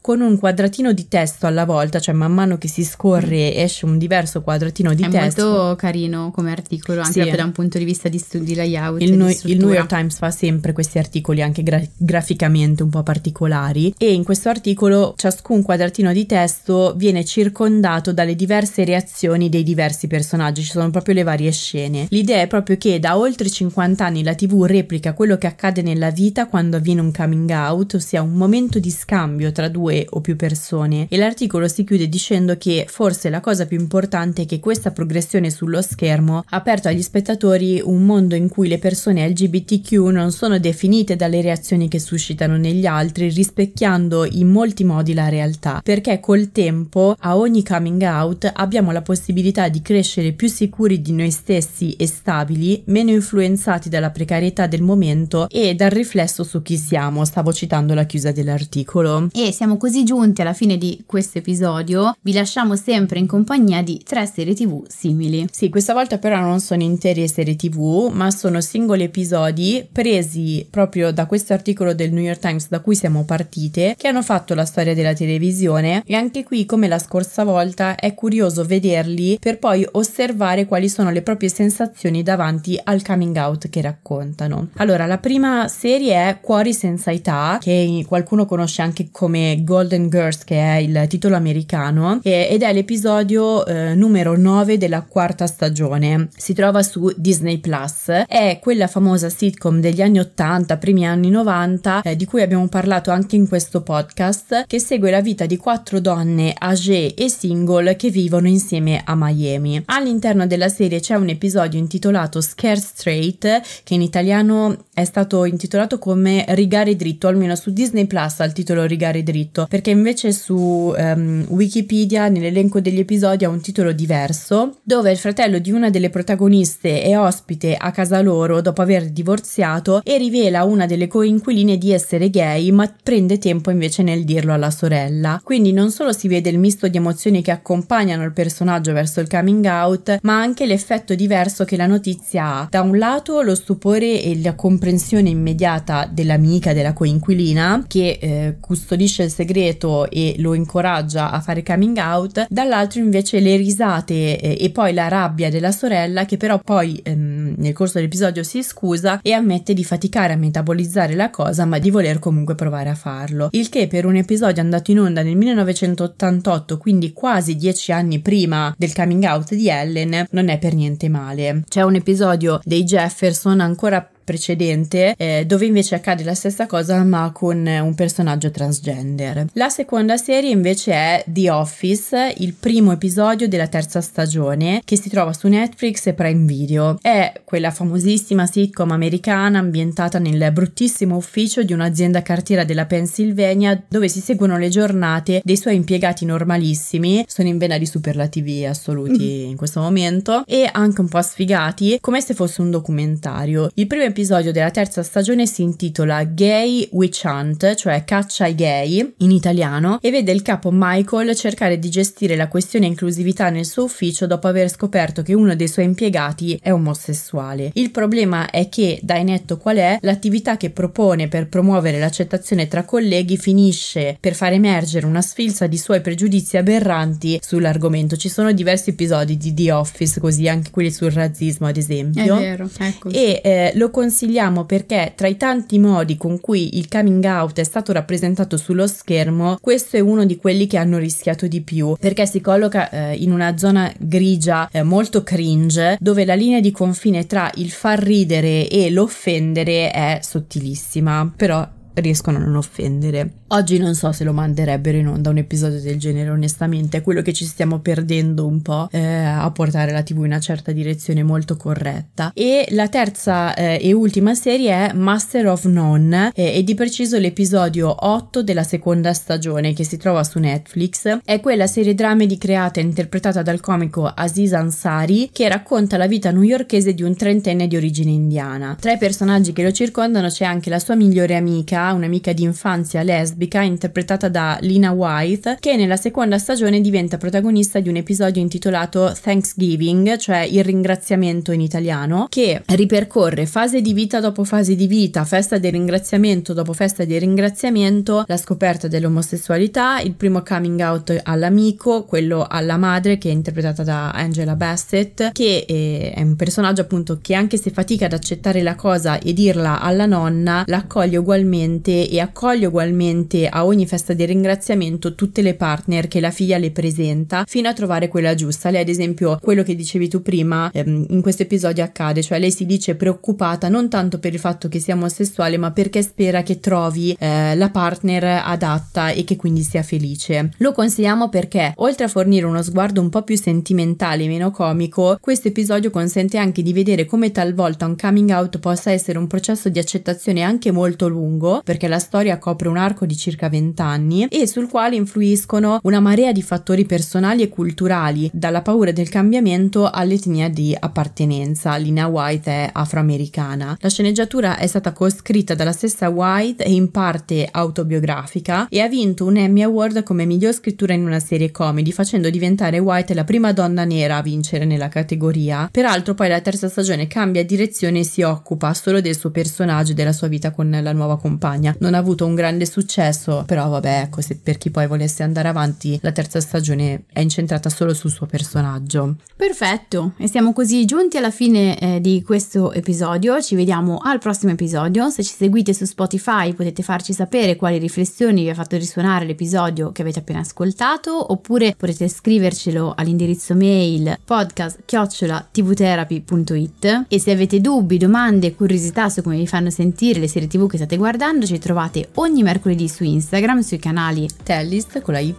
con 0.00 0.20
un 0.20 0.38
quadratino 0.38 0.92
di 0.92 1.06
testo 1.08 1.46
alla 1.46 1.64
volta, 1.64 1.98
cioè 2.00 2.14
man 2.14 2.32
mano 2.32 2.58
che 2.58 2.68
si 2.68 2.84
scorre 2.84 3.54
esce 3.54 3.84
un 3.86 3.98
diverso 3.98 4.42
quadratino 4.42 4.94
di 4.94 5.02
È 5.04 5.08
testo. 5.08 5.46
molto 5.48 5.76
carino 5.76 6.30
come 6.32 6.50
articolo, 6.50 7.00
anche 7.02 7.24
Sì. 7.24 7.30
da 7.30 7.44
un 7.44 7.52
punto 7.52 7.78
di 7.78 7.84
vista 7.84 8.08
di 8.08 8.18
studi 8.18 8.54
layout. 8.54 9.00
Il, 9.02 9.12
e 9.12 9.16
New- 9.16 9.40
il. 9.44 9.58
New 9.58 9.72
York 9.72 9.88
Times 9.88 10.16
fa 10.18 10.30
sempre 10.30 10.72
questi 10.72 10.98
articoli 10.98 11.42
anche 11.42 11.62
gra- 11.62 11.82
graficamente 11.96 12.82
un 12.82 12.90
po' 12.90 13.02
particolari 13.02 13.94
e 13.98 14.12
in 14.12 14.24
questo 14.24 14.48
articolo 14.48 15.14
ciascun 15.16 15.62
quadratino 15.62 16.12
di 16.12 16.26
testo 16.26 16.94
viene 16.96 17.24
circondato 17.24 18.12
dalle 18.12 18.34
diverse 18.34 18.84
reazioni 18.84 19.48
dei 19.48 19.62
diversi 19.62 20.06
personaggi, 20.06 20.62
ci 20.62 20.70
sono 20.70 20.90
proprio 20.90 21.14
le 21.14 21.22
varie 21.22 21.50
scene. 21.52 22.06
L'idea 22.10 22.40
è 22.42 22.46
proprio 22.46 22.76
che 22.76 22.98
da 22.98 23.16
oltre 23.18 23.48
50 23.50 24.04
anni 24.04 24.22
la 24.22 24.34
TV 24.34 24.64
replica 24.64 25.12
quello 25.12 25.36
che 25.38 25.46
accade 25.46 25.82
nella 25.82 26.10
vita 26.10 26.46
quando 26.46 26.76
avviene 26.76 27.00
un 27.00 27.12
coming 27.12 27.50
out, 27.50 27.94
ossia 27.94 28.22
un 28.22 28.32
momento 28.32 28.78
di 28.78 28.90
scambio 28.90 29.26
tra 29.52 29.68
due 29.68 30.06
o 30.10 30.20
più 30.20 30.36
persone 30.36 31.06
e 31.08 31.16
l'articolo 31.16 31.68
si 31.68 31.84
chiude 31.84 32.08
dicendo 32.08 32.56
che 32.56 32.86
forse 32.88 33.30
la 33.30 33.40
cosa 33.40 33.66
più 33.66 33.78
importante 33.78 34.42
è 34.42 34.46
che 34.46 34.60
questa 34.60 34.90
progressione 34.90 35.50
sullo 35.50 35.82
schermo 35.82 36.44
ha 36.48 36.56
aperto 36.56 36.88
agli 36.88 37.02
spettatori 37.02 37.80
un 37.82 38.04
mondo 38.04 38.34
in 38.34 38.48
cui 38.48 38.68
le 38.68 38.78
persone 38.78 39.28
LGBTQ 39.28 39.92
non 40.10 40.30
sono 40.30 40.58
definite 40.58 41.16
dalle 41.16 41.40
reazioni 41.40 41.88
che 41.88 41.98
suscitano 41.98 42.56
negli 42.56 42.86
altri, 42.86 43.28
rispecchiando 43.28 44.24
in 44.24 44.48
molti 44.48 44.84
modi 44.84 45.14
la 45.14 45.28
realtà, 45.28 45.80
perché 45.82 46.20
col 46.20 46.52
tempo 46.52 47.14
a 47.18 47.36
ogni 47.36 47.64
coming 47.64 48.02
out 48.02 48.50
abbiamo 48.54 48.92
la 48.92 49.02
possibilità 49.02 49.68
di 49.68 49.82
crescere 49.82 50.32
più 50.32 50.48
sicuri 50.48 51.00
di 51.00 51.12
noi 51.12 51.30
stessi 51.30 51.94
e 51.94 52.06
stabili, 52.06 52.82
meno 52.86 53.10
influenzati 53.10 53.88
dalla 53.88 54.10
precarietà 54.10 54.66
del 54.66 54.82
momento 54.82 55.48
e 55.48 55.74
dal 55.74 55.90
riflesso 55.90 56.44
su 56.44 56.62
chi 56.62 56.76
siamo. 56.76 57.24
Stavo 57.24 57.52
citando 57.52 57.94
la 57.94 58.04
chiusa 58.04 58.32
dell'articolo. 58.32 59.17
E 59.32 59.52
siamo 59.52 59.76
così 59.76 60.04
giunti 60.04 60.40
alla 60.40 60.52
fine 60.52 60.76
di 60.76 61.02
questo 61.06 61.38
episodio, 61.38 62.16
vi 62.20 62.32
lasciamo 62.32 62.76
sempre 62.76 63.18
in 63.18 63.26
compagnia 63.26 63.82
di 63.82 64.00
tre 64.04 64.26
serie 64.26 64.54
tv 64.54 64.84
simili. 64.88 65.46
Sì, 65.50 65.68
questa 65.68 65.92
volta 65.92 66.18
però 66.18 66.38
non 66.40 66.60
sono 66.60 66.82
intere 66.82 67.26
serie 67.28 67.56
tv, 67.56 68.10
ma 68.12 68.30
sono 68.30 68.60
singoli 68.60 69.04
episodi 69.04 69.86
presi 69.90 70.66
proprio 70.68 71.12
da 71.12 71.26
questo 71.26 71.52
articolo 71.52 71.94
del 71.94 72.12
New 72.12 72.22
York 72.22 72.40
Times 72.40 72.68
da 72.68 72.80
cui 72.80 72.94
siamo 72.94 73.24
partite, 73.24 73.94
che 73.96 74.08
hanno 74.08 74.22
fatto 74.22 74.54
la 74.54 74.64
storia 74.64 74.94
della 74.94 75.14
televisione 75.14 76.02
e 76.06 76.14
anche 76.14 76.44
qui, 76.44 76.66
come 76.66 76.88
la 76.88 76.98
scorsa 76.98 77.44
volta, 77.44 77.94
è 77.94 78.14
curioso 78.14 78.64
vederli 78.64 79.38
per 79.40 79.58
poi 79.58 79.86
osservare 79.92 80.66
quali 80.66 80.88
sono 80.88 81.10
le 81.10 81.22
proprie 81.22 81.48
sensazioni 81.48 82.22
davanti 82.22 82.78
al 82.82 83.02
coming 83.02 83.36
out 83.36 83.68
che 83.68 83.80
raccontano. 83.80 84.68
Allora, 84.76 85.06
la 85.06 85.18
prima 85.18 85.68
serie 85.68 86.14
è 86.14 86.38
Cuori 86.40 86.72
senza 86.72 87.10
età, 87.10 87.58
che 87.60 88.04
qualcuno 88.06 88.46
conosce 88.46 88.82
anche 88.82 89.07
come 89.10 89.62
Golden 89.64 90.08
Girls, 90.08 90.44
che 90.44 90.56
è 90.56 90.76
il 90.76 91.06
titolo 91.08 91.36
americano, 91.36 92.20
ed 92.22 92.62
è 92.62 92.72
l'episodio 92.72 93.64
eh, 93.66 93.94
numero 93.94 94.36
9 94.36 94.78
della 94.78 95.02
quarta 95.02 95.46
stagione. 95.46 96.28
Si 96.36 96.54
trova 96.54 96.82
su 96.82 97.12
Disney 97.16 97.58
Plus. 97.58 98.08
È 98.26 98.58
quella 98.60 98.86
famosa 98.86 99.28
sitcom 99.28 99.80
degli 99.80 100.02
anni 100.02 100.18
80, 100.18 100.76
primi 100.76 101.06
anni 101.06 101.30
90, 101.30 102.02
eh, 102.02 102.16
di 102.16 102.24
cui 102.24 102.42
abbiamo 102.42 102.68
parlato 102.68 103.10
anche 103.10 103.36
in 103.36 103.48
questo 103.48 103.82
podcast, 103.82 104.64
che 104.66 104.78
segue 104.78 105.10
la 105.10 105.20
vita 105.20 105.46
di 105.46 105.56
quattro 105.56 106.00
donne 106.00 106.54
âgée 106.58 107.14
e 107.14 107.28
single 107.28 107.96
che 107.96 108.10
vivono 108.10 108.48
insieme 108.48 109.02
a 109.04 109.14
Miami. 109.16 109.82
All'interno 109.86 110.46
della 110.46 110.68
serie 110.68 111.00
c'è 111.00 111.14
un 111.14 111.28
episodio 111.28 111.78
intitolato 111.78 112.40
Scare 112.40 112.76
Straight, 112.76 113.62
che 113.84 113.94
in 113.94 114.02
italiano 114.02 114.86
è 114.98 115.04
stato 115.04 115.44
intitolato 115.44 116.00
come 116.00 116.44
Rigare 116.48 116.96
dritto, 116.96 117.28
almeno 117.28 117.54
su 117.54 117.72
Disney 117.72 118.06
Plus 118.06 118.40
ha 118.40 118.44
il 118.44 118.52
titolo 118.52 118.84
Rigare 118.84 119.22
dritto, 119.22 119.66
perché 119.68 119.90
invece 119.90 120.32
su 120.32 120.92
ehm, 120.96 121.46
Wikipedia 121.50 122.26
nell'elenco 122.26 122.80
degli 122.80 122.98
episodi 122.98 123.44
ha 123.44 123.48
un 123.48 123.60
titolo 123.60 123.92
diverso, 123.92 124.78
dove 124.82 125.12
il 125.12 125.16
fratello 125.16 125.60
di 125.60 125.70
una 125.70 125.88
delle 125.88 126.10
protagoniste 126.10 127.02
è 127.02 127.16
ospite 127.16 127.76
a 127.76 127.92
casa 127.92 128.20
loro 128.20 128.60
dopo 128.60 128.82
aver 128.82 129.08
divorziato 129.10 130.00
e 130.02 130.18
rivela 130.18 130.60
a 130.60 130.64
una 130.64 130.86
delle 130.86 131.06
coinquiline 131.06 131.78
di 131.78 131.92
essere 131.92 132.28
gay, 132.28 132.72
ma 132.72 132.92
prende 133.00 133.38
tempo 133.38 133.70
invece 133.70 134.02
nel 134.02 134.24
dirlo 134.24 134.52
alla 134.52 134.72
sorella. 134.72 135.40
Quindi 135.44 135.72
non 135.72 135.92
solo 135.92 136.12
si 136.12 136.26
vede 136.26 136.50
il 136.50 136.58
misto 136.58 136.88
di 136.88 136.96
emozioni 136.96 137.40
che 137.40 137.52
accompagnano 137.52 138.24
il 138.24 138.32
personaggio 138.32 138.92
verso 138.92 139.20
il 139.20 139.28
coming 139.28 139.64
out, 139.64 140.18
ma 140.22 140.40
anche 140.40 140.66
l'effetto 140.66 141.14
diverso 141.14 141.64
che 141.64 141.76
la 141.76 141.86
notizia 141.86 142.44
ha. 142.44 142.66
Da 142.68 142.80
un 142.80 142.98
lato 142.98 143.42
lo 143.42 143.54
stupore 143.54 144.20
e 144.20 144.40
la 144.42 144.54
comprensione 144.56 144.86
immediata 144.88 146.08
dell'amica, 146.10 146.72
della 146.72 146.92
coinquilina, 146.92 147.84
che 147.86 148.18
eh, 148.20 148.56
custodisce 148.60 149.24
il 149.24 149.30
segreto 149.30 150.10
e 150.10 150.34
lo 150.38 150.54
incoraggia 150.54 151.30
a 151.30 151.40
fare 151.40 151.62
coming 151.62 151.96
out, 151.98 152.46
dall'altro 152.48 153.00
invece 153.00 153.40
le 153.40 153.56
risate 153.56 154.38
eh, 154.38 154.56
e 154.60 154.70
poi 154.70 154.92
la 154.92 155.08
rabbia 155.08 155.50
della 155.50 155.72
sorella 155.72 156.24
che 156.24 156.36
però 156.36 156.58
poi 156.58 157.00
ehm, 157.02 157.54
nel 157.56 157.72
corso 157.72 157.98
dell'episodio 157.98 158.42
si 158.42 158.62
scusa 158.62 159.20
e 159.22 159.32
ammette 159.32 159.74
di 159.74 159.84
faticare 159.84 160.32
a 160.32 160.36
metabolizzare 160.36 161.14
la 161.14 161.30
cosa 161.30 161.64
ma 161.64 161.78
di 161.78 161.90
voler 161.90 162.18
comunque 162.18 162.54
provare 162.54 162.88
a 162.88 162.94
farlo. 162.94 163.48
Il 163.52 163.68
che 163.68 163.86
per 163.86 164.06
un 164.06 164.16
episodio 164.16 164.62
andato 164.62 164.90
in 164.90 165.00
onda 165.00 165.22
nel 165.22 165.36
1988, 165.36 166.78
quindi 166.78 167.12
quasi 167.12 167.56
dieci 167.56 167.92
anni 167.92 168.20
prima 168.20 168.74
del 168.76 168.94
coming 168.94 169.24
out 169.24 169.54
di 169.54 169.68
Ellen, 169.68 170.26
non 170.30 170.48
è 170.48 170.58
per 170.58 170.74
niente 170.74 171.08
male. 171.08 171.64
C'è 171.68 171.82
un 171.82 171.94
episodio 171.94 172.60
dei 172.64 172.84
Jefferson 172.84 173.60
ancora 173.60 174.08
precedente 174.28 175.14
eh, 175.16 175.44
dove 175.46 175.64
invece 175.64 175.94
accade 175.94 176.22
la 176.22 176.34
stessa 176.34 176.66
cosa 176.66 177.02
ma 177.02 177.30
con 177.32 177.66
eh, 177.66 177.80
un 177.80 177.94
personaggio 177.94 178.50
transgender. 178.50 179.46
La 179.54 179.70
seconda 179.70 180.18
serie 180.18 180.50
invece 180.50 180.92
è 180.92 181.24
The 181.26 181.50
Office, 181.50 182.34
il 182.36 182.52
primo 182.52 182.92
episodio 182.92 183.48
della 183.48 183.68
terza 183.68 184.02
stagione 184.02 184.82
che 184.84 184.98
si 184.98 185.08
trova 185.08 185.32
su 185.32 185.48
Netflix 185.48 186.06
e 186.08 186.12
Prime 186.12 186.44
Video. 186.44 186.98
È 187.00 187.40
quella 187.42 187.70
famosissima 187.70 188.44
sitcom 188.44 188.90
americana 188.90 189.60
ambientata 189.60 190.18
nel 190.18 190.52
bruttissimo 190.52 191.16
ufficio 191.16 191.62
di 191.62 191.72
un'azienda 191.72 192.20
cartiera 192.20 192.64
della 192.64 192.84
Pennsylvania 192.84 193.82
dove 193.88 194.08
si 194.08 194.20
seguono 194.20 194.58
le 194.58 194.68
giornate 194.68 195.40
dei 195.42 195.56
suoi 195.56 195.76
impiegati 195.76 196.26
normalissimi, 196.26 197.24
sono 197.26 197.48
in 197.48 197.56
vena 197.56 197.78
di 197.78 197.86
superlativi 197.86 198.66
assoluti 198.66 199.44
in 199.44 199.56
questo 199.56 199.80
momento 199.80 200.44
e 200.46 200.68
anche 200.70 201.00
un 201.00 201.08
po' 201.08 201.22
sfigati 201.22 201.96
come 202.02 202.20
se 202.20 202.34
fosse 202.34 202.60
un 202.60 202.70
documentario. 202.70 203.70
Il 203.74 203.86
primo 203.86 204.02
episodio 204.04 204.16
della 204.18 204.72
terza 204.72 205.04
stagione 205.04 205.46
si 205.46 205.62
intitola 205.62 206.24
Gay 206.24 206.88
Witch 206.90 207.22
Hunt, 207.24 207.76
cioè 207.76 208.02
caccia 208.04 208.44
ai 208.44 208.56
gay 208.56 209.14
in 209.18 209.30
italiano, 209.30 209.98
e 210.00 210.10
vede 210.10 210.32
il 210.32 210.42
capo 210.42 210.70
Michael 210.72 211.36
cercare 211.36 211.78
di 211.78 211.88
gestire 211.88 212.34
la 212.34 212.48
questione 212.48 212.86
inclusività 212.86 213.48
nel 213.48 213.64
suo 213.64 213.84
ufficio 213.84 214.26
dopo 214.26 214.48
aver 214.48 214.70
scoperto 214.70 215.22
che 215.22 215.34
uno 215.34 215.54
dei 215.54 215.68
suoi 215.68 215.84
impiegati 215.84 216.58
è 216.60 216.72
omosessuale. 216.72 217.70
Il 217.74 217.92
problema 217.92 218.50
è 218.50 218.68
che, 218.68 218.98
dai 219.02 219.22
netto 219.22 219.56
qual 219.56 219.76
è, 219.76 219.98
l'attività 220.00 220.56
che 220.56 220.70
propone 220.70 221.28
per 221.28 221.48
promuovere 221.48 222.00
l'accettazione 222.00 222.66
tra 222.66 222.82
colleghi 222.82 223.36
finisce 223.36 224.16
per 224.18 224.34
far 224.34 224.52
emergere 224.52 225.06
una 225.06 225.22
sfilza 225.22 225.68
di 225.68 225.78
suoi 225.78 226.00
pregiudizi 226.00 226.56
aberranti 226.56 227.38
sull'argomento. 227.40 228.16
Ci 228.16 228.28
sono 228.28 228.50
diversi 228.50 228.90
episodi 228.90 229.36
di 229.36 229.54
The 229.54 229.70
Office, 229.70 230.18
così 230.18 230.48
anche 230.48 230.70
quelli 230.72 230.90
sul 230.90 231.12
razzismo, 231.12 231.68
ad 231.68 231.76
È 231.76 231.78
esempio. 231.78 232.36
vero, 232.36 232.68
ecco. 232.78 233.10
E 233.10 233.40
eh, 233.44 233.72
lo 233.74 233.90
consigliamo 234.08 234.64
perché 234.64 235.12
tra 235.14 235.28
i 235.28 235.36
tanti 235.36 235.78
modi 235.78 236.16
con 236.16 236.40
cui 236.40 236.78
il 236.78 236.88
coming 236.88 237.22
out 237.24 237.58
è 237.58 237.64
stato 237.64 237.92
rappresentato 237.92 238.56
sullo 238.56 238.86
schermo, 238.86 239.58
questo 239.60 239.98
è 239.98 240.00
uno 240.00 240.24
di 240.24 240.38
quelli 240.38 240.66
che 240.66 240.78
hanno 240.78 240.96
rischiato 240.96 241.46
di 241.46 241.60
più, 241.60 241.94
perché 242.00 242.24
si 242.24 242.40
colloca 242.40 242.88
eh, 242.88 243.16
in 243.16 243.32
una 243.32 243.58
zona 243.58 243.92
grigia 243.98 244.66
eh, 244.72 244.82
molto 244.82 245.22
cringe, 245.22 245.98
dove 246.00 246.24
la 246.24 246.34
linea 246.34 246.60
di 246.60 246.70
confine 246.70 247.26
tra 247.26 247.50
il 247.56 247.70
far 247.70 247.98
ridere 247.98 248.66
e 248.68 248.90
l'offendere 248.90 249.90
è 249.90 250.20
sottilissima, 250.22 251.30
però 251.36 251.66
riescono 251.94 252.38
a 252.38 252.40
non 252.40 252.56
offendere. 252.56 253.37
Oggi 253.50 253.78
non 253.78 253.94
so 253.94 254.12
se 254.12 254.24
lo 254.24 254.34
manderebbero 254.34 254.98
in 254.98 255.08
onda 255.08 255.30
un 255.30 255.38
episodio 255.38 255.80
del 255.80 255.98
genere, 255.98 256.28
onestamente, 256.28 256.98
è 256.98 257.02
quello 257.02 257.22
che 257.22 257.32
ci 257.32 257.46
stiamo 257.46 257.78
perdendo 257.78 258.44
un 258.46 258.60
po' 258.60 258.88
eh, 258.90 259.00
a 259.00 259.50
portare 259.52 259.90
la 259.90 260.02
TV 260.02 260.18
in 260.18 260.24
una 260.24 260.38
certa 260.38 260.70
direzione 260.70 261.22
molto 261.22 261.56
corretta. 261.56 262.30
E 262.34 262.66
la 262.72 262.88
terza 262.88 263.54
eh, 263.54 263.78
e 263.80 263.92
ultima 263.94 264.34
serie 264.34 264.90
è 264.90 264.92
Master 264.92 265.46
of 265.46 265.64
None 265.64 266.32
eh, 266.34 266.58
e 266.58 266.62
di 266.62 266.74
preciso 266.74 267.16
l'episodio 267.16 267.94
8 267.98 268.42
della 268.42 268.64
seconda 268.64 269.14
stagione 269.14 269.72
che 269.72 269.84
si 269.84 269.96
trova 269.96 270.24
su 270.24 270.38
Netflix. 270.38 271.20
È 271.24 271.40
quella 271.40 271.66
serie 271.66 271.94
dramedy 271.94 272.36
creata 272.36 272.80
e 272.80 272.82
interpretata 272.82 273.40
dal 273.40 273.60
comico 273.60 274.04
Aziz 274.04 274.52
Ansari 274.52 275.30
che 275.32 275.48
racconta 275.48 275.96
la 275.96 276.06
vita 276.06 276.30
newyorkese 276.30 276.92
di 276.92 277.02
un 277.02 277.16
trentenne 277.16 277.66
di 277.66 277.76
origine 277.76 278.10
indiana. 278.10 278.76
Tra 278.78 278.92
i 278.92 278.98
personaggi 278.98 279.54
che 279.54 279.62
lo 279.62 279.72
circondano 279.72 280.28
c'è 280.28 280.44
anche 280.44 280.68
la 280.68 280.78
sua 280.78 280.96
migliore 280.96 281.34
amica, 281.34 281.94
un'amica 281.94 282.34
di 282.34 282.42
infanzia 282.42 283.02
lesbica 283.02 283.36
lesbica 283.38 283.62
interpretata 283.62 284.28
da 284.28 284.58
Lina 284.62 284.90
White 284.90 285.58
che 285.60 285.76
nella 285.76 285.96
seconda 285.96 286.38
stagione 286.38 286.80
diventa 286.80 287.18
protagonista 287.18 287.78
di 287.78 287.88
un 287.88 287.96
episodio 287.96 288.42
intitolato 288.42 289.14
Thanksgiving, 289.20 290.16
cioè 290.16 290.40
il 290.40 290.64
ringraziamento 290.64 291.52
in 291.52 291.60
italiano, 291.60 292.26
che 292.28 292.60
ripercorre 292.66 293.46
fase 293.46 293.80
di 293.80 293.92
vita 293.92 294.18
dopo 294.18 294.42
fase 294.42 294.74
di 294.74 294.88
vita, 294.88 295.24
festa 295.24 295.58
del 295.58 295.72
ringraziamento 295.72 296.52
dopo 296.52 296.72
festa 296.72 297.04
del 297.04 297.20
ringraziamento, 297.20 298.24
la 298.26 298.36
scoperta 298.36 298.88
dell'omosessualità, 298.88 300.00
il 300.00 300.14
primo 300.14 300.42
coming 300.42 300.80
out 300.80 301.16
all'amico, 301.22 302.04
quello 302.04 302.44
alla 302.48 302.76
madre 302.76 303.18
che 303.18 303.28
è 303.28 303.32
interpretata 303.32 303.84
da 303.84 304.10
Angela 304.10 304.56
Bassett, 304.56 305.30
che 305.32 305.64
è 305.64 306.20
un 306.20 306.34
personaggio 306.34 306.80
appunto 306.80 307.18
che 307.22 307.34
anche 307.34 307.56
se 307.56 307.70
fatica 307.70 308.06
ad 308.06 308.12
accettare 308.12 308.62
la 308.62 308.74
cosa 308.74 309.18
e 309.18 309.32
dirla 309.32 309.80
alla 309.80 310.06
nonna, 310.06 310.64
l'accoglie 310.66 311.18
ugualmente 311.18 312.08
e 312.08 312.18
accoglie 312.18 312.66
ugualmente 312.66 313.27
presente 313.28 313.46
a 313.46 313.66
ogni 313.66 313.86
festa 313.86 314.14
di 314.14 314.24
ringraziamento 314.24 315.14
tutte 315.14 315.42
le 315.42 315.54
partner 315.54 316.08
che 316.08 316.18
la 316.18 316.30
figlia 316.30 316.56
le 316.56 316.70
presenta 316.70 317.44
fino 317.46 317.68
a 317.68 317.74
trovare 317.74 318.08
quella 318.08 318.34
giusta. 318.34 318.70
Lei, 318.70 318.80
ad 318.80 318.88
esempio, 318.88 319.38
quello 319.40 319.62
che 319.62 319.76
dicevi 319.76 320.08
tu 320.08 320.22
prima, 320.22 320.70
ehm, 320.72 321.06
in 321.10 321.20
questo 321.20 321.42
episodio 321.42 321.84
accade, 321.84 322.22
cioè 322.22 322.38
lei 322.38 322.50
si 322.50 322.64
dice 322.64 322.94
preoccupata 322.94 323.68
non 323.68 323.88
tanto 323.90 324.18
per 324.18 324.32
il 324.32 324.40
fatto 324.40 324.68
che 324.68 324.80
sia 324.80 324.94
omosessuale, 324.94 325.58
ma 325.58 325.70
perché 325.70 326.02
spera 326.02 326.42
che 326.42 326.58
trovi 326.58 327.14
eh, 327.18 327.54
la 327.54 327.68
partner 327.68 328.42
adatta 328.44 329.10
e 329.10 329.24
che 329.24 329.36
quindi 329.36 329.62
sia 329.62 329.82
felice. 329.82 330.50
Lo 330.58 330.72
consigliamo 330.72 331.28
perché, 331.28 331.72
oltre 331.76 332.06
a 332.06 332.08
fornire 332.08 332.46
uno 332.46 332.62
sguardo 332.62 333.00
un 333.00 333.10
po' 333.10 333.22
più 333.22 333.36
sentimentale 333.36 334.24
e 334.24 334.28
meno 334.28 334.50
comico, 334.50 335.18
questo 335.20 335.48
episodio 335.48 335.90
consente 335.90 336.38
anche 336.38 336.62
di 336.62 336.72
vedere 336.72 337.04
come 337.04 337.30
talvolta 337.30 337.84
un 337.84 337.96
coming 337.96 338.30
out 338.30 338.58
possa 338.58 338.90
essere 338.90 339.18
un 339.18 339.26
processo 339.26 339.68
di 339.68 339.78
accettazione 339.78 340.42
anche 340.42 340.70
molto 340.70 341.08
lungo, 341.08 341.60
perché 341.62 341.88
la 341.88 341.98
storia 341.98 342.38
copre 342.38 342.68
un 342.68 342.76
arco 342.78 343.04
di 343.04 343.16
circa 343.18 343.50
20 343.50 343.82
anni 343.82 344.26
e 344.30 344.46
sul 344.46 344.68
quale 344.68 344.96
influiscono 344.96 345.80
una 345.82 346.00
marea 346.00 346.32
di 346.32 346.40
fattori 346.40 346.86
personali 346.86 347.42
e 347.42 347.48
culturali, 347.48 348.30
dalla 348.32 348.62
paura 348.62 348.92
del 348.92 349.08
cambiamento 349.10 349.90
all'etnia 349.90 350.48
di 350.48 350.74
appartenenza. 350.78 351.76
Lina 351.76 352.06
White 352.06 352.50
è 352.50 352.70
afroamericana. 352.72 353.76
La 353.80 353.90
sceneggiatura 353.90 354.56
è 354.56 354.66
stata 354.66 354.92
coscritta 354.92 355.54
dalla 355.54 355.72
stessa 355.72 356.08
White 356.08 356.64
e 356.64 356.72
in 356.72 356.90
parte 356.90 357.46
autobiografica 357.50 358.68
e 358.68 358.80
ha 358.80 358.88
vinto 358.88 359.24
un 359.24 359.36
Emmy 359.36 359.62
Award 359.62 360.02
come 360.04 360.24
miglior 360.24 360.54
scrittura 360.54 360.94
in 360.94 361.04
una 361.04 361.20
serie 361.20 361.50
comedy, 361.50 361.90
facendo 361.90 362.30
diventare 362.30 362.78
White 362.78 363.14
la 363.14 363.24
prima 363.24 363.52
donna 363.52 363.84
nera 363.84 364.16
a 364.16 364.22
vincere 364.22 364.64
nella 364.64 364.88
categoria. 364.88 365.68
Peraltro 365.70 366.14
poi 366.14 366.28
la 366.28 366.40
terza 366.40 366.68
stagione 366.68 367.06
cambia 367.08 367.44
direzione 367.44 368.00
e 368.00 368.04
si 368.04 368.22
occupa 368.22 368.72
solo 368.74 369.00
del 369.00 369.16
suo 369.16 369.30
personaggio 369.30 369.92
e 369.92 369.94
della 369.94 370.12
sua 370.12 370.28
vita 370.28 370.52
con 370.52 370.70
la 370.70 370.92
nuova 370.92 371.18
compagna. 371.18 371.74
Non 371.80 371.94
ha 371.94 371.98
avuto 371.98 372.24
un 372.24 372.34
grande 372.34 372.64
successo 372.64 373.07
successo, 373.12 373.44
però 373.46 373.68
vabbè, 373.68 374.02
ecco, 374.02 374.20
se 374.20 374.36
per 374.36 374.58
chi 374.58 374.70
poi 374.70 374.86
volesse 374.86 375.22
andare 375.22 375.48
avanti, 375.48 375.98
la 376.02 376.12
terza 376.12 376.40
stagione 376.40 377.04
è 377.12 377.20
incentrata 377.20 377.68
solo 377.68 377.94
sul 377.94 378.10
suo 378.10 378.26
personaggio. 378.26 379.16
Perfetto, 379.36 380.12
e 380.16 380.28
siamo 380.28 380.52
così 380.52 380.84
giunti 380.84 381.16
alla 381.16 381.30
fine 381.30 381.78
eh, 381.78 382.00
di 382.00 382.22
questo 382.24 382.72
episodio, 382.72 383.40
ci 383.40 383.54
vediamo 383.54 383.98
al 384.02 384.18
prossimo 384.18 384.52
episodio, 384.52 385.10
se 385.10 385.22
ci 385.22 385.34
seguite 385.34 385.72
su 385.72 385.84
Spotify 385.84 386.52
potete 386.52 386.82
farci 386.82 387.12
sapere 387.12 387.56
quali 387.56 387.78
riflessioni 387.78 388.42
vi 388.42 388.50
ha 388.50 388.54
fatto 388.54 388.76
risuonare 388.76 389.24
l'episodio 389.24 389.92
che 389.92 390.02
avete 390.02 390.20
appena 390.20 390.40
ascoltato, 390.40 391.32
oppure 391.32 391.74
potete 391.76 392.08
scrivercelo 392.08 392.94
all'indirizzo 392.96 393.54
mail 393.54 394.18
podcast 394.24 394.80
tvtherapy.it 394.84 397.04
e 397.08 397.18
se 397.18 397.30
avete 397.30 397.60
dubbi, 397.60 397.98
domande, 397.98 398.54
curiosità 398.54 399.08
su 399.08 399.22
come 399.22 399.36
vi 399.36 399.46
fanno 399.46 399.70
sentire 399.70 400.20
le 400.20 400.28
serie 400.28 400.48
tv 400.48 400.68
che 400.68 400.76
state 400.76 400.96
guardando, 400.96 401.46
ci 401.46 401.58
trovate 401.58 402.08
ogni 402.14 402.42
mercoledì 402.42 402.88
su 402.88 402.97
Instagram, 403.04 403.60
sui 403.60 403.78
canali 403.78 404.28
Tellist 404.42 405.00
con 405.00 405.14
la 405.14 405.20
Y. 405.20 405.34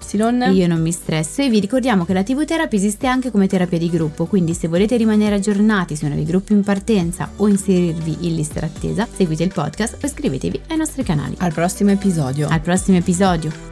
Io 0.52 0.68
non 0.68 0.82
mi 0.82 0.92
stresso 0.92 1.42
e 1.42 1.50
vi 1.50 1.60
ricordiamo 1.60 2.06
che 2.06 2.14
la 2.14 2.24
TV 2.24 2.46
Therapy 2.46 2.76
esiste 2.76 3.08
anche 3.08 3.32
come 3.32 3.48
terapia 3.48 3.78
di 3.78 3.90
gruppo, 3.90 4.26
quindi 4.26 4.54
se 4.54 4.68
volete 4.68 4.98
rimanere 4.98 5.36
aggiornati 5.36 5.96
sui 5.96 6.08
nuovi 6.08 6.26
gruppi 6.26 6.54
in 6.54 6.64
partenza 6.64 7.32
o 7.38 7.48
inserirvi 7.48 8.28
in 8.28 8.36
lista 8.36 8.60
d'attesa, 8.60 9.08
seguite 9.12 9.44
il 9.44 9.54
podcast 9.54 10.04
o 10.04 10.06
iscrivetevi 10.06 10.62
ai 10.70 10.78
nostri 10.78 11.04
canali. 11.04 11.36
Al 11.40 11.54
prossimo 11.54 11.92
episodio. 11.92 12.48
Al 12.48 12.62
prossimo 12.62 12.98
episodio. 12.98 13.70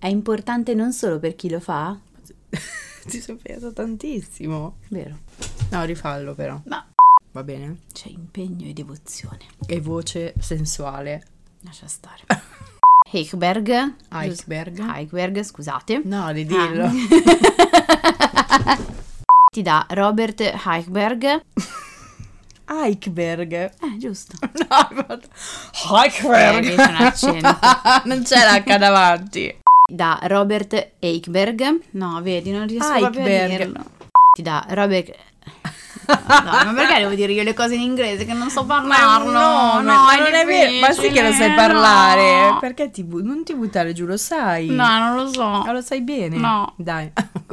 È 0.00 0.06
importante 0.06 0.72
non 0.72 0.94
solo 0.94 1.18
per 1.18 1.36
chi 1.36 1.50
lo 1.50 1.60
fa? 1.60 1.94
Ti 3.06 3.20
sei 3.20 3.36
preso 3.36 3.70
tantissimo. 3.70 4.76
Vero. 4.88 5.18
No, 5.70 5.84
rifallo 5.84 6.34
però. 6.34 6.58
Ma 6.64 6.89
Va 7.32 7.42
bene? 7.44 7.78
C'è 7.92 8.08
impegno 8.08 8.66
e 8.68 8.72
devozione. 8.72 9.38
E 9.66 9.80
voce 9.80 10.34
sensuale. 10.40 11.22
Lascia 11.60 11.86
stare. 11.86 12.22
Heichberg. 13.12 13.94
Eichberg. 14.12 14.78
Heichberg, 14.80 15.42
scusate. 15.42 16.02
No, 16.04 16.32
di 16.32 16.44
dirlo. 16.44 16.86
Ah. 16.86 18.78
Ti 19.52 19.62
dà 19.62 19.86
Robert 19.90 20.40
Heichberg. 20.40 21.42
Eichberg. 22.66 23.52
Eh, 23.52 23.96
giusto. 23.98 24.36
No, 24.40 24.88
Eh, 25.10 26.04
Eichberg. 26.04 26.74
c'è 26.74 26.88
un 26.88 26.94
accento. 26.96 27.58
non 28.04 28.22
c'è 28.22 28.38
l'H 28.38 28.76
davanti. 28.78 29.58
Da 29.92 30.18
Robert 30.22 30.92
Eichberg. 31.00 31.80
No, 31.92 32.20
vedi, 32.22 32.50
non 32.52 32.66
riesco 32.68 32.98
proprio 32.98 33.22
a 33.22 33.26
Eichberg. 33.28 33.56
dirlo. 33.66 33.84
Ti 34.32 34.42
dà 34.42 34.64
Robert... 34.70 35.16
No, 36.06 36.16
ma 36.64 36.72
perché 36.74 36.98
devo 36.98 37.14
dire 37.14 37.32
io 37.32 37.42
le 37.42 37.54
cose 37.54 37.74
in 37.74 37.80
inglese 37.82 38.24
che 38.24 38.32
non 38.32 38.50
so 38.50 38.64
parlarlo? 38.64 39.30
no, 39.30 39.80
no, 39.80 39.82
ma 39.82 40.16
non 40.16 40.34
è 40.34 40.44
vero. 40.44 40.80
Ma 40.80 40.92
sì 40.92 41.10
che 41.10 41.22
lo 41.22 41.32
sai 41.32 41.52
parlare. 41.54 42.50
no. 42.50 42.58
Perché 42.58 42.90
ti 42.90 43.04
bu- 43.04 43.22
non 43.22 43.44
ti 43.44 43.54
buttare 43.54 43.92
giù, 43.92 44.06
lo 44.06 44.16
sai. 44.16 44.66
No, 44.68 44.98
non 44.98 45.14
lo 45.16 45.32
so. 45.32 45.44
Ma 45.48 45.72
lo 45.72 45.80
sai 45.80 46.00
bene. 46.02 46.36
No. 46.36 46.72
Dai. 46.76 47.12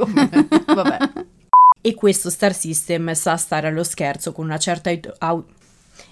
Vabbè. 0.66 0.98
E 1.80 1.94
questo 1.94 2.30
Star 2.30 2.54
System 2.54 3.12
sa 3.14 3.36
stare 3.36 3.68
allo 3.68 3.84
scherzo 3.84 4.32
con 4.32 4.44
una 4.46 4.58
certa 4.58 4.90
au- 5.18 5.44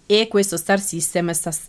e 0.06 0.28
questo 0.28 0.56
Star 0.56 0.78
System 0.80 1.30
sta 1.32 1.50
s- 1.50 1.68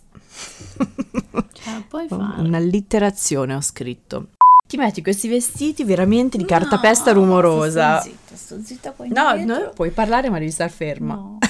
Cioè, 1.52 1.82
puoi 1.88 2.06
fare. 2.08 2.40
un'allitterazione 2.40 3.54
ho 3.54 3.60
scritto. 3.60 4.28
Ti 4.68 4.76
metti 4.76 5.00
questi 5.00 5.28
vestiti 5.28 5.82
veramente 5.82 6.36
di 6.36 6.42
No, 6.42 6.48
cartapesta 6.50 7.12
rumorosa. 7.12 8.00
Sto 8.00 8.10
zitta, 8.10 8.36
sto 8.36 8.60
zitta 8.62 8.92
qua 8.92 9.06
No, 9.06 9.34
indietro. 9.34 9.64
no, 9.64 9.70
puoi 9.70 9.90
parlare 9.90 10.28
ma 10.28 10.38
devi 10.38 10.50
star 10.50 10.70
ferma. 10.70 11.14
No. 11.14 11.38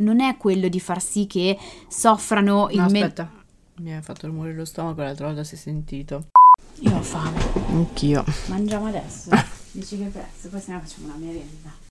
Non 0.00 0.20
è 0.20 0.36
quello 0.36 0.68
di 0.68 0.78
far 0.78 1.02
sì 1.02 1.26
che 1.26 1.58
soffrano 1.88 2.68
il 2.70 2.76
No, 2.80 2.88
me- 2.90 3.00
aspetta. 3.02 3.30
Mi 3.76 3.94
hai 3.94 4.02
fatto 4.02 4.26
rumore 4.26 4.54
lo 4.54 4.64
stomaco, 4.64 5.00
l'altra 5.02 5.26
volta 5.26 5.42
si 5.42 5.54
è 5.54 5.58
sentito. 5.58 6.26
Io 6.80 6.96
ho 6.96 7.02
fame. 7.02 7.38
Anch'io. 7.70 8.24
Mangiamo 8.48 8.86
adesso. 8.86 9.30
Dici 9.72 9.98
che 9.98 10.04
prezzo, 10.04 10.48
poi 10.48 10.60
se 10.60 10.72
no 10.72 10.80
facciamo 10.80 11.06
una 11.06 11.16
merenda. 11.16 11.70